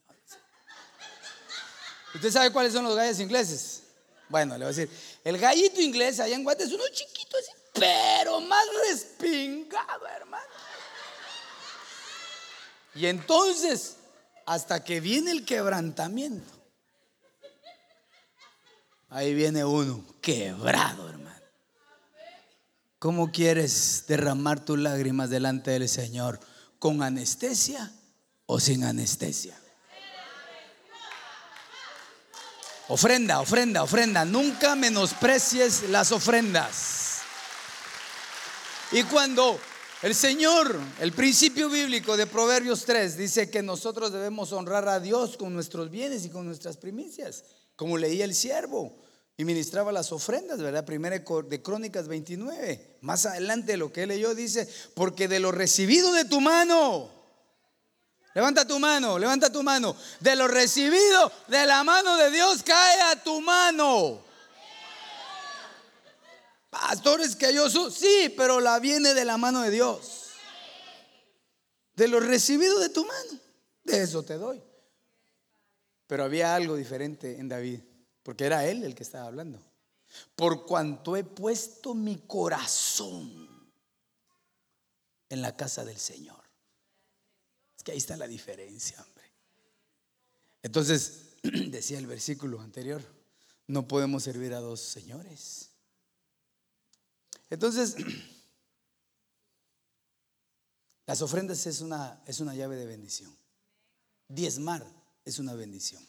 ¿Usted 2.14 2.30
sabe 2.30 2.52
cuáles 2.52 2.72
son 2.72 2.84
los 2.84 2.96
gallos 2.96 3.20
ingleses? 3.20 3.82
Bueno, 4.28 4.54
le 4.54 4.64
voy 4.64 4.74
a 4.74 4.76
decir. 4.76 4.90
El 5.24 5.38
gallito 5.38 5.80
inglés 5.80 6.20
allá 6.20 6.34
en 6.34 6.42
Guate 6.42 6.64
es 6.64 6.72
uno 6.72 6.84
chiquito 6.92 7.36
así 7.36 7.57
pero 7.78 8.40
más 8.40 8.64
respingado, 8.88 10.06
hermano. 10.06 10.44
Y 12.94 13.06
entonces, 13.06 13.96
hasta 14.46 14.82
que 14.82 15.00
viene 15.00 15.30
el 15.30 15.44
quebrantamiento, 15.44 16.52
ahí 19.10 19.34
viene 19.34 19.64
uno 19.64 20.04
quebrado, 20.20 21.08
hermano. 21.08 21.28
¿Cómo 22.98 23.30
quieres 23.30 24.04
derramar 24.08 24.64
tus 24.64 24.78
lágrimas 24.78 25.30
delante 25.30 25.70
del 25.70 25.88
Señor? 25.88 26.40
¿Con 26.80 27.02
anestesia 27.02 27.92
o 28.46 28.58
sin 28.58 28.82
anestesia? 28.82 29.56
Ofrenda, 32.88 33.40
ofrenda, 33.40 33.82
ofrenda. 33.82 34.24
Nunca 34.24 34.74
menosprecies 34.74 35.90
las 35.90 36.10
ofrendas. 36.10 36.97
Y 38.90 39.02
cuando 39.02 39.58
el 40.00 40.14
Señor, 40.14 40.74
el 41.00 41.12
principio 41.12 41.68
bíblico 41.68 42.16
de 42.16 42.26
Proverbios 42.26 42.84
3, 42.86 43.18
dice 43.18 43.50
que 43.50 43.62
nosotros 43.62 44.12
debemos 44.12 44.52
honrar 44.52 44.88
a 44.88 44.98
Dios 44.98 45.36
con 45.36 45.52
nuestros 45.52 45.90
bienes 45.90 46.24
y 46.24 46.30
con 46.30 46.46
nuestras 46.46 46.78
primicias, 46.78 47.44
como 47.76 47.98
leía 47.98 48.24
el 48.24 48.34
siervo 48.34 48.96
y 49.36 49.44
ministraba 49.44 49.92
las 49.92 50.10
ofrendas, 50.10 50.58
¿verdad? 50.58 50.86
Primera 50.86 51.18
de 51.18 51.62
Crónicas 51.62 52.08
29. 52.08 52.98
Más 53.02 53.26
adelante 53.26 53.76
lo 53.76 53.92
que 53.92 54.04
él 54.04 54.08
leyó 54.08 54.34
dice, 54.34 54.66
porque 54.94 55.28
de 55.28 55.38
lo 55.38 55.52
recibido 55.52 56.12
de 56.14 56.24
tu 56.24 56.40
mano, 56.40 57.10
levanta 58.34 58.66
tu 58.66 58.78
mano, 58.78 59.18
levanta 59.18 59.52
tu 59.52 59.62
mano, 59.62 59.94
de 60.20 60.34
lo 60.34 60.48
recibido 60.48 61.30
de 61.48 61.66
la 61.66 61.84
mano 61.84 62.16
de 62.16 62.30
Dios 62.30 62.62
cae 62.62 63.02
a 63.02 63.22
tu 63.22 63.40
mano. 63.42 64.27
Pastores 66.70 67.34
que 67.34 67.54
yo 67.54 67.70
soy, 67.70 67.90
sí, 67.92 68.34
pero 68.36 68.60
la 68.60 68.78
viene 68.78 69.14
de 69.14 69.24
la 69.24 69.36
mano 69.36 69.62
de 69.62 69.70
Dios. 69.70 70.26
De 71.94 72.08
lo 72.08 72.20
recibido 72.20 72.78
de 72.78 72.90
tu 72.90 73.04
mano, 73.04 73.40
de 73.84 74.02
eso 74.02 74.22
te 74.22 74.34
doy. 74.34 74.62
Pero 76.06 76.24
había 76.24 76.54
algo 76.54 76.76
diferente 76.76 77.38
en 77.38 77.48
David, 77.48 77.80
porque 78.22 78.44
era 78.44 78.66
él 78.66 78.84
el 78.84 78.94
que 78.94 79.02
estaba 79.02 79.26
hablando. 79.26 79.60
Por 80.34 80.64
cuanto 80.66 81.16
he 81.16 81.24
puesto 81.24 81.94
mi 81.94 82.18
corazón 82.26 83.48
en 85.28 85.42
la 85.42 85.56
casa 85.56 85.84
del 85.84 85.98
Señor. 85.98 86.42
Es 87.76 87.82
que 87.82 87.92
ahí 87.92 87.98
está 87.98 88.16
la 88.16 88.26
diferencia, 88.26 89.02
hombre. 89.02 89.32
Entonces, 90.62 91.36
decía 91.42 91.98
el 91.98 92.06
versículo 92.06 92.60
anterior, 92.60 93.02
no 93.66 93.86
podemos 93.86 94.22
servir 94.22 94.54
a 94.54 94.60
dos 94.60 94.80
señores. 94.80 95.67
Entonces, 97.50 97.96
las 101.06 101.22
ofrendas 101.22 101.66
es 101.66 101.80
una, 101.80 102.22
es 102.26 102.40
una 102.40 102.54
llave 102.54 102.76
de 102.76 102.86
bendición. 102.86 103.34
Diezmar 104.28 104.86
es 105.24 105.38
una 105.38 105.54
bendición. 105.54 106.06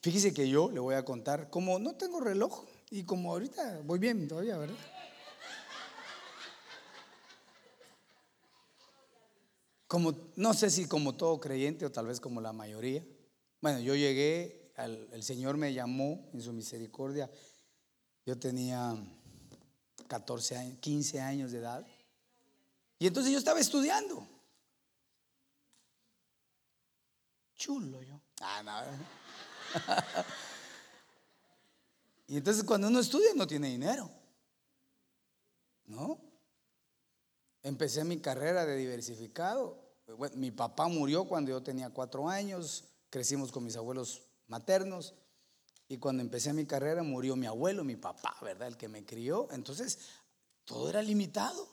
Fíjese 0.00 0.34
que 0.34 0.48
yo 0.48 0.70
le 0.70 0.80
voy 0.80 0.94
a 0.94 1.04
contar, 1.04 1.50
como 1.50 1.78
no 1.78 1.96
tengo 1.96 2.20
reloj 2.20 2.64
y 2.90 3.04
como 3.04 3.32
ahorita 3.32 3.80
voy 3.84 3.98
bien 3.98 4.28
todavía, 4.28 4.56
¿verdad? 4.56 4.76
Como, 9.86 10.14
no 10.36 10.52
sé 10.52 10.70
si 10.70 10.86
como 10.86 11.16
todo 11.16 11.40
creyente 11.40 11.86
o 11.86 11.90
tal 11.90 12.06
vez 12.06 12.20
como 12.20 12.40
la 12.40 12.52
mayoría. 12.52 13.04
Bueno, 13.60 13.80
yo 13.80 13.94
llegué, 13.94 14.72
el 14.76 15.22
Señor 15.22 15.56
me 15.56 15.72
llamó 15.72 16.28
en 16.34 16.42
su 16.42 16.52
misericordia. 16.52 17.30
Yo 18.26 18.38
tenía 18.38 18.94
14 20.08 20.56
años, 20.56 20.78
15 20.80 21.20
años 21.20 21.52
de 21.52 21.58
edad. 21.58 21.86
Y 22.98 23.06
entonces 23.06 23.32
yo 23.32 23.38
estaba 23.38 23.60
estudiando. 23.60 24.26
Chulo 27.54 28.02
yo. 28.02 28.20
Ah, 28.40 28.84
y 32.26 32.36
entonces 32.36 32.64
cuando 32.64 32.88
uno 32.88 33.00
estudia 33.00 33.30
no 33.34 33.46
tiene 33.46 33.68
dinero. 33.68 34.10
¿No? 35.86 36.18
Empecé 37.62 38.04
mi 38.04 38.18
carrera 38.18 38.64
de 38.64 38.76
diversificado. 38.76 39.78
mi 40.34 40.50
papá 40.50 40.88
murió 40.88 41.24
cuando 41.26 41.50
yo 41.50 41.62
tenía 41.62 41.90
cuatro 41.90 42.28
años. 42.28 42.84
Crecimos 43.10 43.52
con 43.52 43.64
mis 43.64 43.76
abuelos 43.76 44.22
maternos. 44.46 45.14
Y 45.88 45.96
cuando 45.96 46.22
empecé 46.22 46.52
mi 46.52 46.66
carrera 46.66 47.02
murió 47.02 47.34
mi 47.34 47.46
abuelo, 47.46 47.82
mi 47.82 47.96
papá, 47.96 48.36
¿verdad? 48.42 48.68
El 48.68 48.76
que 48.76 48.88
me 48.88 49.06
crió. 49.06 49.48
Entonces, 49.50 49.98
todo 50.64 50.90
era 50.90 51.00
limitado. 51.00 51.66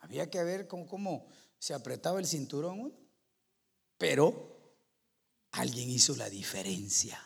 Había 0.00 0.28
que 0.28 0.42
ver 0.42 0.66
cómo, 0.66 1.28
se 1.58 1.74
apretaba 1.74 2.18
el 2.18 2.26
cinturón. 2.26 2.92
Pero 3.96 4.58
alguien 5.52 5.88
hizo 5.90 6.16
la 6.16 6.28
diferencia. 6.28 7.24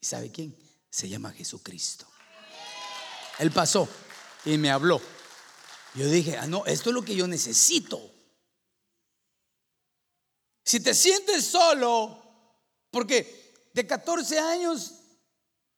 ¿Y 0.00 0.06
sabe 0.06 0.30
quién? 0.30 0.56
Se 0.88 1.08
llama 1.08 1.32
Jesucristo. 1.32 2.06
Él 3.38 3.50
pasó 3.50 3.88
y 4.46 4.56
me 4.56 4.70
habló. 4.70 5.00
Yo 5.94 6.08
dije, 6.08 6.38
ah, 6.38 6.46
no, 6.46 6.64
esto 6.66 6.90
es 6.90 6.94
lo 6.94 7.02
que 7.02 7.14
yo 7.14 7.26
necesito. 7.26 8.00
Si 10.64 10.80
te 10.80 10.94
sientes 10.94 11.44
solo, 11.44 12.22
porque 12.90 13.49
de 13.72 13.86
14 13.86 14.38
años 14.38 14.92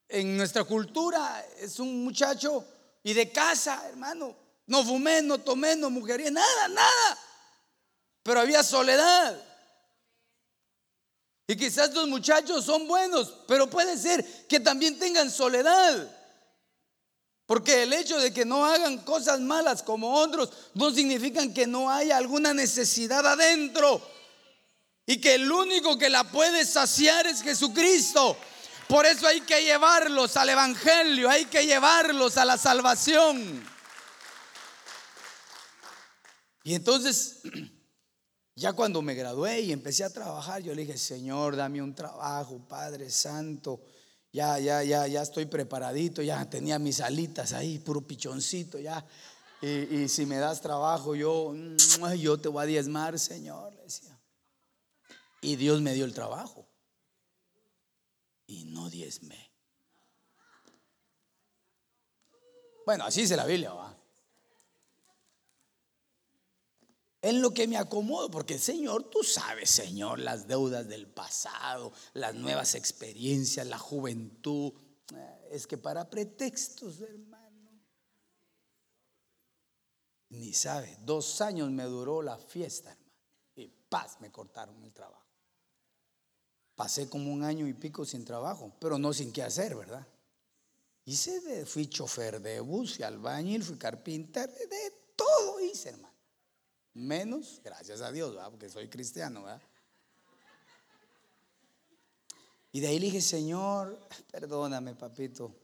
en 0.09 0.37
nuestra 0.37 0.65
cultura 0.65 1.45
es 1.59 1.79
un 1.79 2.05
muchacho 2.05 2.65
y 3.03 3.13
de 3.13 3.31
casa, 3.33 3.83
hermano. 3.89 4.37
No 4.67 4.85
fumé, 4.85 5.23
no 5.23 5.39
tomé, 5.39 5.77
no 5.77 5.91
mujería, 5.91 6.31
nada, 6.31 6.69
nada. 6.69 7.19
Pero 8.23 8.41
había 8.41 8.63
soledad. 8.63 9.43
Y 11.47 11.57
quizás 11.57 11.89
estos 11.89 12.09
muchachos 12.09 12.65
son 12.65 12.87
buenos, 12.87 13.35
pero 13.49 13.69
puede 13.69 13.99
ser 13.99 14.25
que 14.47 14.61
también 14.61 14.99
tengan 14.99 15.31
soledad. 15.31 16.09
Porque 17.47 17.83
el 17.83 17.93
hecho 17.93 18.19
de 18.19 18.33
que 18.33 18.45
no 18.45 18.65
hagan 18.65 18.99
cosas 18.99 19.41
malas 19.41 19.83
como 19.83 20.15
otros 20.15 20.51
no 20.75 20.91
significa 20.91 21.47
que 21.53 21.67
no 21.67 21.91
haya 21.91 22.17
alguna 22.17 22.55
necesidad 22.55 23.27
adentro. 23.27 24.01
Y 25.07 25.21
que 25.21 25.35
el 25.35 25.51
único 25.51 25.99
que 25.99 26.09
la 26.09 26.25
puede 26.25 26.65
saciar 26.65 27.27
es 27.27 27.43
Jesucristo. 27.43 28.37
Por 28.89 29.07
eso 29.07 29.27
hay 29.27 29.41
que 29.41 29.63
llevarlos 29.63 30.37
al 30.37 30.51
Evangelio, 30.51 31.31
hay 31.31 31.47
que 31.47 31.67
llevarlos 31.67 32.37
a 32.37 32.45
la 32.45 32.59
salvación. 32.59 33.65
Y 36.65 36.75
entonces, 36.75 37.41
ya 38.55 38.73
cuando 38.73 39.03
me 39.03 39.15
gradué 39.15 39.61
y 39.61 39.73
empecé 39.73 40.05
a 40.05 40.13
trabajar, 40.13 40.63
yo 40.63 40.75
le 40.75 40.83
dije, 40.83 40.99
Señor, 40.99 41.57
dame 41.57 41.83
un 41.83 41.95
trabajo, 41.95 42.61
Padre 42.69 43.11
Santo. 43.11 43.81
Ya, 44.33 44.59
ya, 44.59 44.83
ya, 44.83 45.07
ya 45.07 45.23
estoy 45.23 45.47
preparadito, 45.47 46.23
ya 46.23 46.49
tenía 46.49 46.79
mis 46.79 47.01
alitas 47.01 47.53
ahí, 47.53 47.79
puro 47.79 48.01
pichoncito, 48.01 48.79
ya. 48.79 49.05
Y, 49.61 50.09
si 50.09 50.27
me 50.27 50.39
das 50.39 50.61
trabajo, 50.61 51.15
yo, 51.15 51.55
yo 52.19 52.39
te 52.39 52.49
voy 52.49 52.63
a 52.65 52.67
diezmar, 52.67 53.19
Señor, 53.19 53.73
le 53.75 53.83
decía. 53.83 54.12
Y 55.43 55.57
Dios 55.57 55.83
me 55.83 55.93
dio 55.93 56.07
el 56.07 56.15
trabajo. 56.15 56.67
Y 58.47 58.65
no 58.65 58.89
diezmé. 58.89 59.53
Bueno, 62.87 63.05
así 63.05 63.21
dice 63.21 63.37
la 63.37 63.45
Biblia, 63.45 63.75
va. 63.75 64.03
en 67.23 67.41
lo 67.41 67.55
que 67.55 67.69
me 67.69 67.77
acomodo, 67.77 68.31
porque 68.31 68.59
Señor, 68.59 69.05
tú 69.05 69.23
sabes, 69.23 69.71
Señor, 69.71 70.19
las 70.19 70.49
deudas 70.49 70.89
del 70.89 71.07
pasado, 71.07 71.93
las 72.15 72.35
nuevas 72.35 72.75
experiencias, 72.75 73.65
la 73.67 73.79
juventud. 73.79 74.73
Eh, 75.15 75.49
es 75.53 75.69
que 75.69 75.79
para 75.79 76.11
pretextos, 76.11 77.01
hermano. 77.01 77.71
Ni 80.31 80.53
sabe, 80.53 80.99
dos 81.05 81.41
años 81.41 81.71
me 81.71 81.85
duró 81.85 82.23
la 82.23 82.37
fiesta, 82.37 82.91
hermano. 82.91 83.13
Y 83.55 83.69
paz, 83.69 84.21
me 84.21 84.33
cortaron 84.33 84.83
el 84.83 84.93
trabajo. 84.93 85.22
Pasé 86.75 87.09
como 87.09 87.33
un 87.33 87.45
año 87.45 87.67
y 87.67 87.75
pico 87.75 88.05
sin 88.05 88.25
trabajo, 88.25 88.73
pero 88.81 88.99
no 88.99 89.13
sin 89.13 89.33
qué 89.33 89.43
hacer, 89.43 89.77
¿verdad? 89.77 90.07
Hice 91.05 91.41
de, 91.41 91.67
fui 91.67 91.87
chofer 91.87 92.41
de 92.41 92.61
bus, 92.61 92.97
fui 92.97 93.05
albañil, 93.05 93.63
fui 93.63 93.77
carpintero, 93.77 94.53
de 94.53 94.93
todo 95.17 95.61
hice, 95.61 95.91
hermano. 95.91 96.15
Menos, 96.95 97.61
gracias 97.65 98.01
a 98.01 98.13
Dios, 98.13 98.37
porque 98.51 98.69
soy 98.69 98.89
cristiano. 98.89 99.45
Y 102.73 102.81
de 102.81 102.87
ahí 102.87 102.99
le 102.99 103.07
dije, 103.07 103.21
Señor, 103.21 103.99
perdóname, 104.31 104.95
papito. 104.95 105.55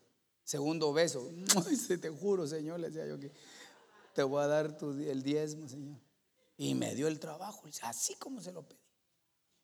Segundo 0.44 0.92
beso. 0.92 1.30
Te 2.00 2.10
juro, 2.10 2.46
Señor, 2.46 2.80
le 2.80 2.88
decía 2.88 3.06
yo 3.06 3.18
que 3.18 3.32
te 4.14 4.22
voy 4.22 4.42
a 4.42 4.46
dar 4.46 4.76
el 4.82 5.22
diezmo, 5.22 5.68
Señor. 5.68 5.98
Y 6.56 6.74
me 6.74 6.94
dio 6.94 7.06
el 7.06 7.20
trabajo, 7.20 7.62
así 7.82 8.16
como 8.16 8.40
se 8.40 8.50
lo 8.50 8.66
pedí. 8.66 8.87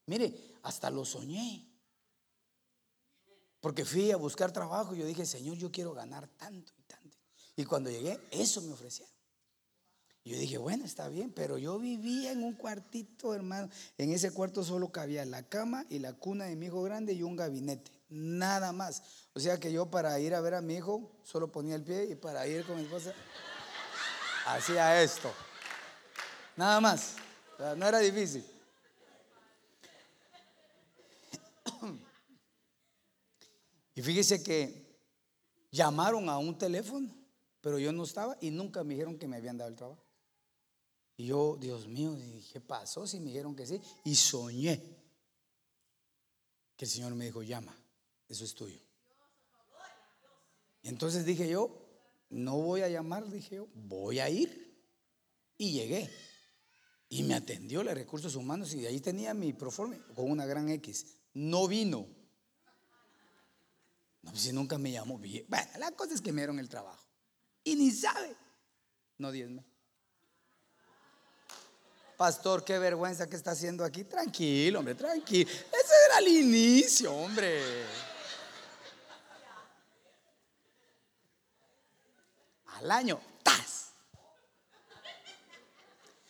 Mire, 0.06 0.58
hasta 0.62 0.90
lo 0.90 1.04
soñé. 1.04 1.66
Porque 3.60 3.84
fui 3.84 4.10
a 4.10 4.16
buscar 4.16 4.52
trabajo 4.52 4.94
y 4.94 4.98
yo 4.98 5.06
dije, 5.06 5.24
Señor, 5.24 5.56
yo 5.56 5.70
quiero 5.70 5.94
ganar 5.94 6.28
tanto 6.28 6.72
y 6.76 6.82
tanto. 6.82 7.16
Y 7.56 7.64
cuando 7.64 7.90
llegué, 7.90 8.20
eso 8.30 8.60
me 8.60 8.72
ofrecieron. 8.72 9.14
Yo 10.26 10.38
dije, 10.38 10.56
bueno, 10.56 10.86
está 10.86 11.08
bien, 11.08 11.32
pero 11.32 11.58
yo 11.58 11.78
vivía 11.78 12.32
en 12.32 12.42
un 12.42 12.54
cuartito, 12.54 13.34
hermano. 13.34 13.68
En 13.98 14.10
ese 14.10 14.30
cuarto 14.30 14.64
solo 14.64 14.90
cabía 14.90 15.24
la 15.26 15.42
cama 15.42 15.84
y 15.90 15.98
la 15.98 16.14
cuna 16.14 16.46
de 16.46 16.56
mi 16.56 16.66
hijo 16.66 16.82
grande 16.82 17.12
y 17.12 17.22
un 17.22 17.36
gabinete. 17.36 17.90
Nada 18.08 18.72
más. 18.72 19.02
O 19.34 19.40
sea 19.40 19.60
que 19.60 19.70
yo 19.70 19.90
para 19.90 20.18
ir 20.20 20.34
a 20.34 20.40
ver 20.40 20.54
a 20.54 20.62
mi 20.62 20.76
hijo 20.76 21.20
solo 21.22 21.52
ponía 21.52 21.74
el 21.74 21.84
pie 21.84 22.04
y 22.10 22.14
para 22.14 22.46
ir 22.46 22.64
con 22.64 22.76
mi 22.76 22.84
esposa 22.84 23.12
hacía 24.46 25.02
esto. 25.02 25.30
Nada 26.56 26.80
más. 26.80 27.16
no 27.76 27.86
era 27.86 27.98
difícil. 27.98 28.53
Y 33.94 34.02
fíjese 34.02 34.42
que 34.42 34.98
llamaron 35.70 36.28
a 36.28 36.38
un 36.38 36.58
teléfono, 36.58 37.14
pero 37.60 37.78
yo 37.78 37.92
no 37.92 38.04
estaba 38.04 38.36
y 38.40 38.50
nunca 38.50 38.82
me 38.84 38.94
dijeron 38.94 39.18
que 39.18 39.28
me 39.28 39.36
habían 39.36 39.56
dado 39.56 39.70
el 39.70 39.76
trabajo. 39.76 40.04
Y 41.16 41.26
yo, 41.26 41.56
Dios 41.60 41.86
mío, 41.86 42.16
¿qué 42.52 42.60
pasó? 42.60 43.06
Si 43.06 43.20
me 43.20 43.26
dijeron 43.26 43.54
que 43.54 43.66
sí. 43.66 43.80
Y 44.04 44.14
soñé 44.16 44.82
que 46.76 46.84
el 46.84 46.90
Señor 46.90 47.14
me 47.14 47.26
dijo, 47.26 47.42
llama, 47.42 47.76
eso 48.28 48.44
es 48.44 48.54
tuyo. 48.54 48.80
Y 50.82 50.88
entonces 50.88 51.24
dije 51.24 51.48
yo, 51.48 51.70
no 52.30 52.58
voy 52.58 52.82
a 52.82 52.88
llamar, 52.88 53.30
dije 53.30 53.56
yo, 53.56 53.68
voy 53.74 54.18
a 54.18 54.28
ir. 54.28 54.64
Y 55.56 55.72
llegué. 55.72 56.10
Y 57.08 57.22
me 57.22 57.34
atendió 57.34 57.84
los 57.84 57.94
recursos 57.94 58.34
humanos 58.34 58.74
y 58.74 58.80
de 58.80 58.88
ahí 58.88 59.00
tenía 59.00 59.34
mi 59.34 59.52
proforme 59.52 60.00
con 60.14 60.30
una 60.30 60.46
gran 60.46 60.68
X. 60.68 61.06
No 61.32 61.68
vino. 61.68 62.08
No, 64.24 64.30
pues 64.30 64.42
si 64.42 64.52
nunca 64.52 64.78
me 64.78 64.90
llamó. 64.90 65.18
Bueno, 65.18 65.70
la 65.78 65.92
cosa 65.92 66.14
es 66.14 66.22
que 66.22 66.32
me 66.32 66.40
dieron 66.40 66.58
el 66.58 66.68
trabajo. 66.68 67.04
Y 67.62 67.76
ni 67.76 67.90
sabe. 67.90 68.34
No 69.18 69.30
diezme. 69.30 69.64
Pastor, 72.16 72.64
qué 72.64 72.78
vergüenza 72.78 73.28
que 73.28 73.36
está 73.36 73.50
haciendo 73.50 73.84
aquí. 73.84 74.04
Tranquilo, 74.04 74.78
hombre, 74.78 74.94
tranquilo. 74.94 75.50
Ese 75.50 75.94
era 76.06 76.18
el 76.18 76.28
inicio, 76.28 77.12
hombre. 77.12 77.84
Al 82.66 82.90
año, 82.90 83.20
¡tas! 83.42 83.92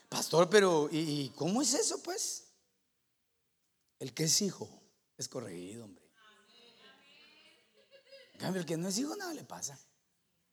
Pastor, 0.08 0.50
pero 0.50 0.88
¿y 0.90 1.32
cómo 1.36 1.62
es 1.62 1.74
eso, 1.74 2.02
pues? 2.02 2.44
El 3.98 4.12
que 4.12 4.24
es 4.24 4.42
hijo 4.42 4.68
es 5.16 5.28
corregido, 5.28 5.84
hombre. 5.84 6.03
Cambio, 8.38 8.60
el 8.60 8.66
que 8.66 8.76
no 8.76 8.88
es 8.88 8.98
hijo, 8.98 9.14
nada 9.16 9.32
le 9.32 9.44
pasa. 9.44 9.78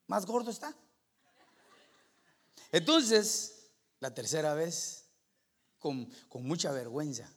Más 0.07 0.25
gordo 0.25 0.51
está. 0.51 0.75
Entonces, 2.71 3.71
la 3.99 4.13
tercera 4.13 4.53
vez 4.53 5.05
con, 5.79 6.09
mucha 6.36 6.71
vergüenza. 6.71 7.29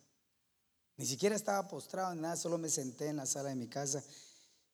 Ni 0.97 1.07
siquiera 1.07 1.35
estaba 1.35 1.67
postrado 1.67 2.13
en 2.13 2.21
nada, 2.21 2.37
solo 2.37 2.59
me 2.59 2.69
senté 2.69 3.09
en 3.09 3.17
la 3.17 3.27
sala 3.27 3.49
de 3.49 3.57
mi 3.57 3.69
casa. 3.69 4.05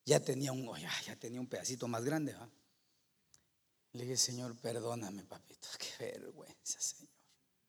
Ya 0.04 0.20
tenía 0.20 0.52
un, 0.52 0.70
ya, 1.06 1.16
tenía 1.16 1.40
un 1.40 1.46
pedacito 1.46 1.88
más 1.88 2.04
grande. 2.04 2.36
Le 3.92 4.02
dije, 4.02 4.16
Señor, 4.16 4.56
perdóname, 4.56 5.24
papito. 5.24 5.68
Qué 5.78 6.12
vergüenza, 6.12 6.80
Señor. 6.80 7.12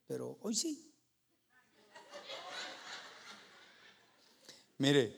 Pero 0.07 0.37
hoy 0.41 0.55
sí. 0.55 0.93
Mire, 4.79 5.15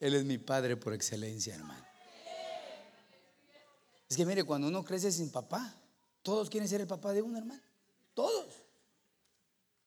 Él 0.00 0.14
es 0.14 0.24
mi 0.24 0.38
padre 0.38 0.76
por 0.76 0.94
excelencia, 0.94 1.54
hermano. 1.54 1.93
Es 4.14 4.16
que 4.16 4.24
mire, 4.24 4.44
cuando 4.44 4.68
uno 4.68 4.84
crece 4.84 5.10
sin 5.10 5.28
papá, 5.28 5.74
todos 6.22 6.48
quieren 6.48 6.68
ser 6.68 6.80
el 6.80 6.86
papá 6.86 7.12
de 7.12 7.20
uno, 7.20 7.36
hermano. 7.36 7.60
Todos 8.14 8.46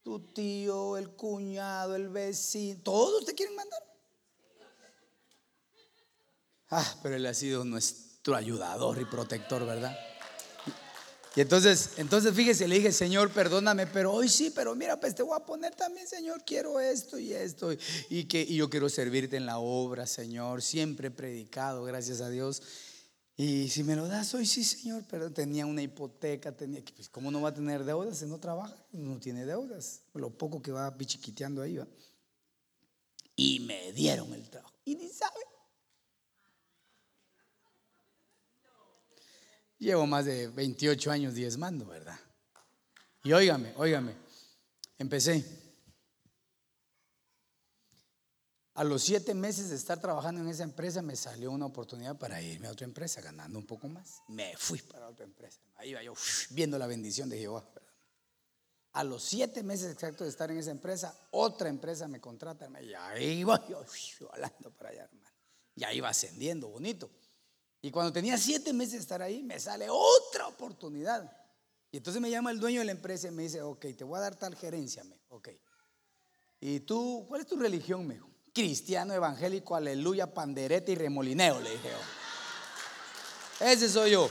tu 0.03 0.19
tío, 0.19 0.97
el 0.97 1.11
cuñado, 1.11 1.95
el 1.95 2.09
vecino, 2.09 2.81
todos 2.83 3.23
te 3.23 3.33
quieren 3.33 3.55
mandar. 3.55 3.79
Ah, 6.69 6.99
pero 7.01 7.15
él 7.15 7.25
ha 7.25 7.33
sido 7.33 7.63
nuestro 7.63 8.35
ayudador 8.35 8.99
y 8.99 9.05
protector, 9.05 9.65
¿verdad? 9.65 9.97
Y 11.33 11.39
entonces, 11.39 11.91
entonces 11.95 12.33
fíjese, 12.33 12.67
le 12.67 12.75
dije, 12.75 12.91
Señor, 12.91 13.31
perdóname, 13.31 13.87
pero 13.87 14.11
hoy 14.11 14.27
sí, 14.27 14.51
pero 14.53 14.75
mira, 14.75 14.99
pues 14.99 15.15
te 15.15 15.23
voy 15.23 15.37
a 15.39 15.45
poner 15.45 15.73
también, 15.73 16.05
Señor, 16.05 16.43
quiero 16.45 16.81
esto 16.81 17.17
y 17.17 17.31
esto, 17.31 17.71
y 18.09 18.25
que 18.25 18.41
y 18.41 18.57
yo 18.57 18.69
quiero 18.69 18.89
servirte 18.89 19.37
en 19.37 19.45
la 19.45 19.59
obra, 19.59 20.05
Señor, 20.05 20.61
siempre 20.61 21.07
he 21.07 21.11
predicado, 21.11 21.85
gracias 21.85 22.19
a 22.19 22.29
Dios. 22.29 22.61
Y 23.39 23.69
si 23.69 23.83
me 23.83 23.95
lo 23.95 24.07
das 24.07 24.33
hoy, 24.33 24.47
sí, 24.47 24.63
Señor, 24.63 25.03
pero 25.07 25.31
tenía 25.31 25.67
una 25.67 25.83
hipoteca, 25.83 26.51
tenía 26.57 26.83
pues, 26.95 27.07
¿cómo 27.07 27.29
no 27.29 27.39
va 27.39 27.49
a 27.49 27.53
tener 27.53 27.83
deudas 27.83 28.17
si 28.17 28.25
no 28.25 28.39
trabaja? 28.39 28.75
No 28.91 29.19
tiene 29.19 29.45
deudas, 29.45 30.01
lo 30.15 30.31
poco 30.31 30.59
que 30.59 30.71
va 30.71 30.97
pichiquiteando 30.97 31.61
ahí 31.61 31.77
va. 31.77 31.87
Y 33.35 33.59
me 33.59 33.93
dieron 33.93 34.33
el 34.33 34.49
trabajo. 34.49 34.73
Y 34.85 34.95
ni 34.95 35.09
sabe. 35.09 35.39
Llevo 39.77 40.07
más 40.07 40.25
de 40.25 40.47
28 40.47 41.11
años 41.11 41.35
diezmando, 41.35 41.85
¿verdad? 41.85 42.19
Y 43.23 43.33
óigame, 43.33 43.71
óigame, 43.77 44.15
empecé 44.97 45.66
A 48.77 48.83
los 48.83 49.01
siete 49.01 49.33
meses 49.33 49.71
de 49.71 49.75
estar 49.75 49.99
trabajando 49.99 50.39
en 50.39 50.49
esa 50.49 50.61
empresa 50.61 51.01
me 51.01 51.15
salió 51.15 51.49
una 51.49 51.65
oportunidad 51.65 52.15
para 52.15 52.39
irme 52.43 52.67
a 52.67 52.71
otra 52.71 52.85
empresa 52.85 53.21
ganando 53.21 53.57
un 53.57 53.65
poco 53.65 53.87
más. 53.87 54.21
Me 54.27 54.55
fui 54.55 54.79
para 54.83 55.07
otra 55.07 55.25
empresa. 55.25 55.59
Ahí 55.77 55.89
iba 55.89 56.03
yo 56.03 56.13
viendo 56.51 56.77
la 56.77 56.85
bendición 56.85 57.27
de 57.27 57.39
Jehová. 57.39 57.67
A 58.91 59.03
los 59.03 59.23
siete 59.23 59.63
meses 59.63 59.91
exactos 59.91 60.25
de 60.25 60.29
estar 60.29 60.51
en 60.51 60.59
esa 60.59 60.69
empresa, 60.69 61.19
otra 61.31 61.69
empresa 61.69 62.07
me 62.07 62.21
contrata. 62.21 62.69
Y 62.79 62.93
ahí 62.93 63.39
iba 63.39 63.67
yo 63.67 63.83
volando 64.31 64.69
para 64.69 64.91
allá, 64.91 65.05
hermano. 65.05 65.31
Y 65.73 65.83
ahí 65.83 65.97
iba 65.97 66.09
ascendiendo, 66.09 66.67
bonito. 66.67 67.09
Y 67.81 67.89
cuando 67.89 68.13
tenía 68.13 68.37
siete 68.37 68.73
meses 68.73 68.93
de 68.93 68.99
estar 68.99 69.23
ahí, 69.23 69.41
me 69.41 69.59
sale 69.59 69.87
otra 69.89 70.49
oportunidad. 70.49 71.35
Y 71.89 71.97
entonces 71.97 72.21
me 72.21 72.29
llama 72.29 72.51
el 72.51 72.59
dueño 72.59 72.81
de 72.81 72.85
la 72.85 72.91
empresa 72.91 73.27
y 73.27 73.31
me 73.31 73.41
dice, 73.41 73.59
ok, 73.59 73.87
te 73.97 74.03
voy 74.03 74.19
a 74.19 74.21
dar 74.21 74.35
tal 74.35 74.55
gerencia, 74.55 75.03
me, 75.03 75.19
ok. 75.29 75.49
¿Y 76.59 76.81
tú, 76.81 77.25
cuál 77.27 77.41
es 77.41 77.47
tu 77.47 77.57
religión, 77.57 78.05
me? 78.05 78.26
Cristiano, 78.57 79.13
evangélico, 79.13 79.75
aleluya, 79.75 80.33
pandereta 80.33 80.91
y 80.91 80.95
remolineo, 80.95 81.61
le 81.61 81.69
dije. 81.69 81.91
Ese 83.59 83.87
soy 83.87 84.09
yo. 84.09 84.27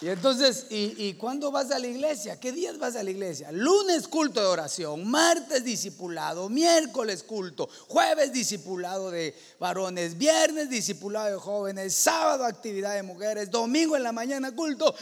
Y 0.00 0.08
entonces, 0.08 0.66
¿y, 0.70 1.08
¿y 1.08 1.14
cuándo 1.14 1.50
vas 1.50 1.72
a 1.72 1.80
la 1.80 1.88
iglesia? 1.88 2.38
¿Qué 2.38 2.52
días 2.52 2.78
vas 2.78 2.94
a 2.94 3.02
la 3.02 3.10
iglesia? 3.10 3.50
Lunes 3.50 4.06
culto 4.06 4.40
de 4.40 4.46
oración, 4.46 5.10
martes 5.10 5.64
discipulado, 5.64 6.48
miércoles 6.48 7.24
culto, 7.24 7.68
jueves 7.88 8.32
discipulado 8.32 9.10
de 9.10 9.36
varones, 9.58 10.16
viernes 10.16 10.70
discipulado 10.70 11.32
de 11.32 11.36
jóvenes, 11.36 11.92
sábado 11.96 12.44
actividad 12.44 12.94
de 12.94 13.02
mujeres, 13.02 13.50
domingo 13.50 13.96
en 13.96 14.04
la 14.04 14.12
mañana 14.12 14.54
culto 14.54 14.94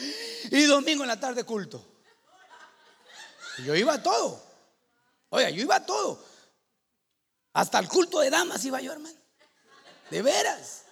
y 0.50 0.62
domingo 0.62 1.02
en 1.02 1.08
la 1.08 1.20
tarde 1.20 1.44
culto. 1.44 1.84
Y 3.58 3.64
yo 3.64 3.74
iba 3.74 3.92
a 3.92 4.02
todo. 4.02 4.42
Oiga, 5.28 5.50
yo 5.50 5.60
iba 5.60 5.76
a 5.76 5.84
todo. 5.84 6.35
Hasta 7.56 7.78
el 7.78 7.88
culto 7.88 8.20
de 8.20 8.28
damas 8.28 8.62
iba 8.66 8.82
yo, 8.82 8.92
hermano. 8.92 9.16
De 10.10 10.20
veras. 10.20 10.82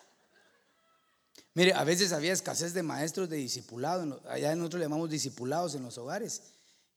Mire, 1.53 1.75
a 1.75 1.85
veces 1.85 2.11
había 2.11 2.33
escasez 2.33 2.73
de 2.73 2.83
maestros 2.83 3.29
de 3.29 3.37
discipulado. 3.37 4.23
Allá 4.27 4.57
nosotros 4.57 4.79
le 4.79 4.87
llamamos 4.87 5.11
discipulados 5.11 5.75
en 5.75 5.83
los 5.83 5.99
hogares. 5.99 6.41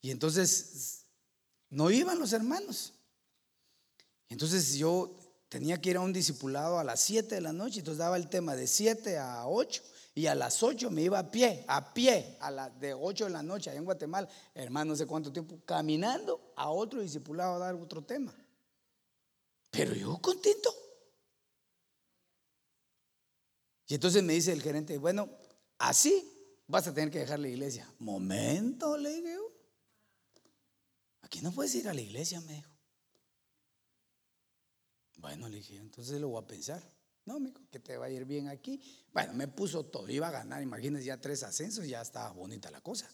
Y 0.01 0.11
entonces 0.11 1.01
no 1.69 1.91
iban 1.91 2.17
los 2.17 2.31
hermanos. 2.31 2.93
Entonces 4.29 4.75
yo 4.75 5.13
tenía 5.49 5.81
que 5.81 5.89
ir 5.89 5.97
a 5.97 6.01
un 6.01 6.13
discipulado 6.13 6.79
a 6.79 6.85
las 6.85 7.01
7 7.01 7.35
de 7.35 7.41
la 7.41 7.51
noche. 7.51 7.79
Entonces 7.79 7.99
daba 7.99 8.15
el 8.15 8.29
tema 8.29 8.55
de 8.55 8.67
7 8.67 9.17
a 9.17 9.47
8. 9.47 9.83
Y 10.15 10.27
a 10.27 10.35
las 10.35 10.63
8 10.63 10.89
me 10.91 11.01
iba 11.01 11.19
a 11.19 11.29
pie, 11.29 11.65
a 11.67 11.93
pie, 11.93 12.37
a 12.39 12.51
la, 12.51 12.69
de 12.69 12.93
8 12.93 13.25
de 13.25 13.31
la 13.31 13.43
noche 13.43 13.69
allá 13.69 13.79
en 13.79 13.85
Guatemala, 13.85 14.29
hermano, 14.55 14.91
no 14.91 14.95
sé 14.95 15.05
cuánto 15.05 15.29
tiempo, 15.33 15.59
caminando 15.65 16.53
a 16.55 16.69
otro 16.69 17.01
discipulado 17.01 17.55
a 17.55 17.59
dar 17.59 17.75
otro 17.75 18.01
tema. 18.01 18.33
Pero 19.69 19.93
yo 19.93 20.17
contento. 20.21 20.73
Y 23.87 23.95
entonces 23.95 24.23
me 24.23 24.33
dice 24.33 24.51
el 24.51 24.61
gerente, 24.61 24.97
bueno, 24.97 25.29
así 25.77 26.63
vas 26.67 26.87
a 26.87 26.93
tener 26.93 27.09
que 27.09 27.19
dejar 27.19 27.39
la 27.39 27.47
iglesia. 27.47 27.91
Momento, 27.99 28.97
le 28.97 29.21
digo. 29.21 29.53
Aquí 31.21 31.41
no 31.41 31.51
puedes 31.51 31.73
ir 31.75 31.87
a 31.87 31.93
la 31.93 32.01
iglesia, 32.01 32.41
me 32.41 32.53
dijo. 32.53 32.71
Bueno, 35.17 35.49
le 35.49 35.57
dije, 35.57 35.77
entonces 35.77 36.19
lo 36.19 36.29
voy 36.29 36.43
a 36.43 36.47
pensar. 36.47 36.81
No, 37.25 37.39
me 37.39 37.51
que 37.69 37.79
te 37.79 37.97
va 37.97 38.05
a 38.05 38.09
ir 38.09 38.25
bien 38.25 38.47
aquí. 38.47 38.81
Bueno, 39.11 39.33
me 39.33 39.47
puso 39.47 39.85
todo, 39.85 40.07
iba 40.09 40.27
a 40.27 40.31
ganar, 40.31 40.61
imagínense, 40.61 41.05
ya 41.05 41.19
tres 41.19 41.43
ascensos, 41.43 41.85
ya 41.85 42.01
estaba 42.01 42.31
bonita 42.31 42.71
la 42.71 42.81
cosa. 42.81 43.09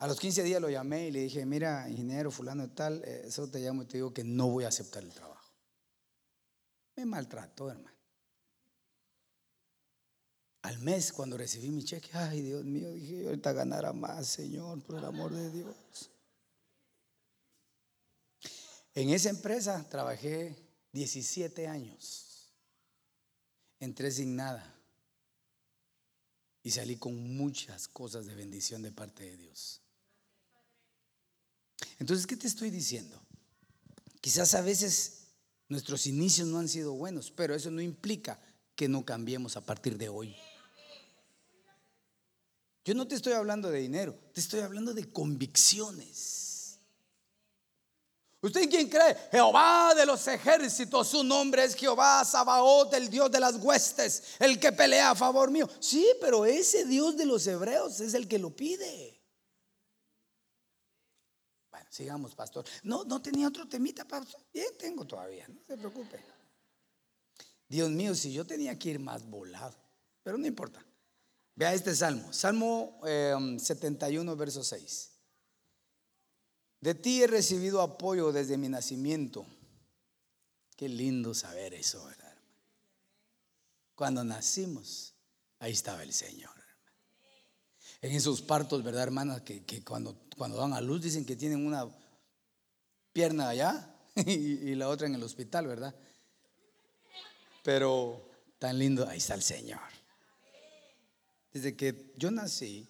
A 0.00 0.06
los 0.06 0.18
15 0.18 0.42
días 0.42 0.62
lo 0.62 0.70
llamé 0.70 1.08
y 1.08 1.10
le 1.10 1.20
dije, 1.20 1.44
mira, 1.44 1.86
ingeniero 1.86 2.30
fulano 2.30 2.62
de 2.62 2.74
tal, 2.74 3.04
eh, 3.04 3.24
eso 3.26 3.50
te 3.50 3.60
llamo 3.60 3.82
y 3.82 3.84
te 3.86 3.98
digo 3.98 4.14
que 4.14 4.24
no 4.24 4.48
voy 4.48 4.64
a 4.64 4.68
aceptar 4.68 5.02
el 5.02 5.12
trabajo. 5.12 5.52
Me 6.96 7.04
maltrató, 7.04 7.70
hermano. 7.70 7.94
Al 10.62 10.78
mes, 10.78 11.12
cuando 11.12 11.36
recibí 11.36 11.70
mi 11.70 11.84
cheque, 11.84 12.08
ay 12.14 12.40
Dios 12.40 12.64
mío, 12.64 12.90
dije, 12.92 13.26
ahorita 13.26 13.52
ganara 13.52 13.92
más, 13.92 14.26
Señor, 14.26 14.82
por 14.82 14.96
el 14.96 15.04
amor 15.04 15.34
de 15.34 15.50
Dios. 15.50 16.10
En 18.94 19.10
esa 19.10 19.28
empresa 19.28 19.86
trabajé 19.90 20.56
17 20.92 21.68
años. 21.68 22.54
Entré 23.78 24.10
sin 24.10 24.34
nada. 24.34 24.74
Y 26.62 26.70
salí 26.70 26.96
con 26.96 27.36
muchas 27.36 27.86
cosas 27.86 28.24
de 28.24 28.34
bendición 28.34 28.80
de 28.80 28.92
parte 28.92 29.24
de 29.24 29.36
Dios. 29.36 29.82
Entonces, 31.98 32.26
¿qué 32.26 32.36
te 32.36 32.46
estoy 32.46 32.70
diciendo? 32.70 33.20
Quizás 34.20 34.54
a 34.54 34.60
veces 34.60 35.20
Nuestros 35.70 36.08
inicios 36.08 36.48
no 36.48 36.58
han 36.58 36.68
sido 36.68 36.94
buenos, 36.94 37.30
pero 37.30 37.54
eso 37.54 37.70
no 37.70 37.80
implica 37.80 38.40
que 38.74 38.88
no 38.88 39.04
cambiemos 39.04 39.56
a 39.56 39.60
partir 39.60 39.96
de 39.96 40.08
hoy. 40.08 40.36
Yo 42.84 42.92
no 42.92 43.06
te 43.06 43.14
estoy 43.14 43.34
hablando 43.34 43.70
de 43.70 43.78
dinero, 43.78 44.18
te 44.34 44.40
estoy 44.40 44.60
hablando 44.60 44.92
de 44.92 45.12
convicciones. 45.12 46.80
¿Usted 48.42 48.68
quién 48.68 48.88
cree? 48.88 49.16
Jehová 49.30 49.94
de 49.94 50.04
los 50.06 50.26
ejércitos, 50.26 51.06
su 51.06 51.22
nombre 51.22 51.62
es 51.62 51.76
Jehová 51.76 52.24
Sabaoth, 52.24 52.92
el 52.94 53.08
Dios 53.08 53.30
de 53.30 53.38
las 53.38 53.54
huestes, 53.54 54.24
el 54.40 54.58
que 54.58 54.72
pelea 54.72 55.12
a 55.12 55.14
favor 55.14 55.52
mío. 55.52 55.70
Sí, 55.78 56.04
pero 56.20 56.44
ese 56.44 56.84
Dios 56.84 57.16
de 57.16 57.26
los 57.26 57.46
hebreos 57.46 58.00
es 58.00 58.14
el 58.14 58.26
que 58.26 58.40
lo 58.40 58.50
pide. 58.50 59.19
Sigamos, 61.90 62.36
pastor. 62.36 62.64
No, 62.84 63.04
no 63.04 63.20
tenía 63.20 63.48
otro 63.48 63.68
temita, 63.68 64.06
pastor. 64.06 64.40
Bien, 64.54 64.68
tengo 64.78 65.04
todavía, 65.04 65.46
no 65.48 65.60
se 65.66 65.76
preocupe. 65.76 66.24
Dios 67.68 67.90
mío, 67.90 68.14
si 68.14 68.32
yo 68.32 68.46
tenía 68.46 68.78
que 68.78 68.90
ir 68.90 69.00
más 69.00 69.28
volado, 69.28 69.76
pero 70.22 70.38
no 70.38 70.46
importa. 70.46 70.84
Vea 71.56 71.74
este 71.74 71.94
salmo, 71.94 72.32
Salmo 72.32 73.00
71, 73.02 74.32
eh, 74.32 74.34
verso 74.36 74.62
6. 74.62 75.10
De 76.80 76.94
ti 76.94 77.22
he 77.22 77.26
recibido 77.26 77.82
apoyo 77.82 78.30
desde 78.30 78.56
mi 78.56 78.68
nacimiento. 78.68 79.44
Qué 80.76 80.88
lindo 80.88 81.34
saber 81.34 81.74
eso, 81.74 82.04
¿verdad? 82.04 82.36
Cuando 83.96 84.22
nacimos, 84.22 85.14
ahí 85.58 85.72
estaba 85.72 86.04
el 86.04 86.12
Señor 86.12 86.59
en 88.02 88.12
esos 88.12 88.40
partos, 88.42 88.82
¿verdad, 88.82 89.02
hermanas? 89.02 89.42
Que, 89.42 89.84
cuando, 89.84 90.16
cuando 90.36 90.56
dan 90.56 90.72
a 90.72 90.80
luz 90.80 91.02
dicen 91.02 91.24
que 91.24 91.36
tienen 91.36 91.66
una 91.66 91.88
pierna 93.12 93.50
allá 93.50 93.94
y, 94.26 94.74
la 94.74 94.88
otra 94.88 95.06
en 95.06 95.14
el 95.14 95.22
hospital, 95.22 95.66
¿verdad? 95.66 95.94
Pero 97.62 98.28
tan 98.58 98.78
lindo, 98.78 99.06
ahí 99.06 99.18
está 99.18 99.34
el 99.34 99.42
Señor. 99.42 99.80
Desde 101.52 101.76
que 101.76 102.12
yo 102.16 102.30
nací, 102.30 102.88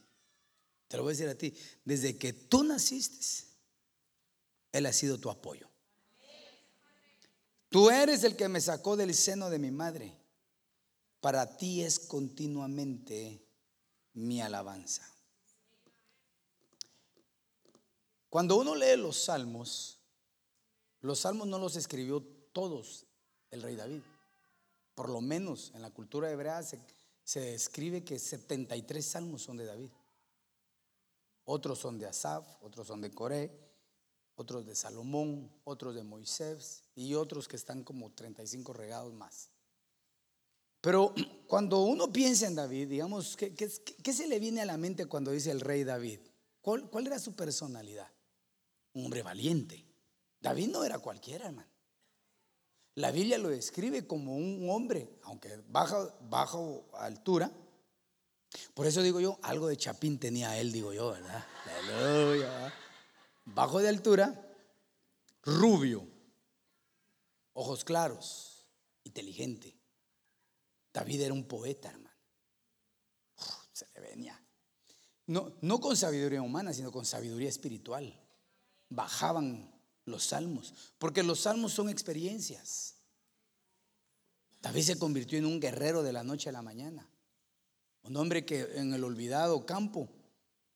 te 0.86 0.96
lo 0.96 1.02
voy 1.02 1.10
a 1.10 1.14
decir 1.16 1.28
a 1.28 1.34
ti, 1.34 1.54
desde 1.84 2.16
que 2.16 2.32
tú 2.32 2.62
naciste, 2.62 3.46
Él 4.72 4.86
ha 4.86 4.92
sido 4.92 5.18
tu 5.18 5.30
apoyo. 5.30 5.68
Tú 7.68 7.88
eres 7.88 8.24
el 8.24 8.36
que 8.36 8.48
me 8.48 8.60
sacó 8.60 8.96
del 8.96 9.14
seno 9.14 9.48
de 9.48 9.58
mi 9.58 9.70
madre. 9.70 10.16
Para 11.20 11.56
ti 11.56 11.82
es 11.82 12.00
continuamente 12.00 13.49
mi 14.14 14.40
alabanza. 14.40 15.06
Cuando 18.28 18.56
uno 18.56 18.76
lee 18.76 18.96
los 18.96 19.24
salmos, 19.24 19.98
los 21.00 21.20
salmos 21.20 21.48
no 21.48 21.58
los 21.58 21.76
escribió 21.76 22.22
todos 22.52 23.06
el 23.50 23.62
rey 23.62 23.74
David. 23.74 24.02
Por 24.94 25.08
lo 25.10 25.20
menos 25.20 25.72
en 25.74 25.82
la 25.82 25.90
cultura 25.90 26.30
hebrea 26.30 26.62
se, 26.62 27.54
escribe 27.54 28.04
que 28.04 28.18
73 28.18 29.04
salmos 29.04 29.42
son 29.42 29.56
de 29.56 29.64
David. 29.64 29.90
Otros 31.44 31.78
son 31.78 31.98
de 31.98 32.06
Asaf, 32.06 32.46
otros 32.62 32.86
son 32.86 33.00
de 33.00 33.10
Coré, 33.10 33.50
otros 34.36 34.64
de 34.64 34.76
Salomón, 34.76 35.50
otros 35.64 35.94
de 35.94 36.04
Moisés 36.04 36.84
y 36.94 37.14
otros 37.14 37.48
que 37.48 37.56
están 37.56 37.82
como 37.82 38.12
35 38.12 38.72
regados 38.72 39.12
más. 39.12 39.49
Pero 40.80 41.14
cuando 41.46 41.82
uno 41.82 42.12
piensa 42.12 42.46
en 42.46 42.54
David, 42.54 42.88
digamos, 42.88 43.36
¿qué, 43.36 44.12
se 44.12 44.26
le 44.26 44.38
viene 44.38 44.62
a 44.62 44.66
la 44.66 44.76
mente 44.76 45.06
cuando 45.06 45.30
dice 45.30 45.50
el 45.50 45.60
rey 45.60 45.84
David? 45.84 46.20
¿Cuál, 46.60 46.88
¿Cuál, 46.90 47.06
era 47.06 47.18
su 47.18 47.34
personalidad? 47.34 48.08
Un 48.94 49.06
hombre 49.06 49.22
valiente. 49.22 49.86
David 50.40 50.68
no 50.68 50.84
era 50.84 50.98
cualquiera, 50.98 51.46
hermano. 51.46 51.68
La 52.96 53.12
Biblia 53.12 53.38
lo 53.38 53.48
describe 53.48 54.06
como 54.06 54.36
un 54.36 54.68
hombre, 54.68 55.18
aunque 55.22 55.62
bajo, 55.68 56.12
bajo 56.28 56.90
altura. 56.94 57.50
Por 58.74 58.86
eso 58.86 59.00
digo 59.00 59.20
yo, 59.20 59.38
algo 59.42 59.68
de 59.68 59.76
chapín 59.76 60.18
tenía 60.18 60.58
él, 60.58 60.72
digo 60.72 60.92
yo, 60.92 61.12
¿verdad? 61.12 61.44
Aleluya. 61.66 62.74
Bajo 63.44 63.78
de 63.78 63.88
altura, 63.88 64.54
rubio, 65.42 66.06
ojos 67.52 67.84
claros, 67.84 68.66
inteligente 69.04 69.79
David 70.92 71.22
era 71.22 71.34
un 71.34 71.44
poeta, 71.44 71.90
hermano. 71.90 72.16
se 73.72 73.86
le 73.94 74.00
venía. 74.00 74.40
No, 75.26 75.52
no 75.60 75.80
con 75.80 75.96
sabiduría 75.96 76.42
humana, 76.42 76.72
sino 76.72 76.90
con 76.90 77.04
sabiduría 77.04 77.48
espiritual. 77.48 78.18
Bajaban 78.88 79.72
los 80.04 80.24
salmos, 80.24 80.74
porque 80.98 81.22
los 81.22 81.40
salmos 81.40 81.72
son 81.72 81.88
experiencias. 81.88 82.96
David 84.60 84.82
se 84.82 84.98
convirtió 84.98 85.38
en 85.38 85.46
un 85.46 85.60
guerrero 85.60 86.02
de 86.02 86.12
la 86.12 86.24
noche 86.24 86.48
a 86.48 86.52
la 86.52 86.62
mañana. 86.62 87.08
Un 88.02 88.16
hombre 88.16 88.44
que 88.44 88.60
en 88.74 88.92
el 88.92 89.04
olvidado 89.04 89.64
campo 89.64 90.08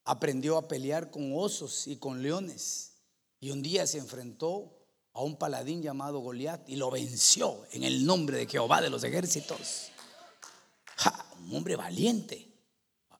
aprendió 0.04 0.56
a 0.56 0.68
pelear 0.68 1.10
con 1.10 1.32
osos 1.34 1.86
y 1.86 1.96
con 1.96 2.22
leones. 2.22 2.92
Y 3.40 3.50
un 3.50 3.62
día 3.62 3.86
se 3.86 3.98
enfrentó 3.98 4.78
a 5.12 5.22
un 5.22 5.36
paladín 5.36 5.82
llamado 5.82 6.20
Goliat 6.20 6.68
y 6.68 6.76
lo 6.76 6.90
venció 6.90 7.64
en 7.72 7.84
el 7.84 8.04
nombre 8.04 8.38
de 8.38 8.46
Jehová 8.46 8.80
de 8.80 8.90
los 8.90 9.04
ejércitos. 9.04 9.90
Un 11.44 11.56
hombre 11.56 11.76
valiente. 11.76 12.50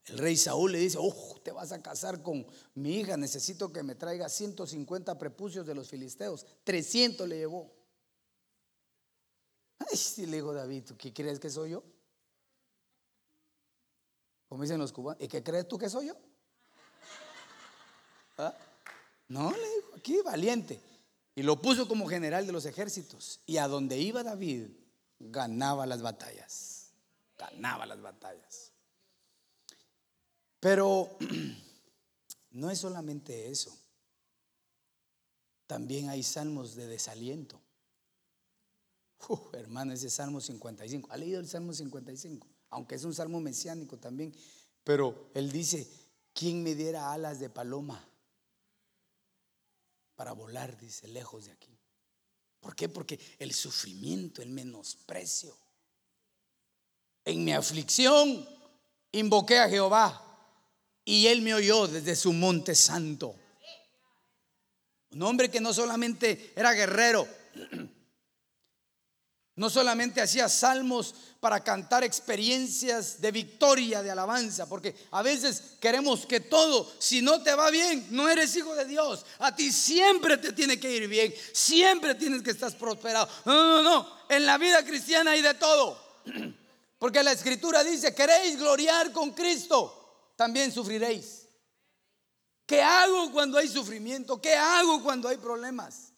El 0.06 0.18
rey 0.18 0.36
Saúl 0.36 0.72
le 0.72 0.78
dice, 0.78 0.98
oh, 1.00 1.40
te 1.42 1.50
vas 1.50 1.72
a 1.72 1.82
casar 1.82 2.22
con 2.22 2.46
mi 2.74 2.96
hija, 2.96 3.16
necesito 3.16 3.72
que 3.72 3.82
me 3.82 3.94
traiga 3.94 4.28
150 4.28 5.16
prepucios 5.16 5.66
de 5.66 5.74
los 5.74 5.88
filisteos. 5.88 6.44
300 6.64 7.26
le 7.26 7.38
llevó. 7.38 7.72
Ay, 9.78 9.96
sí, 9.96 10.26
le 10.26 10.36
dijo 10.36 10.52
David, 10.52 10.84
¿qué 10.98 11.12
crees 11.12 11.40
que 11.40 11.48
soy 11.48 11.70
yo? 11.70 11.82
Como 14.48 14.62
dicen 14.62 14.78
los 14.78 14.92
cubanos, 14.92 15.22
¿y 15.22 15.28
qué 15.28 15.42
crees 15.42 15.66
tú 15.66 15.78
que 15.78 15.88
soy 15.88 16.08
yo? 16.08 16.16
¿Ah? 18.36 18.54
No, 19.28 19.50
le 19.50 19.56
dijo, 19.56 19.88
aquí 19.96 20.20
valiente. 20.22 20.80
Y 21.34 21.42
lo 21.42 21.60
puso 21.60 21.88
como 21.88 22.06
general 22.06 22.46
de 22.46 22.52
los 22.52 22.66
ejércitos. 22.66 23.40
Y 23.46 23.56
a 23.56 23.68
donde 23.68 23.98
iba 23.98 24.22
David, 24.22 24.68
ganaba 25.18 25.86
las 25.86 26.02
batallas. 26.02 26.73
Ganaba 27.50 27.86
las 27.86 28.00
batallas. 28.00 28.72
Pero 30.60 31.16
no 32.50 32.70
es 32.70 32.78
solamente 32.78 33.50
eso. 33.50 33.76
También 35.66 36.08
hay 36.08 36.22
salmos 36.22 36.74
de 36.74 36.86
desaliento. 36.86 37.60
hermano, 39.52 39.92
ese 39.92 40.10
Salmo 40.10 40.40
55. 40.40 41.10
¿Ha 41.10 41.16
leído 41.16 41.40
el 41.40 41.48
Salmo 41.48 41.72
55? 41.72 42.46
Aunque 42.70 42.96
es 42.96 43.04
un 43.04 43.14
salmo 43.14 43.40
mesiánico 43.40 43.98
también. 43.98 44.34
Pero 44.82 45.30
él 45.34 45.50
dice, 45.50 45.88
¿quién 46.32 46.62
me 46.62 46.74
diera 46.74 47.12
alas 47.12 47.40
de 47.40 47.48
paloma? 47.48 48.06
para 50.14 50.32
volar, 50.32 50.78
dice, 50.78 51.08
lejos 51.08 51.46
de 51.46 51.52
aquí. 51.52 51.76
¿Por 52.60 52.74
qué? 52.74 52.88
Porque 52.88 53.18
el 53.38 53.52
sufrimiento, 53.52 54.42
el 54.42 54.50
menosprecio. 54.50 55.56
En 57.24 57.44
mi 57.44 57.52
aflicción 57.52 58.46
invoqué 59.12 59.58
a 59.58 59.68
Jehová 59.68 60.20
y 61.04 61.26
él 61.26 61.42
me 61.42 61.54
oyó 61.54 61.86
desde 61.86 62.16
su 62.16 62.32
monte 62.32 62.74
santo. 62.74 63.34
Un 65.10 65.22
hombre 65.22 65.50
que 65.50 65.60
no 65.60 65.72
solamente 65.72 66.52
era 66.56 66.72
guerrero, 66.72 67.26
no 69.56 69.70
solamente 69.70 70.20
hacía 70.20 70.48
salmos 70.48 71.14
para 71.38 71.62
cantar 71.62 72.02
experiencias 72.02 73.20
de 73.20 73.30
victoria, 73.30 74.02
de 74.02 74.10
alabanza, 74.10 74.68
porque 74.68 74.96
a 75.12 75.22
veces 75.22 75.76
queremos 75.80 76.26
que 76.26 76.40
todo, 76.40 76.90
si 76.98 77.22
no 77.22 77.40
te 77.42 77.54
va 77.54 77.70
bien, 77.70 78.08
no 78.10 78.28
eres 78.28 78.56
hijo 78.56 78.74
de 78.74 78.86
Dios. 78.86 79.24
A 79.38 79.54
ti 79.54 79.70
siempre 79.70 80.38
te 80.38 80.52
tiene 80.52 80.80
que 80.80 80.90
ir 80.90 81.06
bien, 81.06 81.32
siempre 81.52 82.16
tienes 82.16 82.42
que 82.42 82.50
estar 82.50 82.76
prosperado. 82.76 83.28
No, 83.44 83.54
no, 83.54 83.82
no, 83.82 84.18
en 84.28 84.44
la 84.44 84.58
vida 84.58 84.84
cristiana 84.84 85.30
hay 85.30 85.42
de 85.42 85.54
todo. 85.54 86.02
Porque 87.04 87.22
la 87.22 87.32
escritura 87.32 87.84
dice, 87.84 88.14
queréis 88.14 88.58
gloriar 88.58 89.12
con 89.12 89.32
Cristo, 89.32 90.32
también 90.36 90.72
sufriréis. 90.72 91.46
¿Qué 92.64 92.80
hago 92.80 93.30
cuando 93.30 93.58
hay 93.58 93.68
sufrimiento? 93.68 94.40
¿Qué 94.40 94.54
hago 94.54 95.02
cuando 95.02 95.28
hay 95.28 95.36
problemas? 95.36 96.14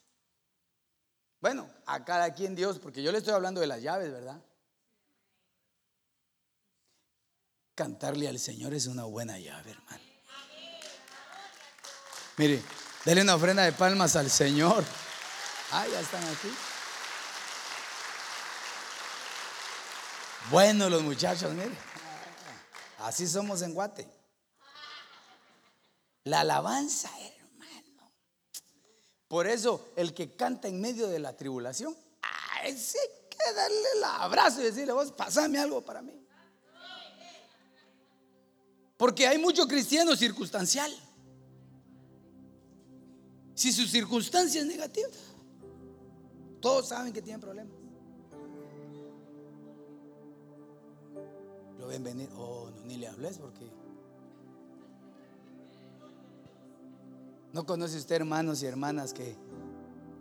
Bueno, 1.41 1.69
a 1.87 2.05
cada 2.05 2.33
quien 2.33 2.55
Dios, 2.55 2.79
porque 2.79 3.03
yo 3.03 3.11
le 3.11 3.19
estoy 3.19 3.35
hablando 3.35 3.61
de 3.61 3.67
las 3.67 3.83
llaves, 3.83 4.13
¿verdad? 4.13 4.41
Cantarle 7.75 8.29
al 8.29 8.39
Señor 8.39 8.73
es 8.73 8.87
una 8.87 9.03
buena 9.07 9.41
llave, 9.41 9.73
hermano. 9.73 10.05
Mire, 12.37 12.63
denle 13.05 13.23
una 13.23 13.35
ofrenda 13.35 13.65
de 13.65 13.73
palmas 13.73 14.15
al 14.15 14.31
Señor. 14.31 14.85
Ah, 15.73 15.85
ya 15.89 15.99
están 15.99 16.23
aquí. 16.23 16.55
Bueno, 20.51 20.89
los 20.89 21.03
muchachos, 21.03 21.53
mire. 21.53 21.73
Así 22.99 23.27
somos 23.27 23.63
en 23.63 23.75
Guate. 23.75 24.09
La 26.25 26.41
alabanza, 26.41 27.11
hermano. 27.21 28.13
Por 29.29 29.47
eso, 29.47 29.93
el 29.97 30.15
que 30.15 30.37
canta 30.37 30.69
en 30.69 30.81
medio 30.81 31.09
de 31.09 31.19
la 31.19 31.37
tribulación, 31.37 31.97
hay 32.61 32.75
que 32.75 33.53
darle 33.55 33.89
el 33.97 34.05
abrazo 34.05 34.61
y 34.61 34.65
decirle, 34.65 34.93
vos, 34.93 35.13
pasame 35.13 35.59
algo 35.59 35.85
para 35.85 36.01
mí. 36.03 36.27
Porque 38.97 39.27
hay 39.27 39.39
mucho 39.39 39.67
cristiano 39.67 40.17
circunstancial. 40.17 40.93
Si 43.55 43.73
su 43.73 43.87
circunstancia 43.87 44.61
es 44.61 44.67
negativa, 44.67 45.09
todos 46.61 46.89
saben 46.89 47.13
que 47.13 47.21
tienen 47.21 47.41
problemas. 47.41 47.86
Lo 51.87 51.93
ven 51.93 52.03
venir, 52.03 52.29
oh, 52.37 52.69
no, 52.75 52.83
ni 52.85 52.97
le 52.97 53.07
hables 53.07 53.39
porque 53.39 53.71
no 57.53 57.65
conoce 57.65 57.97
usted 57.97 58.17
hermanos 58.17 58.61
y 58.61 58.67
hermanas 58.67 59.13
que 59.13 59.37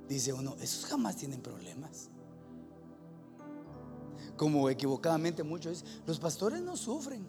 dice 0.07 0.31
uno, 0.31 0.55
esos 0.61 0.85
jamás 0.85 1.15
tienen 1.15 1.41
problemas. 1.41 2.09
Como 4.37 4.69
equivocadamente 4.69 5.41
muchos 5.41 5.81
dicen, 5.81 6.03
los 6.05 6.19
pastores 6.19 6.61
no 6.61 6.77
sufren. 6.77 7.25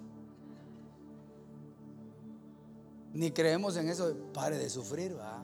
Ni 3.14 3.30
creemos 3.30 3.78
en 3.78 3.88
eso 3.88 4.14
pare 4.34 4.58
de 4.58 4.68
sufrir, 4.68 5.18
¿va? 5.18 5.42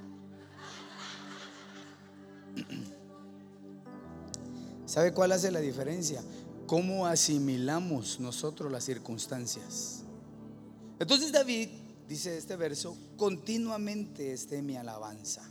¿Sabe 4.85 5.15
cuál 5.15 5.33
hace 5.33 5.51
la 5.51 5.61
diferencia? 5.61 6.23
¿Cómo 6.73 7.07
asimilamos 7.07 8.19
nosotros 8.19 8.73
las 8.73 8.85
circunstancias? 8.85 10.05
Entonces 10.99 11.31
David 11.31 11.69
dice 12.09 12.39
este 12.39 12.57
verso, 12.57 12.97
continuamente 13.19 14.33
esté 14.33 14.63
mi 14.63 14.79
alabanza. 14.79 15.47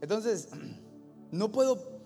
Entonces, 0.00 0.48
no 1.32 1.52
puedo 1.52 2.00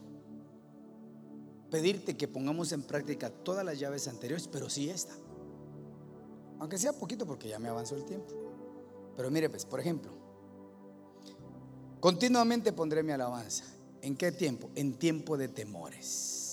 pedirte 1.71 2.17
que 2.17 2.27
pongamos 2.27 2.73
en 2.73 2.83
práctica 2.83 3.31
todas 3.31 3.64
las 3.64 3.79
llaves 3.79 4.09
anteriores, 4.09 4.49
pero 4.49 4.69
sí 4.69 4.91
esta. 4.91 5.14
Aunque 6.59 6.79
sea 6.79 6.93
poquito 6.93 7.29
porque 7.29 7.49
ya 7.49 7.61
me 7.61 7.69
avanzó 7.69 7.95
el 7.95 8.05
tiempo. 8.05 8.35
Pero 9.17 9.31
mire, 9.31 9.49
pues, 9.49 9.64
por 9.64 9.79
ejemplo, 9.79 10.11
continuamente 12.01 12.73
pondré 12.73 13.05
mi 13.05 13.12
alabanza. 13.12 13.62
¿En 14.03 14.17
qué 14.17 14.33
tiempo? 14.33 14.69
En 14.75 14.95
tiempo 14.95 15.37
de 15.37 15.47
temores. 15.47 16.46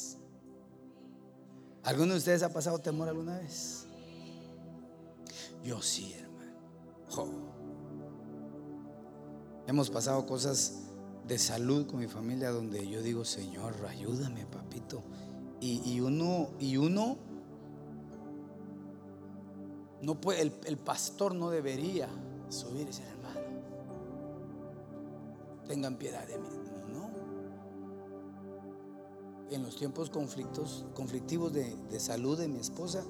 ¿Alguno 1.84 2.14
de 2.14 2.20
ustedes 2.20 2.44
ha 2.44 2.50
pasado 2.50 2.80
temor 2.80 3.10
alguna 3.10 3.38
vez? 3.40 3.86
Yo 5.64 5.82
sí, 5.82 6.14
hermano. 6.14 7.54
Hemos 9.68 9.90
pasado 9.90 10.26
cosas 10.26 10.80
de 11.28 11.38
salud 11.38 11.88
con 11.88 12.00
mi 12.00 12.08
familia 12.08 12.52
donde 12.52 12.88
yo 12.88 13.02
digo, 13.02 13.26
Señor, 13.26 13.74
ayúdame, 13.88 14.46
papito. 14.46 15.04
Y, 15.60 15.82
y 15.86 16.02
uno, 16.02 16.50
y 16.60 16.78
uno 16.78 17.18
no 20.04 20.20
puede, 20.20 20.52
el, 20.66 20.78
pastor 20.78 21.34
no 21.34 21.50
debería 21.50 22.10
subir 22.50 22.90
y 22.90 23.02
hermano, 23.02 23.40
tengan 25.66 25.96
piedad 25.96 26.28
de 26.28 26.38
mí. 26.38 26.50
En 29.54 29.62
los 29.62 29.76
tiempos 29.76 30.10
conflictivos 30.10 31.54
de, 31.54 31.76
de 31.92 32.00
salud 32.00 32.40
de 32.40 32.48
mi 32.48 32.60
esposa, 32.60 33.04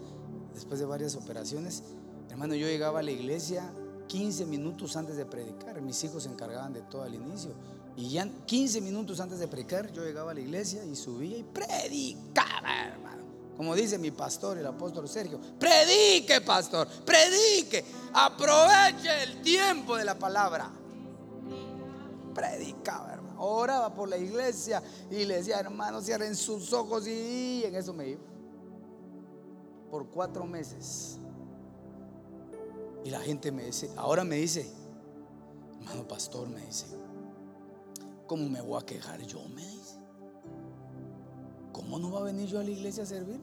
después 0.54 0.78
de 0.78 0.86
varias 0.86 1.16
operaciones, 1.16 1.84
hermano, 2.30 2.54
yo 2.54 2.68
llegaba 2.68 3.00
a 3.00 3.04
la 3.04 3.12
iglesia 3.12 3.72
15 4.08 4.46
minutos 4.46 4.98
antes 4.98 5.16
de 5.16 5.26
predicar. 5.26 5.82
Mis 5.82 6.04
hijos 6.04 6.24
se 6.24 6.30
encargaban 6.30 6.74
de 6.74 6.82
todo 6.82 7.04
al 7.04 7.16
inicio. 7.16 7.52
Y 7.96 8.10
ya 8.10 8.28
15 8.46 8.82
minutos 8.82 9.20
antes 9.22 9.40
de 9.40 9.48
predicar, 9.48 9.92
yo 9.94 10.04
llegaba 10.04 10.32
a 10.32 10.34
la 10.34 10.42
iglesia 10.42 10.84
y 10.84 10.96
subía 10.96 11.38
y 11.38 11.44
predicaba, 11.44 12.88
hermano. 12.88 13.24
Como 13.56 13.74
dice 13.74 13.98
mi 13.98 14.12
pastor, 14.12 14.58
el 14.58 14.66
apóstol 14.66 15.08
Sergio, 15.08 15.40
predique, 15.60 16.42
pastor, 16.42 16.88
predique, 17.06 17.86
aproveche 18.14 19.24
el 19.24 19.42
tiempo 19.42 19.96
de 19.96 20.06
la 20.06 20.20
palabra. 20.20 20.70
Predicaba, 22.34 23.14
hermano. 23.14 23.23
Oraba 23.46 23.94
por 23.94 24.08
la 24.08 24.18
iglesia 24.18 24.82
y 25.12 25.26
le 25.26 25.36
decía, 25.36 25.60
hermano, 25.60 26.02
cierren 26.02 26.34
sus 26.34 26.72
ojos 26.72 27.06
y 27.08 27.64
en 27.66 27.76
eso 27.76 27.94
me 27.94 28.10
iba. 28.10 28.22
Por 29.92 30.08
cuatro 30.08 30.46
meses. 30.46 31.18
Y 33.04 33.10
la 33.10 33.20
gente 33.20 33.52
me 33.52 33.66
dice, 33.66 33.92
ahora 33.98 34.24
me 34.24 34.38
dice, 34.38 34.72
hermano 35.80 36.08
pastor, 36.08 36.48
me 36.48 36.66
dice, 36.66 36.86
¿cómo 38.28 38.48
me 38.48 38.62
voy 38.62 38.82
a 38.82 38.86
quejar 38.86 39.22
yo? 39.24 39.42
Me 39.50 39.68
dice. 39.68 39.98
¿Cómo 41.74 42.00
no 42.00 42.12
va 42.12 42.20
a 42.22 42.24
venir 42.24 42.48
yo 42.48 42.60
a 42.60 42.64
la 42.64 42.72
iglesia 42.72 43.04
a 43.04 43.08
servir? 43.08 43.42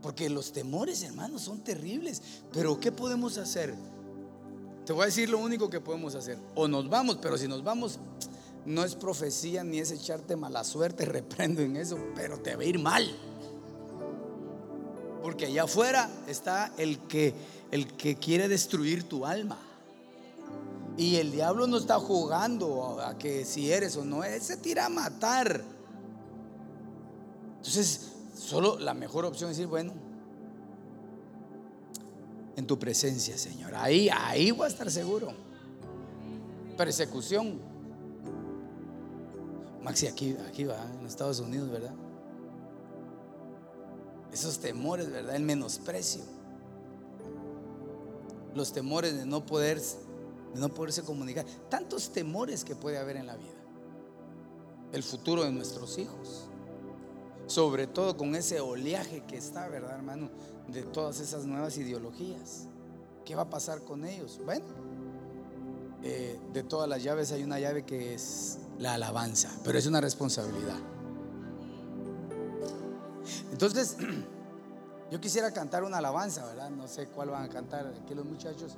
Porque 0.00 0.30
los 0.30 0.52
temores, 0.52 1.02
hermanos, 1.02 1.42
son 1.42 1.64
terribles. 1.64 2.22
Pero 2.52 2.78
¿qué 2.78 2.92
podemos 2.92 3.36
hacer? 3.38 3.74
Te 4.86 4.92
voy 4.92 5.02
a 5.02 5.06
decir 5.06 5.28
lo 5.28 5.38
único 5.38 5.68
que 5.68 5.80
podemos 5.80 6.14
hacer. 6.14 6.38
O 6.54 6.68
nos 6.68 6.88
vamos, 6.88 7.18
pero 7.20 7.36
si 7.36 7.48
nos 7.48 7.64
vamos, 7.64 7.98
no 8.64 8.84
es 8.84 8.94
profecía 8.94 9.64
ni 9.64 9.80
es 9.80 9.90
echarte 9.90 10.36
mala 10.36 10.62
suerte, 10.62 11.04
reprendo 11.06 11.60
en 11.60 11.76
eso, 11.76 11.98
pero 12.14 12.38
te 12.38 12.54
va 12.54 12.62
a 12.62 12.66
ir 12.66 12.78
mal. 12.78 13.04
Porque 15.22 15.46
allá 15.46 15.64
afuera 15.64 16.08
está 16.28 16.72
el 16.78 17.00
que 17.08 17.34
el 17.72 17.96
que 17.96 18.14
quiere 18.14 18.48
destruir 18.48 19.08
tu 19.08 19.26
alma. 19.26 19.58
Y 20.96 21.16
el 21.16 21.32
diablo 21.32 21.66
no 21.66 21.78
está 21.78 21.98
jugando 21.98 23.00
a 23.00 23.18
que 23.18 23.44
si 23.44 23.72
eres 23.72 23.96
o 23.96 24.04
no, 24.04 24.22
él 24.22 24.40
se 24.40 24.56
tira 24.56 24.86
a 24.86 24.88
matar. 24.88 25.64
Entonces, 27.56 28.12
solo 28.38 28.78
la 28.78 28.94
mejor 28.94 29.24
opción 29.24 29.50
es 29.50 29.56
decir, 29.56 29.68
bueno, 29.68 29.92
en 32.56 32.66
tu 32.66 32.78
presencia, 32.78 33.36
Señor. 33.36 33.74
Ahí, 33.74 34.08
ahí 34.08 34.50
voy 34.50 34.64
a 34.64 34.68
estar 34.68 34.90
seguro. 34.90 35.32
Persecución. 36.76 37.60
Maxi, 39.82 40.06
aquí, 40.06 40.36
aquí 40.48 40.64
va, 40.64 40.82
en 40.98 41.06
Estados 41.06 41.38
Unidos, 41.38 41.70
¿verdad? 41.70 41.94
Esos 44.32 44.58
temores, 44.58 45.10
¿verdad? 45.10 45.36
El 45.36 45.42
menosprecio. 45.42 46.22
Los 48.54 48.72
temores 48.72 49.16
de 49.16 49.26
no 49.26 49.44
poder, 49.44 49.80
de 49.80 50.60
no 50.60 50.70
poderse 50.70 51.02
comunicar. 51.02 51.44
Tantos 51.68 52.10
temores 52.10 52.64
que 52.64 52.74
puede 52.74 52.96
haber 52.96 53.16
en 53.16 53.26
la 53.26 53.36
vida. 53.36 53.52
El 54.92 55.02
futuro 55.02 55.44
de 55.44 55.52
nuestros 55.52 55.98
hijos. 55.98 56.46
Sobre 57.46 57.86
todo 57.86 58.16
con 58.16 58.34
ese 58.34 58.60
oleaje 58.60 59.22
que 59.24 59.36
está, 59.36 59.68
¿verdad, 59.68 59.94
hermano? 59.94 60.30
De 60.68 60.82
todas 60.82 61.20
esas 61.20 61.44
nuevas 61.44 61.76
ideologías. 61.78 62.66
¿Qué 63.24 63.34
va 63.34 63.42
a 63.42 63.50
pasar 63.50 63.82
con 63.82 64.04
ellos? 64.04 64.40
Bueno, 64.44 64.64
eh, 66.02 66.38
de 66.52 66.62
todas 66.62 66.88
las 66.88 67.02
llaves 67.02 67.32
hay 67.32 67.42
una 67.42 67.58
llave 67.58 67.84
que 67.84 68.14
es 68.14 68.58
la 68.78 68.94
alabanza, 68.94 69.50
pero 69.64 69.78
es 69.78 69.86
una 69.86 70.00
responsabilidad. 70.00 70.78
Entonces, 73.50 73.96
yo 75.10 75.20
quisiera 75.20 75.50
cantar 75.52 75.84
una 75.84 75.98
alabanza, 75.98 76.44
¿verdad? 76.46 76.70
No 76.70 76.86
sé 76.86 77.08
cuál 77.08 77.30
van 77.30 77.44
a 77.44 77.48
cantar 77.48 77.86
aquí 77.86 78.14
los 78.14 78.24
muchachos. 78.24 78.76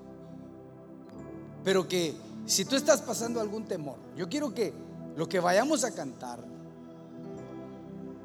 Pero 1.65 1.87
que 1.87 2.15
si 2.47 2.65
tú 2.65 2.77
estás 2.77 3.03
pasando 3.03 3.41
algún 3.41 3.65
temor, 3.65 3.97
yo 4.17 4.29
quiero 4.29 4.55
que 4.55 4.73
lo 5.17 5.29
que 5.29 5.41
vayamos 5.41 5.85
a 5.85 5.91
cantar, 5.91 6.39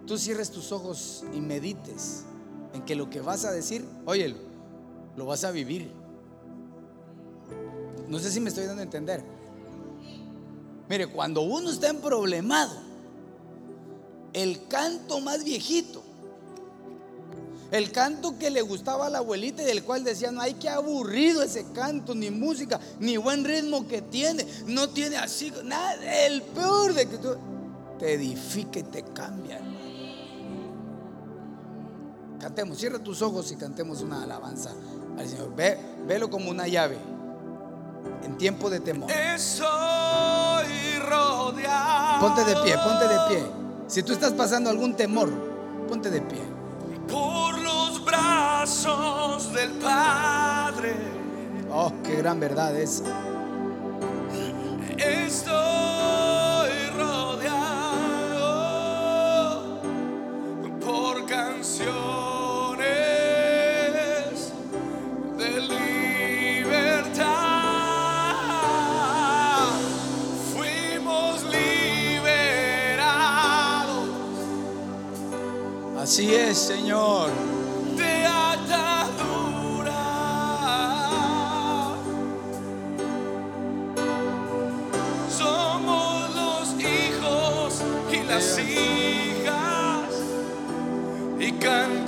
tú 0.05 0.17
cierres 0.17 0.51
tus 0.51 0.71
ojos 0.71 1.25
y 1.33 1.41
medites 1.41 2.23
en 2.73 2.83
que 2.83 2.95
lo 2.95 3.09
que 3.09 3.21
vas 3.21 3.45
a 3.45 3.51
decir, 3.51 3.85
oye, 4.05 4.35
lo 5.15 5.25
vas 5.25 5.43
a 5.43 5.51
vivir. 5.51 5.91
No 8.07 8.19
sé 8.19 8.31
si 8.31 8.39
me 8.39 8.49
estoy 8.49 8.65
dando 8.65 8.81
a 8.81 8.83
entender. 8.83 9.23
Mire, 10.89 11.07
cuando 11.07 11.41
uno 11.41 11.69
está 11.69 11.89
en 11.89 11.97
problemado, 11.97 12.73
el 14.33 14.67
canto 14.67 15.19
más 15.21 15.43
viejito, 15.43 16.03
el 17.71 17.91
canto 17.91 18.37
que 18.37 18.51
le 18.51 18.61
gustaba 18.61 19.07
a 19.07 19.09
la 19.09 19.19
abuelita 19.19 19.63
y 19.63 19.65
del 19.65 19.83
cual 19.83 20.03
decían, 20.03 20.37
ay, 20.39 20.55
qué 20.55 20.69
aburrido 20.69 21.41
ese 21.41 21.65
canto, 21.73 22.13
ni 22.13 22.29
música, 22.29 22.79
ni 22.99 23.17
buen 23.17 23.43
ritmo 23.43 23.87
que 23.87 24.01
tiene, 24.01 24.45
no 24.67 24.89
tiene 24.89 25.17
así, 25.17 25.51
nada, 25.63 26.25
el 26.25 26.41
peor 26.41 26.93
de 26.93 27.07
que 27.07 27.17
tú 27.17 27.29
te 27.97 28.13
edifica 28.13 28.79
y 28.79 28.83
te 28.83 29.03
cambia. 29.03 29.59
Cantemos, 32.43 32.77
cierra 32.77 32.99
tus 32.99 33.21
ojos 33.21 33.49
y 33.53 33.55
cantemos 33.55 34.01
una 34.01 34.21
alabanza 34.21 34.71
al 35.17 35.29
Señor. 35.29 35.55
Ve, 35.55 35.79
velo 36.05 36.29
como 36.29 36.51
una 36.51 36.67
llave 36.67 36.97
en 38.21 38.37
tiempo 38.37 38.69
de 38.69 38.81
temor. 38.81 39.09
Estoy 39.09 39.65
rodeado. 41.07 42.19
Ponte 42.19 42.43
de 42.43 42.53
pie, 42.57 42.75
ponte 42.83 43.07
de 43.07 43.17
pie. 43.29 43.43
Si 43.87 44.03
tú 44.03 44.11
estás 44.11 44.33
pasando 44.33 44.69
algún 44.69 44.93
temor, 44.93 45.29
ponte 45.87 46.09
de 46.09 46.19
pie. 46.19 46.41
Por 47.07 47.59
los 47.59 48.03
brazos 48.03 49.53
del 49.53 49.71
Padre. 49.79 50.95
Oh, 51.71 51.93
qué 52.03 52.17
gran 52.17 52.41
verdad 52.41 52.75
es. 52.75 53.01
Estoy 54.97 55.92
Así 76.13 76.29
es, 76.35 76.59
Señor. 76.59 77.31
De 77.97 78.23
atadura. 78.23 79.95
Somos 85.27 86.35
los 86.35 86.75
hijos 86.79 87.81
y 88.11 88.23
las 88.27 88.59
hijas 88.59 90.13
y 91.39 91.51
cantaré. 91.53 92.02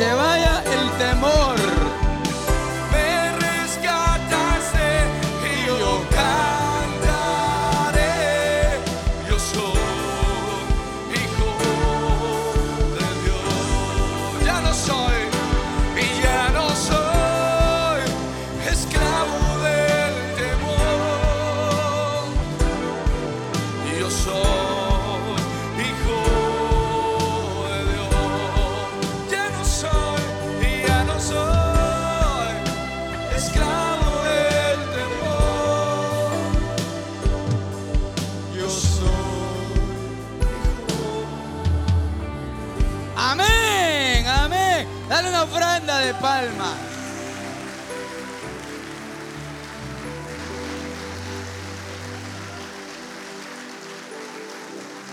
Se 0.00 0.29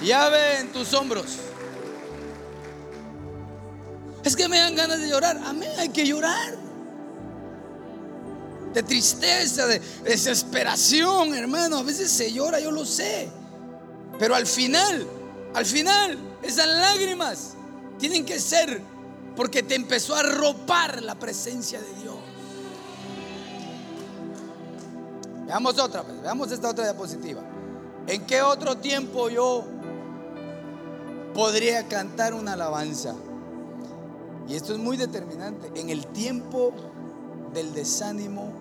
Llave 0.07 0.59
en 0.59 0.71
tus 0.71 0.93
hombros. 0.93 1.25
Es 4.23 4.37
que 4.37 4.47
me 4.47 4.57
dan 4.57 4.73
ganas 4.73 5.01
de 5.01 5.09
llorar. 5.09 5.37
Amén, 5.45 5.69
hay 5.77 5.89
que 5.89 6.07
llorar. 6.07 6.57
De 8.73 8.83
tristeza, 8.83 9.65
de 9.67 9.81
desesperación, 10.05 11.35
hermano. 11.35 11.79
A 11.79 11.83
veces 11.83 12.09
se 12.09 12.31
llora, 12.31 12.61
yo 12.61 12.71
lo 12.71 12.85
sé. 12.85 13.27
Pero 14.17 14.33
al 14.33 14.47
final, 14.47 15.05
al 15.53 15.65
final, 15.65 16.17
esas 16.41 16.67
lágrimas 16.67 17.55
tienen 17.99 18.25
que 18.25 18.39
ser 18.39 18.81
porque 19.35 19.61
te 19.61 19.75
empezó 19.75 20.15
a 20.15 20.23
ropar 20.23 21.03
la 21.03 21.15
presencia 21.15 21.81
de 21.81 21.93
Dios. 22.01 22.15
Veamos 25.45 25.77
otra 25.77 26.01
veamos 26.01 26.49
esta 26.51 26.69
otra 26.69 26.85
diapositiva. 26.85 27.41
¿En 28.07 28.25
qué 28.25 28.41
otro 28.41 28.77
tiempo 28.77 29.29
yo 29.29 29.65
podría 31.37 31.87
cantar 31.87 32.33
una 32.33 32.53
alabanza? 32.53 33.13
Y 34.49 34.55
esto 34.55 34.73
es 34.73 34.79
muy 34.79 34.97
determinante. 34.97 35.69
En 35.79 35.91
el 35.91 36.07
tiempo 36.07 36.73
del 37.53 37.75
desánimo 37.75 38.51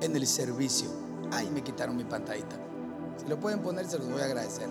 en 0.00 0.14
el 0.14 0.28
servicio. 0.28 0.88
Ay, 1.32 1.50
me 1.50 1.64
quitaron 1.64 1.96
mi 1.96 2.04
pantallita. 2.04 2.54
Si 3.20 3.26
lo 3.26 3.40
pueden 3.40 3.60
poner, 3.60 3.84
se 3.86 3.98
los 3.98 4.08
voy 4.08 4.20
a 4.22 4.26
agradecer. 4.26 4.68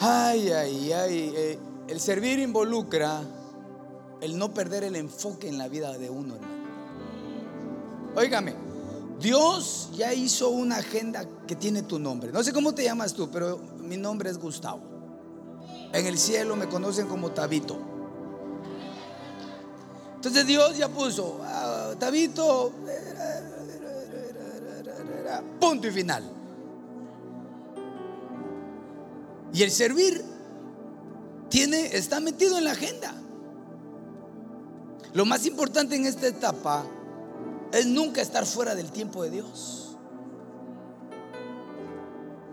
Ay, 0.00 0.50
ay, 0.50 0.92
ay. 0.92 1.32
Eh, 1.36 1.58
el 1.86 2.00
servir 2.00 2.40
involucra 2.40 3.20
el 4.20 4.36
no 4.36 4.52
perder 4.52 4.82
el 4.82 4.96
enfoque 4.96 5.48
en 5.48 5.58
la 5.58 5.68
vida 5.68 5.96
de 5.96 6.10
uno, 6.10 6.34
hermano. 6.34 6.52
Óigame, 8.16 8.54
Dios 9.20 9.90
ya 9.94 10.12
hizo 10.12 10.48
una 10.50 10.78
agenda 10.78 11.24
que 11.46 11.54
tiene 11.54 11.82
tu 11.82 12.00
nombre. 12.00 12.32
No 12.32 12.42
sé 12.42 12.52
cómo 12.52 12.74
te 12.74 12.82
llamas 12.82 13.14
tú, 13.14 13.30
pero 13.30 13.58
mi 13.78 13.96
nombre 13.96 14.28
es 14.28 14.38
Gustavo. 14.38 14.91
En 15.92 16.06
el 16.06 16.18
cielo 16.18 16.56
me 16.56 16.68
conocen 16.68 17.06
como 17.06 17.32
Tabito. 17.32 17.78
Entonces 20.16 20.46
Dios 20.46 20.76
ya 20.76 20.88
puso, 20.88 21.40
ah, 21.42 21.94
Tabito, 21.98 22.72
punto 25.60 25.88
y 25.88 25.90
final. 25.90 26.22
Y 29.52 29.62
el 29.62 29.70
servir 29.70 30.24
tiene, 31.48 31.94
está 31.96 32.20
metido 32.20 32.56
en 32.56 32.64
la 32.64 32.72
agenda. 32.72 33.14
Lo 35.12 35.26
más 35.26 35.44
importante 35.44 35.94
en 35.94 36.06
esta 36.06 36.26
etapa 36.26 36.84
es 37.72 37.86
nunca 37.86 38.22
estar 38.22 38.46
fuera 38.46 38.74
del 38.74 38.90
tiempo 38.90 39.22
de 39.22 39.30
Dios. 39.30 39.96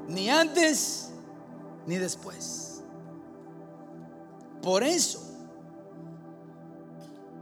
Ni 0.09 0.29
antes 0.29 1.09
ni 1.85 1.97
después. 1.97 2.68
Por 4.61 4.83
eso, 4.83 5.21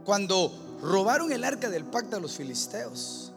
cuando 0.04 0.52
robaron 0.80 1.32
el 1.32 1.44
arca 1.44 1.68
del 1.68 1.84
pacto 1.84 2.16
a 2.16 2.20
los 2.20 2.36
filisteos, 2.36 3.32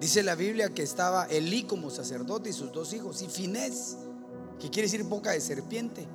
dice 0.00 0.22
la 0.22 0.36
Biblia 0.36 0.68
que 0.68 0.82
estaba 0.82 1.26
Elí 1.26 1.64
como 1.64 1.90
sacerdote 1.90 2.50
y 2.50 2.52
sus 2.52 2.72
dos 2.72 2.92
hijos, 2.92 3.22
y 3.22 3.28
Finés, 3.28 3.96
que 4.60 4.70
quiere 4.70 4.86
decir 4.88 5.02
boca 5.04 5.32
de 5.32 5.40
serpiente, 5.40 6.06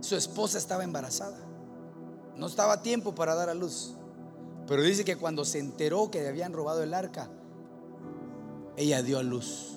su 0.00 0.16
esposa 0.16 0.58
estaba 0.58 0.84
embarazada. 0.84 1.38
No 2.36 2.46
estaba 2.46 2.82
tiempo 2.82 3.14
para 3.14 3.34
dar 3.34 3.50
a 3.50 3.54
luz. 3.54 3.94
Pero 4.66 4.82
dice 4.82 5.04
que 5.04 5.16
cuando 5.16 5.44
se 5.44 5.58
enteró 5.58 6.10
que 6.10 6.22
le 6.22 6.28
habían 6.28 6.52
robado 6.52 6.82
el 6.82 6.94
arca, 6.94 7.28
ella 8.76 9.02
dio 9.02 9.18
a 9.18 9.22
luz. 9.22 9.76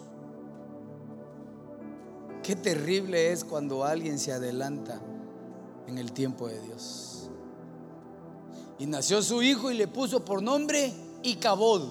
Qué 2.43 2.55
terrible 2.55 3.31
es 3.31 3.43
cuando 3.43 3.83
alguien 3.83 4.19
se 4.19 4.31
adelanta 4.31 5.01
en 5.87 5.97
el 5.97 6.11
tiempo 6.11 6.47
de 6.47 6.59
Dios. 6.61 7.29
Y 8.79 8.85
nació 8.85 9.21
su 9.21 9.41
hijo 9.41 9.71
y 9.71 9.75
le 9.75 9.87
puso 9.87 10.23
por 10.25 10.41
nombre 10.41 10.93
Icabod, 11.23 11.83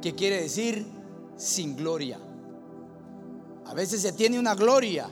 que 0.00 0.14
quiere 0.14 0.42
decir 0.42 0.86
sin 1.36 1.76
gloria. 1.76 2.18
A 3.66 3.74
veces 3.74 4.02
se 4.02 4.12
tiene 4.12 4.38
una 4.38 4.54
gloria, 4.54 5.08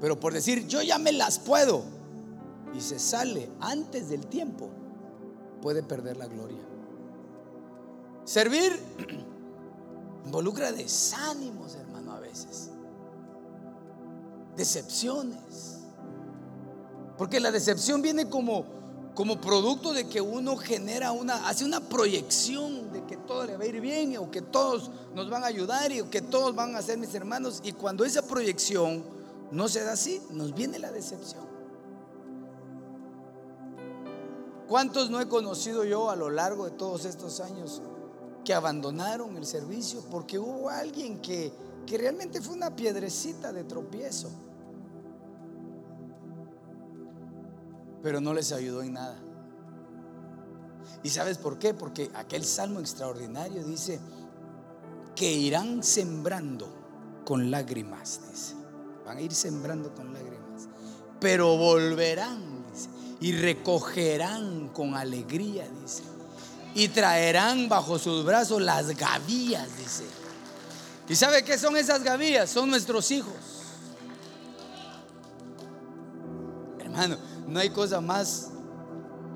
pero 0.00 0.18
por 0.18 0.32
decir 0.32 0.66
yo 0.66 0.82
ya 0.82 0.98
me 0.98 1.12
las 1.12 1.38
puedo 1.38 1.82
y 2.74 2.80
se 2.80 2.98
sale 2.98 3.50
antes 3.60 4.08
del 4.08 4.26
tiempo, 4.26 4.68
puede 5.62 5.82
perder 5.82 6.16
la 6.16 6.26
gloria. 6.26 6.58
Servir 8.24 8.78
involucra 10.26 10.72
desánimos, 10.72 11.74
hermano, 11.76 12.12
a 12.12 12.20
veces. 12.20 12.70
Decepciones. 14.56 15.77
Porque 17.18 17.40
la 17.40 17.50
decepción 17.50 18.00
viene 18.00 18.30
como, 18.30 18.64
como 19.14 19.40
producto 19.40 19.92
de 19.92 20.08
que 20.08 20.20
uno 20.20 20.56
genera 20.56 21.10
una, 21.10 21.48
hace 21.48 21.64
una 21.64 21.80
proyección 21.80 22.92
de 22.92 23.04
que 23.06 23.16
todo 23.16 23.44
le 23.44 23.56
va 23.56 23.64
a 23.64 23.66
ir 23.66 23.80
bien 23.80 24.16
o 24.18 24.30
que 24.30 24.40
todos 24.40 24.92
nos 25.16 25.28
van 25.28 25.42
a 25.42 25.48
ayudar 25.48 25.90
y 25.90 26.00
que 26.04 26.22
todos 26.22 26.54
van 26.54 26.76
a 26.76 26.82
ser 26.82 26.96
mis 26.96 27.12
hermanos. 27.12 27.60
Y 27.64 27.72
cuando 27.72 28.04
esa 28.04 28.22
proyección 28.22 29.02
no 29.50 29.68
se 29.68 29.82
da 29.82 29.92
así, 29.92 30.22
nos 30.30 30.54
viene 30.54 30.78
la 30.78 30.92
decepción. 30.92 31.44
¿Cuántos 34.68 35.10
no 35.10 35.20
he 35.20 35.26
conocido 35.26 35.82
yo 35.84 36.10
a 36.10 36.16
lo 36.16 36.30
largo 36.30 36.66
de 36.66 36.70
todos 36.70 37.04
estos 37.04 37.40
años 37.40 37.82
que 38.44 38.54
abandonaron 38.54 39.36
el 39.36 39.44
servicio 39.44 40.04
porque 40.08 40.38
hubo 40.38 40.68
alguien 40.68 41.20
que, 41.20 41.52
que 41.84 41.98
realmente 41.98 42.40
fue 42.40 42.54
una 42.54 42.76
piedrecita 42.76 43.52
de 43.52 43.64
tropiezo? 43.64 44.30
Pero 48.02 48.20
no 48.20 48.34
les 48.34 48.52
ayudó 48.52 48.82
en 48.82 48.94
nada. 48.94 49.18
¿Y 51.02 51.10
sabes 51.10 51.38
por 51.38 51.58
qué? 51.58 51.74
Porque 51.74 52.10
aquel 52.14 52.44
salmo 52.44 52.80
extraordinario 52.80 53.64
dice 53.64 54.00
que 55.14 55.32
irán 55.32 55.82
sembrando 55.82 56.68
con 57.24 57.50
lágrimas, 57.50 58.20
dice. 58.30 58.54
Van 59.04 59.18
a 59.18 59.20
ir 59.20 59.34
sembrando 59.34 59.94
con 59.94 60.12
lágrimas. 60.12 60.68
Pero 61.20 61.56
volverán 61.56 62.58
y 63.20 63.32
recogerán 63.32 64.68
con 64.68 64.94
alegría, 64.94 65.68
dice. 65.82 66.02
Y 66.74 66.88
traerán 66.88 67.68
bajo 67.68 67.98
sus 67.98 68.24
brazos 68.24 68.62
las 68.62 68.96
gavillas, 68.96 69.68
dice. 69.76 70.04
¿Y 71.08 71.16
sabe 71.16 71.42
qué 71.42 71.58
son 71.58 71.76
esas 71.76 72.02
gavillas? 72.02 72.50
Son 72.50 72.68
nuestros 72.68 73.10
hijos. 73.10 73.34
Hermano, 76.78 77.16
no 77.48 77.60
hay 77.60 77.70
cosa 77.70 78.00
más 78.00 78.50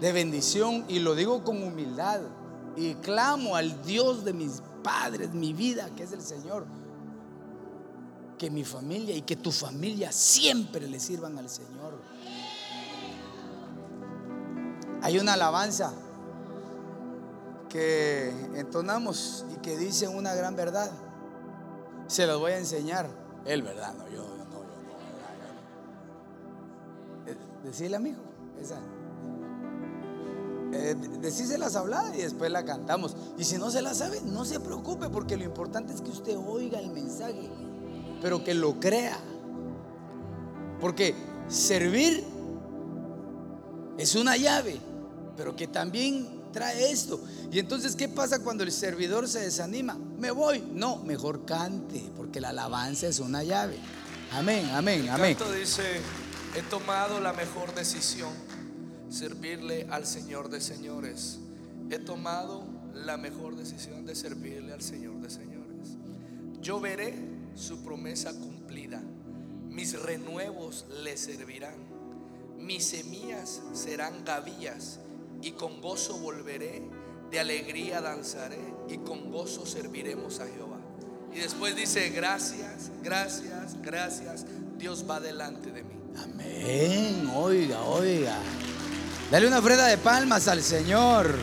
de 0.01 0.13
bendición 0.13 0.85
y 0.89 0.99
lo 0.99 1.15
digo 1.15 1.43
con 1.45 1.63
humildad 1.63 2.21
y 2.77 2.95
clamo 2.97 3.57
al 3.57 3.83
Dios 3.83 4.25
de 4.25 4.33
mis 4.33 4.63
padres, 4.83 5.33
mi 5.33 5.53
vida, 5.53 5.89
que 5.97 6.03
es 6.03 6.13
el 6.13 6.21
Señor, 6.21 6.67
que 8.39 8.51
mi 8.51 8.65
familia 8.65 9.15
y 9.15 9.23
que 9.23 9.37
tu 9.37 9.51
familia 9.51 10.13
siempre 10.13 10.87
le 10.89 11.01
sirvan 11.01 11.39
al 11.39 11.49
Señor. 11.49 11.95
Hay 15.03 15.19
una 15.19 15.33
alabanza 15.35 15.93
que 17.69 18.29
entonamos 18.55 19.47
y 19.55 19.61
que 19.61 19.77
dice 19.77 20.07
una 20.07 20.35
gran 20.35 20.55
verdad. 20.55 20.91
Se 22.07 22.27
las 22.27 22.37
voy 22.37 22.53
a 22.53 22.59
enseñar. 22.59 23.09
Él, 23.45 23.63
¿verdad? 23.63 23.95
No, 23.95 24.09
yo, 24.09 24.25
decirle, 27.65 27.97
amigo, 27.97 28.21
esa. 28.61 28.79
Eh, 30.75 30.95
decíselas 31.21 31.77
hablada 31.77 32.17
y 32.17 32.23
después 32.23 32.51
la 32.51 32.65
cantamos. 32.65 33.17
Y 33.37 33.45
si 33.45 33.59
no 33.59 33.71
se 33.71 33.83
la 33.83 33.95
sabe, 33.95 34.21
no 34.23 34.45
se 34.45 34.59
preocupe, 34.61 35.09
porque 35.11 35.37
lo 35.37 35.45
importante 35.45 35.93
es 35.93 36.01
que 36.01 36.11
usted 36.11 36.37
oiga 36.37 36.79
el 36.79 36.91
mensaje, 36.91 37.51
pero 38.21 38.43
que 38.43 38.55
lo 38.55 38.81
crea. 38.81 39.19
Porque 40.81 41.15
servir 41.49 42.25
es 43.99 44.15
una 44.15 44.37
llave 44.37 44.93
pero 45.37 45.57
que 45.57 45.67
también 45.67 46.43
trae 46.53 46.91
esto. 46.91 47.21
Y 47.51 47.59
entonces, 47.59 47.97
¿qué 47.97 48.09
pasa 48.09 48.39
cuando 48.41 48.65
el 48.65 48.73
servidor 48.73 49.29
se 49.29 49.41
desanima? 49.41 49.99
Me 50.19 50.31
voy. 50.31 50.63
No, 50.73 50.99
mejor 50.99 51.45
cante, 51.45 52.11
porque 52.17 52.41
la 52.41 52.51
alabanza 52.51 53.07
es 53.07 53.19
una 53.19 53.43
llave. 53.43 53.79
Amén, 54.33 54.71
amén, 54.73 55.09
amén. 55.11 55.35
Canto 55.37 55.53
dice, 55.53 55.83
he 56.55 56.63
tomado 56.63 57.21
la 57.21 57.33
mejor 57.33 57.75
decisión, 57.75 58.33
servirle 59.09 59.87
al 59.91 60.07
Señor 60.07 60.49
de 60.49 60.61
señores. 60.61 61.39
He 61.91 61.99
tomado 61.99 62.65
la 62.95 63.17
mejor 63.17 63.57
decisión 63.57 64.07
de 64.07 64.15
servirle 64.15 64.73
al 64.73 64.83
Señor 64.83 65.21
de 65.21 65.31
señores. 65.31 65.97
Yo 66.61 66.81
veré 66.81 67.15
su 67.55 67.83
promesa 67.83 68.33
cumplida. 68.33 69.03
Mis 69.69 70.01
renuevos 70.01 70.87
le 71.03 71.17
servirán 71.17 71.93
mis 72.63 72.85
semillas 72.85 73.61
serán 73.73 74.25
gavillas 74.25 75.01
y 75.43 75.53
con 75.53 75.81
gozo 75.81 76.17
volveré, 76.19 76.83
de 77.31 77.41
alegría 77.41 78.01
danzaré 78.01 78.61
y 78.89 78.99
con 78.99 79.33
gozo 79.33 79.67
serviremos 79.67 80.39
a 80.39 80.47
Jehová. 80.47 80.79
Y 81.35 81.41
después 81.41 81.75
dice, 81.75 82.11
gracias, 82.11 82.93
gracias, 83.03 83.81
gracias, 83.83 84.47
Dios 84.79 85.05
va 85.09 85.19
delante 85.19 85.73
de 85.73 85.83
mí. 85.83 86.02
Amén, 86.17 87.31
oiga, 87.35 87.81
oiga. 87.83 88.37
Dale 89.31 89.47
una 89.47 89.59
ofrenda 89.61 89.87
de 89.87 89.99
palmas 89.99 90.49
al 90.49 90.63
Señor. 90.63 91.35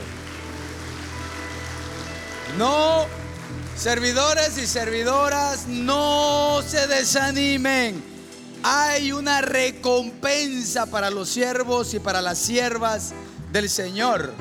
No, 2.58 3.06
servidores 3.76 4.58
y 4.58 4.68
servidoras, 4.68 5.68
no 5.68 6.62
se 6.66 6.88
desanimen. 6.88 8.04
Hay 8.64 9.12
una 9.12 9.42
recompensa 9.42 10.86
para 10.86 11.10
los 11.10 11.30
siervos 11.30 11.94
y 11.94 12.00
para 12.00 12.22
las 12.22 12.38
siervas 12.38 13.14
del 13.52 13.70
Señor. 13.70 14.34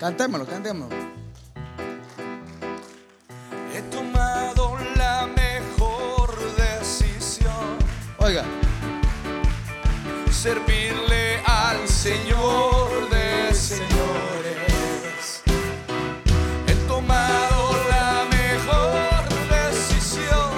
Cantémoslo, 0.00 0.46
cantémoslo. 0.46 1.15
Servirle 10.46 11.40
al 11.44 11.88
Señor 11.88 13.08
de 13.10 13.52
señores. 13.52 15.42
He 16.68 16.74
tomado 16.86 17.74
la 17.90 18.24
mejor 18.30 19.24
decisión. 19.50 20.50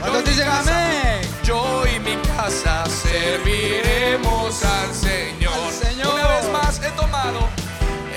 ¿cuántos 0.00 0.24
Yo 0.24 0.30
y 0.30 0.34
dicen 0.34 0.46
mi 0.48 0.50
casa- 0.50 0.88
amén? 0.88 1.20
Yo 1.44 1.84
y 1.94 2.00
mi 2.00 2.16
casa 2.36 2.84
serviremos 2.86 4.64
al 4.64 4.92
Señor. 4.92 5.54
Al 5.68 5.72
Señor. 5.72 6.14
Una 6.14 6.26
vez 6.26 6.50
más 6.50 6.80
he 6.82 6.90
tomado, 7.02 7.48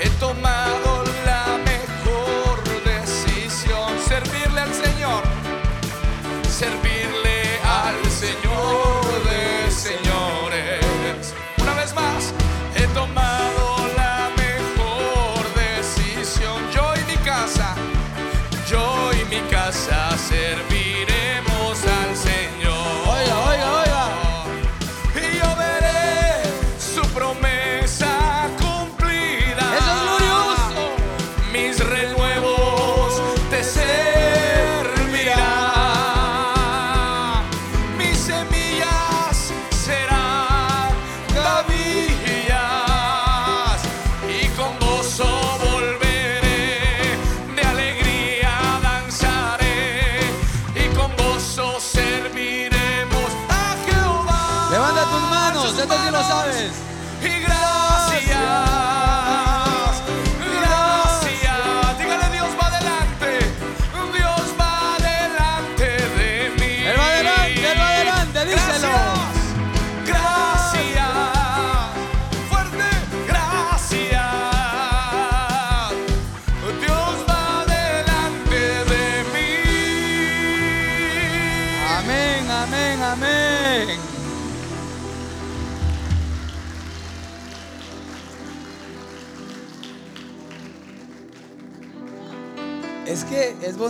he 0.02 0.08
tomado 0.18 1.04
la 1.24 1.44
mejor 1.70 2.56
decisión. 2.84 3.88
Servirle 4.08 4.60
al 4.60 4.74
Señor 4.74 5.22
servirle 6.58 6.95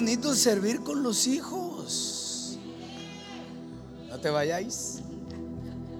bonito 0.06 0.36
servir 0.36 0.84
con 0.84 1.02
los 1.02 1.26
hijos. 1.26 2.56
No 4.08 4.20
te 4.20 4.30
vayáis. 4.30 5.00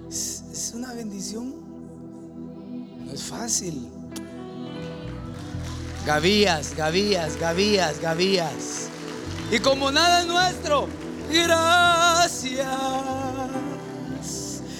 Es, 0.09 0.71
una 0.73 0.93
bendición. 0.93 1.53
No 3.05 3.11
es 3.11 3.21
fácil. 3.23 3.89
Gavías, 6.05 6.73
gavías, 6.73 7.37
gavías, 7.37 7.99
gavías. 7.99 8.87
Y 9.51 9.59
como 9.59 9.91
nada 9.91 10.21
es 10.21 10.27
nuestro, 10.27 10.87
gracias. 11.29 12.65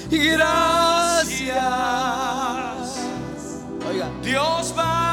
Gracias. 0.09 1.57
Oiga, 3.89 4.09
Dios 4.23 4.73
va 4.77 5.06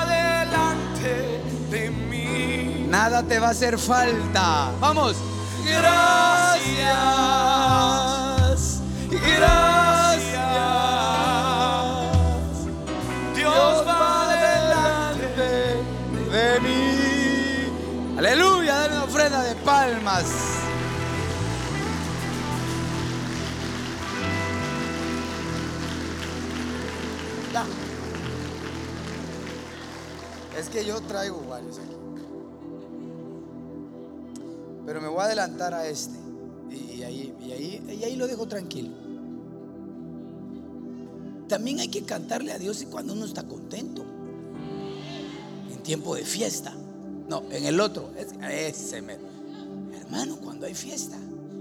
nada 2.94 3.24
te 3.24 3.40
va 3.40 3.48
a 3.48 3.50
hacer 3.50 3.76
falta. 3.76 4.70
Vamos. 4.80 5.16
Gracias. 5.64 6.84
Gracias. 9.10 10.34
Dios 13.34 13.84
va 13.88 14.28
delante. 14.36 15.82
de 16.36 16.60
mí. 16.60 18.16
Aleluya, 18.16 18.74
dale 18.78 18.94
una 18.94 19.04
ofrenda 19.04 19.42
de 19.42 19.54
palmas. 19.56 20.26
Es 30.56 30.68
que 30.68 30.84
yo 30.84 31.00
traigo 31.00 31.42
varios 31.48 31.78
aquí. 31.78 31.93
Pero 34.86 35.00
me 35.00 35.08
voy 35.08 35.20
a 35.20 35.24
adelantar 35.24 35.74
a 35.74 35.86
este. 35.86 36.18
Y 36.70 37.02
ahí, 37.02 37.34
y 37.40 37.52
ahí, 37.52 37.96
y 38.00 38.04
ahí 38.04 38.16
lo 38.16 38.26
dejo 38.26 38.46
tranquilo. 38.46 38.90
También 41.48 41.80
hay 41.80 41.88
que 41.88 42.02
cantarle 42.02 42.52
a 42.52 42.58
Dios 42.58 42.84
cuando 42.90 43.12
uno 43.12 43.24
está 43.24 43.44
contento 43.44 44.04
en 45.70 45.82
tiempo 45.82 46.14
de 46.14 46.24
fiesta. 46.24 46.74
No, 47.28 47.42
en 47.50 47.64
el 47.64 47.80
otro. 47.80 48.10
Es, 48.16 48.32
ese. 48.50 49.02
Hermano, 49.94 50.36
cuando 50.42 50.66
hay 50.66 50.74
fiesta. 50.74 51.16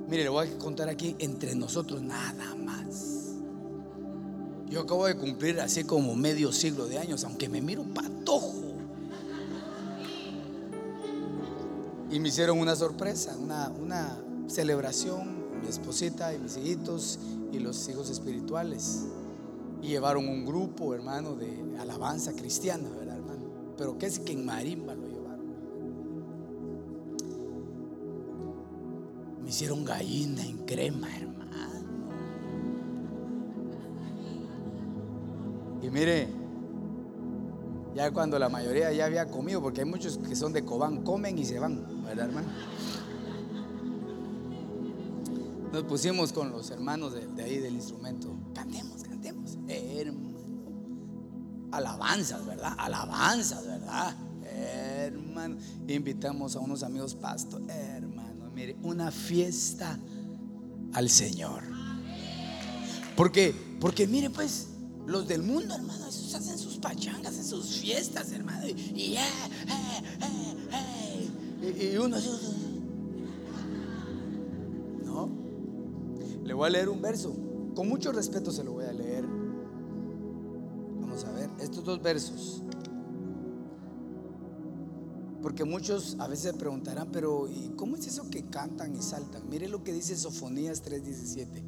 Mire, 0.10 0.24
le 0.24 0.30
voy 0.30 0.48
a 0.48 0.58
contar 0.58 0.90
aquí 0.90 1.16
entre 1.20 1.56
nosotros 1.56 2.02
nada 2.02 2.56
más. 2.56 3.34
Yo 4.70 4.82
acabo 4.82 5.06
de 5.06 5.16
cumplir 5.16 5.60
así 5.60 5.84
como 5.84 6.16
medio 6.16 6.52
siglo 6.52 6.88
de 6.88 6.98
años, 6.98 7.24
aunque 7.24 7.48
me 7.48 7.62
miro 7.62 7.84
patojo. 7.84 8.73
Y 12.14 12.20
me 12.20 12.30
hicieron 12.30 12.60
una 12.60 12.76
sorpresa, 12.76 13.36
una, 13.42 13.70
una 13.70 14.16
celebración, 14.46 15.60
mi 15.60 15.68
esposita 15.68 16.32
y 16.32 16.38
mis 16.38 16.58
hijitos 16.58 17.18
y 17.52 17.58
los 17.58 17.90
hijos 17.90 18.12
espirituales. 18.12 19.08
Y 19.82 19.88
llevaron 19.88 20.28
un 20.28 20.46
grupo, 20.46 20.94
hermano, 20.94 21.34
de 21.34 21.76
alabanza 21.80 22.34
cristiana, 22.34 22.88
¿verdad, 22.88 23.18
hermano? 23.18 23.46
Pero 23.80 23.98
que 23.98 24.06
es 24.06 24.20
que 24.20 24.34
en 24.34 24.46
marimba 24.46 24.94
lo 24.94 25.08
llevaron. 25.08 25.46
Me 29.42 29.50
hicieron 29.50 29.84
gallina 29.84 30.46
en 30.46 30.58
crema, 30.68 31.08
hermano. 31.18 31.34
Y 35.82 35.90
mire, 35.90 36.28
ya 37.96 38.12
cuando 38.12 38.38
la 38.38 38.50
mayoría 38.50 38.92
ya 38.94 39.06
había 39.06 39.26
comido, 39.26 39.64
porque 39.64 39.82
hay 39.82 39.88
muchos 39.88 40.20
que 40.20 40.36
son 40.36 40.54
de 40.54 40.64
Cobán, 40.64 41.04
comen 41.04 41.38
y 41.38 41.46
se 41.46 41.60
van, 41.60 41.93
¿verdad, 42.14 42.28
hermano? 42.28 42.48
Nos 45.72 45.84
pusimos 45.86 46.32
con 46.32 46.52
los 46.52 46.70
hermanos 46.70 47.14
de, 47.14 47.44
ahí 47.44 47.58
del 47.58 47.74
instrumento. 47.74 48.38
Cantemos, 48.54 49.02
cantemos. 49.04 49.58
hermano. 49.68 50.34
Alabanzas, 51.72 52.46
¿verdad? 52.46 52.76
Alabanzas, 52.78 53.66
¿verdad? 53.66 54.16
Hermano. 54.44 55.58
Invitamos 55.88 56.56
a 56.56 56.60
unos 56.60 56.84
amigos 56.84 57.16
pastor. 57.16 57.64
Hermano, 57.68 58.52
mire, 58.54 58.78
una 58.84 59.10
fiesta 59.10 59.98
al 60.94 61.10
Señor. 61.10 61.64
Porque, 63.16 63.56
Porque 63.80 64.06
mire 64.06 64.30
pues, 64.30 64.68
los 65.08 65.28
del 65.28 65.42
mundo, 65.42 65.74
hermano, 65.74 66.04
hacen 66.36 66.58
sus 66.58 66.78
pachangas, 66.78 67.38
en 67.38 67.46
sus 67.46 67.78
fiestas, 67.78 68.32
hermano. 68.32 68.68
Y, 68.68 68.72
eh, 68.72 69.18
eh, 69.18 69.18
eh, 69.18 69.50
y 71.84 71.98
uno 71.98 72.18
No. 75.04 75.30
Le 76.44 76.54
voy 76.54 76.68
a 76.68 76.70
leer 76.70 76.90
un 76.90 77.02
verso. 77.02 77.34
Con 77.76 77.90
mucho 77.90 78.12
respeto 78.12 78.52
se 78.52 78.64
lo 78.64 78.74
voy 78.74 78.86
a 78.86 78.94
leer. 78.94 79.26
Vamos 81.02 81.24
a 81.26 81.32
ver, 81.32 81.50
estos 81.60 81.84
dos 81.84 82.02
versos. 82.02 82.62
Porque 85.42 85.66
muchos 85.66 86.16
a 86.20 86.28
veces 86.28 86.54
preguntarán, 86.54 87.10
pero 87.12 87.50
¿y 87.50 87.74
cómo 87.76 87.98
es 87.98 88.08
eso 88.08 88.30
que 88.30 88.46
cantan 88.46 88.96
y 88.96 89.02
saltan? 89.02 89.50
Mire 89.50 89.68
lo 89.68 89.84
que 89.84 89.92
dice 89.92 90.16
Sofonías 90.16 90.82
3:17. 90.84 91.64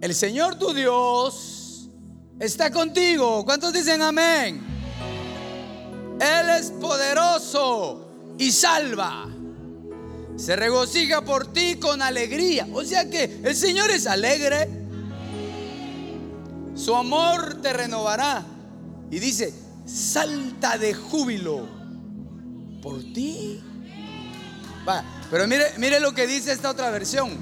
El 0.00 0.14
Señor 0.14 0.58
tu 0.58 0.72
Dios 0.74 1.90
está 2.38 2.70
contigo. 2.70 3.44
¿Cuántos 3.44 3.72
dicen 3.72 4.02
amén? 4.02 4.60
Él 6.20 6.50
es 6.50 6.70
poderoso 6.72 8.09
y 8.40 8.50
salva. 8.52 9.28
Se 10.36 10.56
regocija 10.56 11.22
por 11.22 11.52
ti 11.52 11.76
con 11.76 12.00
alegría. 12.00 12.66
O 12.72 12.82
sea 12.82 13.08
que 13.10 13.40
el 13.44 13.54
Señor 13.54 13.90
es 13.90 14.06
alegre. 14.06 14.66
Su 16.74 16.96
amor 16.96 17.60
te 17.60 17.74
renovará. 17.74 18.42
Y 19.10 19.18
dice, 19.18 19.52
salta 19.84 20.78
de 20.78 20.94
júbilo 20.94 21.68
por 22.82 23.02
ti. 23.12 23.60
Va, 24.88 25.04
pero 25.30 25.46
mire, 25.46 25.66
mire 25.76 26.00
lo 26.00 26.14
que 26.14 26.26
dice 26.26 26.52
esta 26.52 26.70
otra 26.70 26.90
versión. 26.90 27.36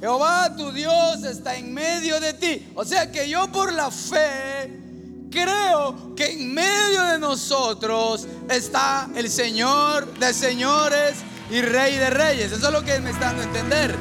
Jehová 0.00 0.54
tu 0.54 0.70
Dios 0.70 1.24
está 1.24 1.56
en 1.56 1.72
medio 1.72 2.20
de 2.20 2.34
ti. 2.34 2.68
O 2.74 2.84
sea 2.84 3.10
que 3.10 3.26
yo 3.26 3.50
por 3.50 3.72
la 3.72 3.90
fe 3.90 4.89
creo 5.30 6.14
que 6.14 6.32
en 6.32 6.52
medio 6.52 7.02
de 7.04 7.18
nosotros 7.18 8.26
está 8.48 9.08
el 9.14 9.30
Señor 9.30 10.12
de 10.18 10.34
señores 10.34 11.18
y 11.50 11.60
Rey 11.62 11.96
de 11.96 12.10
reyes. 12.10 12.52
Eso 12.52 12.66
es 12.66 12.72
lo 12.72 12.84
que 12.84 13.00
me 13.00 13.10
está 13.10 13.26
dando 13.26 13.42
a 13.42 13.44
entender. 13.44 13.96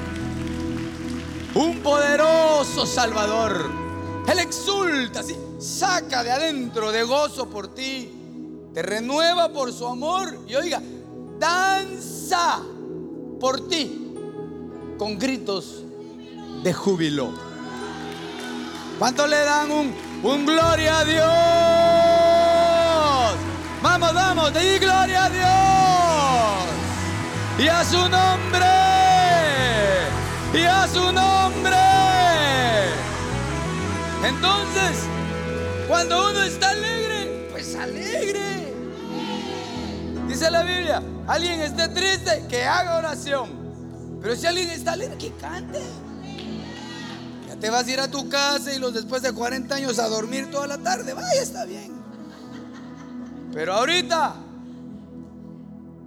Un 1.55 1.79
poderoso 1.79 2.85
Salvador. 2.85 3.69
Él 4.27 4.39
exulta, 4.39 5.21
así, 5.21 5.35
saca 5.59 6.23
de 6.23 6.31
adentro 6.31 6.91
de 6.91 7.03
gozo 7.03 7.49
por 7.49 7.73
ti 7.73 8.15
te 8.73 8.81
renueva 8.83 9.51
por 9.51 9.73
su 9.73 9.87
amor 9.87 10.45
y 10.47 10.55
oiga, 10.55 10.81
danza 11.39 12.61
por 13.39 13.67
ti 13.67 14.13
con 14.97 15.17
gritos 15.17 15.83
de 16.63 16.73
júbilo. 16.73 17.31
¿Cuánto 18.99 19.25
le 19.27 19.37
dan 19.37 19.71
un, 19.71 19.93
un 20.23 20.45
gloria 20.45 20.99
a 20.99 21.05
Dios? 21.05 21.25
Vamos, 23.81 24.13
vamos, 24.13 24.53
di 24.53 24.77
gloria 24.79 25.25
a 25.25 25.29
Dios. 25.29 25.49
Y 27.57 27.67
a 27.67 27.83
su 27.83 27.97
nombre. 28.09 28.65
Y 30.53 30.63
a 30.63 30.87
su 30.87 31.11
nombre. 31.11 31.77
Entonces, 34.23 35.03
cuando 35.87 36.29
uno 36.29 36.41
está 36.43 36.69
alegre, 36.69 37.47
pues 37.51 37.75
alegre. 37.75 38.73
Dice 40.27 40.51
la 40.51 40.63
Biblia, 40.63 41.01
alguien 41.27 41.61
esté 41.61 41.87
triste, 41.89 42.45
que 42.49 42.65
haga 42.65 42.97
oración. 42.97 43.49
Pero 44.21 44.35
si 44.35 44.45
alguien 44.45 44.69
está 44.69 44.91
alegre, 44.93 45.17
que 45.17 45.31
cante. 45.33 45.79
Te 47.59 47.69
vas 47.69 47.85
a 47.85 47.91
ir 47.91 47.99
a 47.99 48.09
tu 48.09 48.29
casa 48.29 48.73
y 48.73 48.79
los 48.79 48.93
después 48.93 49.21
de 49.21 49.33
40 49.33 49.75
años 49.75 49.99
a 49.99 50.07
dormir 50.07 50.49
toda 50.49 50.67
la 50.67 50.77
tarde. 50.77 51.13
Vaya, 51.13 51.41
está 51.41 51.65
bien. 51.65 51.91
Pero 53.53 53.73
ahorita, 53.73 54.35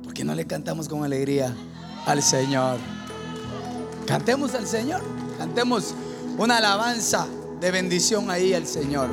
¿por 0.03 0.15
qué 0.15 0.25
no 0.25 0.35
le 0.35 0.47
cantamos 0.47 0.89
con 0.89 1.05
alegría 1.05 1.55
al 2.07 2.23
Señor? 2.23 2.79
Cantemos 4.07 4.55
al 4.55 4.67
Señor. 4.67 5.03
Cantemos 5.37 5.95
una 6.39 6.57
alabanza 6.57 7.27
de 7.61 7.71
bendición 7.71 8.31
ahí 8.31 8.55
al 8.55 8.67
Señor. 8.67 9.11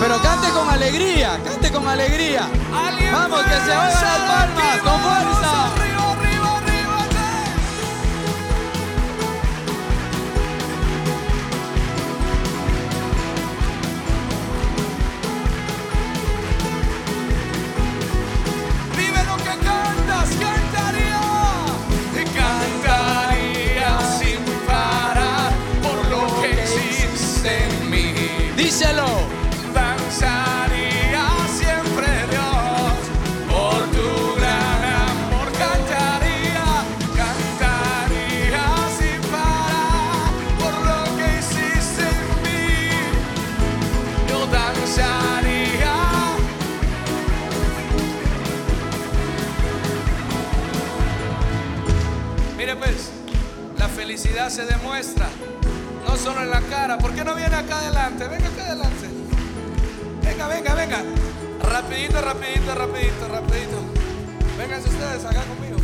Pero 0.00 0.22
cante 0.22 0.48
con 0.48 0.66
alegría, 0.66 1.38
cante 1.44 1.70
con 1.70 1.86
alegría. 1.86 2.48
Vamos, 3.12 3.42
que 3.42 3.50
se 3.50 3.70
oigan 3.70 4.02
las 4.02 4.18
palmas, 4.18 4.78
con 4.78 4.98
fuerza. 4.98 5.49
Se 54.50 54.66
demuestra, 54.66 55.28
no 56.08 56.16
solo 56.16 56.42
en 56.42 56.50
la 56.50 56.60
cara. 56.62 56.98
¿Por 56.98 57.14
qué 57.14 57.22
no 57.22 57.36
viene 57.36 57.54
acá 57.54 57.78
adelante? 57.78 58.26
Venga 58.26 58.48
acá 58.48 58.66
adelante. 58.66 59.06
Venga, 60.24 60.48
venga, 60.48 60.74
venga. 60.74 61.04
Rapidito, 61.62 62.20
rapidito, 62.20 62.74
rapidito, 62.74 63.28
rapidito. 63.28 63.80
Vénganse 64.58 64.88
ustedes 64.88 65.24
acá 65.24 65.42
conmigo. 65.42 65.76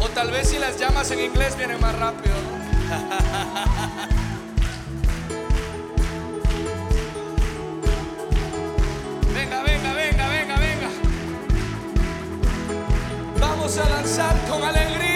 O 0.00 0.08
tal 0.08 0.32
vez 0.32 0.48
si 0.48 0.58
las 0.58 0.80
llamas 0.80 1.08
en 1.12 1.20
inglés 1.20 1.56
vienen 1.56 1.80
más 1.80 1.96
rápido. 1.96 2.34
venga, 9.32 9.62
venga, 9.62 9.92
venga, 9.92 10.28
venga, 10.28 10.56
venga. 10.56 10.88
Vamos 13.38 13.78
a 13.78 13.88
lanzar 13.88 14.34
con 14.48 14.64
alegría. 14.64 15.15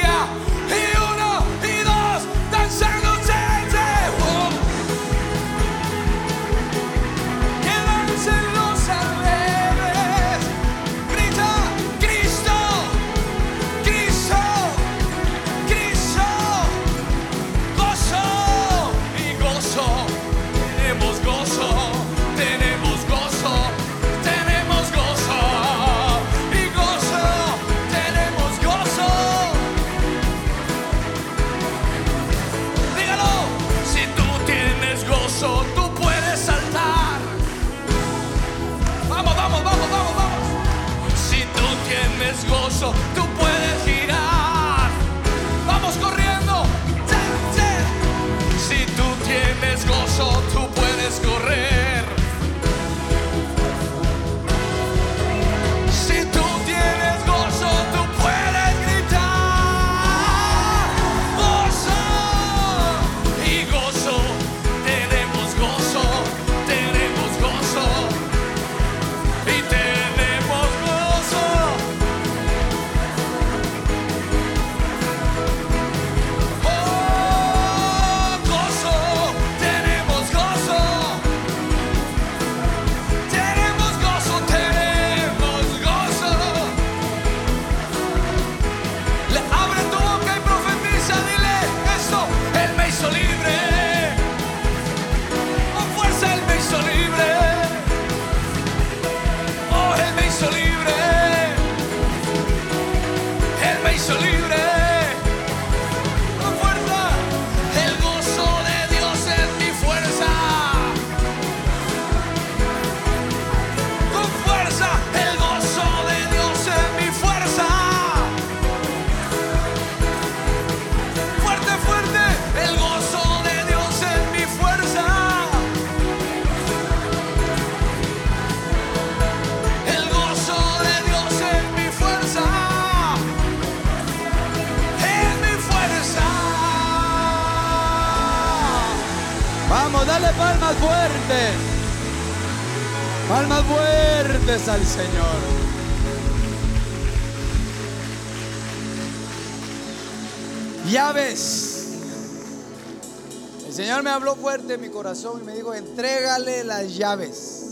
Fuerte 154.37 154.75
en 154.75 154.81
mi 154.81 154.89
corazón 154.89 155.41
y 155.43 155.45
me 155.45 155.55
dijo, 155.55 155.75
entrégale 155.75 156.65
las 156.65 156.97
llaves. 156.97 157.67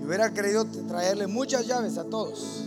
Y 0.00 0.04
hubiera 0.04 0.32
querido 0.32 0.66
traerle 0.88 1.26
muchas 1.26 1.66
llaves 1.66 1.98
a 1.98 2.04
todos. 2.04 2.64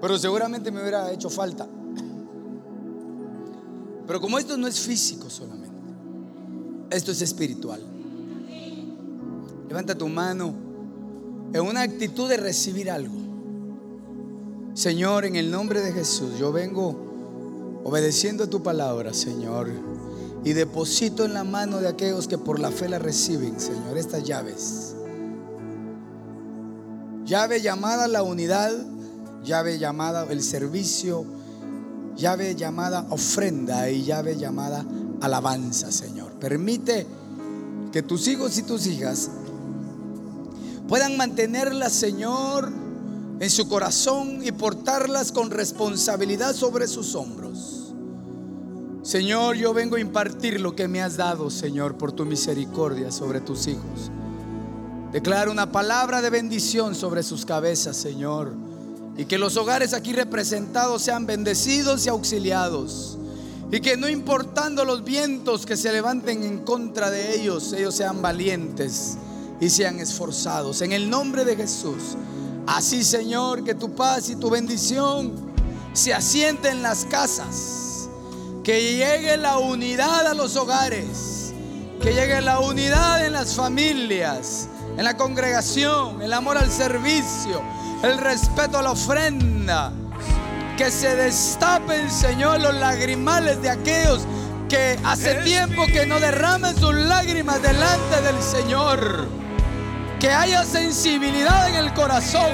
Pero 0.00 0.18
seguramente 0.18 0.70
me 0.70 0.80
hubiera 0.80 1.10
hecho 1.12 1.30
falta. 1.30 1.66
Pero 4.06 4.20
como 4.20 4.38
esto 4.38 4.56
no 4.56 4.66
es 4.66 4.78
físico 4.80 5.28
solamente, 5.28 5.76
esto 6.90 7.10
es 7.10 7.22
espiritual. 7.22 7.82
Levanta 9.68 9.96
tu 9.96 10.08
mano 10.08 10.54
en 11.52 11.60
una 11.60 11.82
actitud 11.82 12.28
de 12.28 12.36
recibir 12.36 12.90
algo. 12.90 13.14
Señor, 14.74 15.24
en 15.24 15.36
el 15.36 15.50
nombre 15.50 15.80
de 15.80 15.92
Jesús, 15.92 16.38
yo 16.38 16.52
vengo 16.52 17.80
obedeciendo 17.82 18.44
a 18.44 18.46
tu 18.50 18.62
palabra, 18.62 19.14
Señor, 19.14 19.70
y 20.46 20.52
deposito 20.52 21.24
en 21.24 21.34
la 21.34 21.42
mano 21.42 21.78
de 21.78 21.88
aquellos 21.88 22.28
que 22.28 22.38
por 22.38 22.60
la 22.60 22.70
fe 22.70 22.88
la 22.88 23.00
reciben, 23.00 23.58
Señor, 23.58 23.98
estas 23.98 24.22
llaves. 24.22 24.94
Llave 27.24 27.60
llamada 27.60 28.06
la 28.06 28.22
unidad, 28.22 28.72
llave 29.42 29.80
llamada 29.80 30.24
el 30.30 30.40
servicio, 30.44 31.24
llave 32.14 32.54
llamada 32.54 33.08
ofrenda 33.10 33.90
y 33.90 34.04
llave 34.04 34.36
llamada 34.36 34.84
alabanza, 35.20 35.90
Señor. 35.90 36.30
Permite 36.34 37.08
que 37.90 38.04
tus 38.04 38.28
hijos 38.28 38.56
y 38.56 38.62
tus 38.62 38.86
hijas 38.86 39.28
puedan 40.86 41.16
mantenerlas, 41.16 41.92
Señor, 41.92 42.70
en 43.40 43.50
su 43.50 43.68
corazón 43.68 44.44
y 44.44 44.52
portarlas 44.52 45.32
con 45.32 45.50
responsabilidad 45.50 46.54
sobre 46.54 46.86
sus 46.86 47.16
hombros. 47.16 47.75
Señor, 49.06 49.54
yo 49.54 49.72
vengo 49.72 49.94
a 49.94 50.00
impartir 50.00 50.60
lo 50.60 50.74
que 50.74 50.88
me 50.88 51.00
has 51.00 51.16
dado, 51.16 51.48
Señor, 51.48 51.96
por 51.96 52.10
tu 52.10 52.24
misericordia 52.24 53.12
sobre 53.12 53.40
tus 53.40 53.68
hijos. 53.68 54.10
Declaro 55.12 55.52
una 55.52 55.70
palabra 55.70 56.20
de 56.22 56.28
bendición 56.28 56.96
sobre 56.96 57.22
sus 57.22 57.46
cabezas, 57.46 57.96
Señor. 57.96 58.52
Y 59.16 59.26
que 59.26 59.38
los 59.38 59.56
hogares 59.56 59.94
aquí 59.94 60.12
representados 60.12 61.02
sean 61.02 61.24
bendecidos 61.24 62.04
y 62.04 62.08
auxiliados. 62.08 63.16
Y 63.70 63.78
que 63.78 63.96
no 63.96 64.08
importando 64.08 64.84
los 64.84 65.04
vientos 65.04 65.66
que 65.66 65.76
se 65.76 65.92
levanten 65.92 66.42
en 66.42 66.64
contra 66.64 67.08
de 67.08 67.40
ellos, 67.40 67.74
ellos 67.74 67.94
sean 67.94 68.20
valientes 68.20 69.18
y 69.60 69.70
sean 69.70 70.00
esforzados. 70.00 70.82
En 70.82 70.90
el 70.90 71.08
nombre 71.08 71.44
de 71.44 71.54
Jesús. 71.54 72.16
Así, 72.66 73.04
Señor, 73.04 73.62
que 73.62 73.76
tu 73.76 73.94
paz 73.94 74.30
y 74.30 74.34
tu 74.34 74.50
bendición 74.50 75.32
se 75.92 76.12
asienten 76.12 76.78
en 76.78 76.82
las 76.82 77.04
casas. 77.04 77.85
Que 78.66 78.96
llegue 78.96 79.36
la 79.36 79.58
unidad 79.58 80.26
a 80.26 80.34
los 80.34 80.56
hogares. 80.56 81.54
Que 82.02 82.12
llegue 82.12 82.40
la 82.40 82.58
unidad 82.58 83.24
en 83.24 83.32
las 83.32 83.54
familias, 83.54 84.66
en 84.98 85.04
la 85.04 85.16
congregación, 85.16 86.20
el 86.20 86.32
amor 86.32 86.58
al 86.58 86.68
servicio, 86.68 87.62
el 88.02 88.18
respeto 88.18 88.78
a 88.78 88.82
la 88.82 88.90
ofrenda. 88.90 89.92
Que 90.76 90.90
se 90.90 91.14
destapen, 91.14 92.10
Señor, 92.10 92.60
los 92.60 92.74
lagrimales 92.74 93.62
de 93.62 93.70
aquellos 93.70 94.26
que 94.68 94.98
hace 95.04 95.34
tiempo 95.44 95.86
que 95.86 96.04
no 96.04 96.18
derraman 96.18 96.76
sus 96.76 96.92
lágrimas 96.92 97.62
delante 97.62 98.20
del 98.20 98.42
Señor. 98.42 99.28
Que 100.18 100.30
haya 100.32 100.64
sensibilidad 100.64 101.68
en 101.68 101.76
el 101.76 101.94
corazón. 101.94 102.50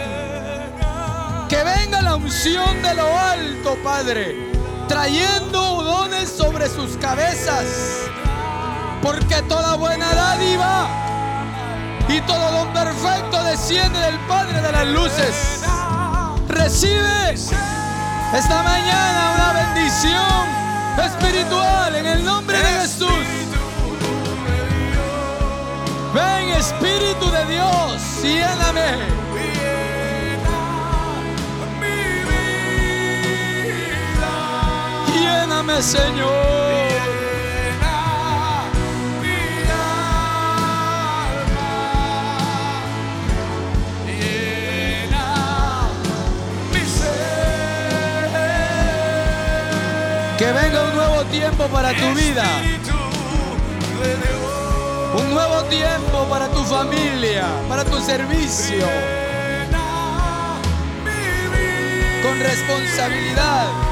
Que 1.48 1.64
venga 1.64 2.02
la 2.02 2.16
unción 2.16 2.82
de 2.82 2.94
lo 2.96 3.18
alto, 3.18 3.78
Padre, 3.82 4.51
trayendo 4.92 5.82
dones 5.82 6.28
sobre 6.28 6.68
sus 6.68 6.98
cabezas. 6.98 7.64
Porque 9.00 9.40
toda 9.48 9.74
buena 9.76 10.12
dádiva 10.12 10.86
y 12.08 12.20
todo 12.20 12.52
don 12.52 12.72
perfecto 12.74 13.42
desciende 13.42 13.98
del 14.00 14.18
Padre 14.28 14.60
de 14.60 14.70
las 14.70 14.86
luces. 14.88 15.62
Recibe 16.46 17.32
esta 17.32 18.62
mañana 18.62 19.32
una 19.34 19.52
bendición 19.64 20.44
espiritual 21.06 21.96
en 21.96 22.06
el 22.06 22.24
nombre 22.24 22.58
de 22.58 22.80
Jesús. 22.82 23.26
Ven 26.12 26.50
Espíritu 26.50 27.30
de 27.30 27.46
Dios, 27.46 28.02
lléname. 28.22 29.31
Lléname 35.32 35.82
Señor. 35.82 36.92
Que 50.38 50.52
venga 50.52 50.82
un 50.82 50.94
nuevo 50.94 51.24
tiempo 51.26 51.66
para 51.68 51.94
tu 51.94 52.14
vida. 52.14 52.44
Un 55.14 55.30
nuevo 55.30 55.62
tiempo 55.64 56.26
para 56.28 56.48
tu 56.48 56.62
familia, 56.64 57.46
para 57.68 57.84
tu 57.84 57.98
servicio. 58.00 58.86
Con 62.22 62.38
responsabilidad. 62.40 63.91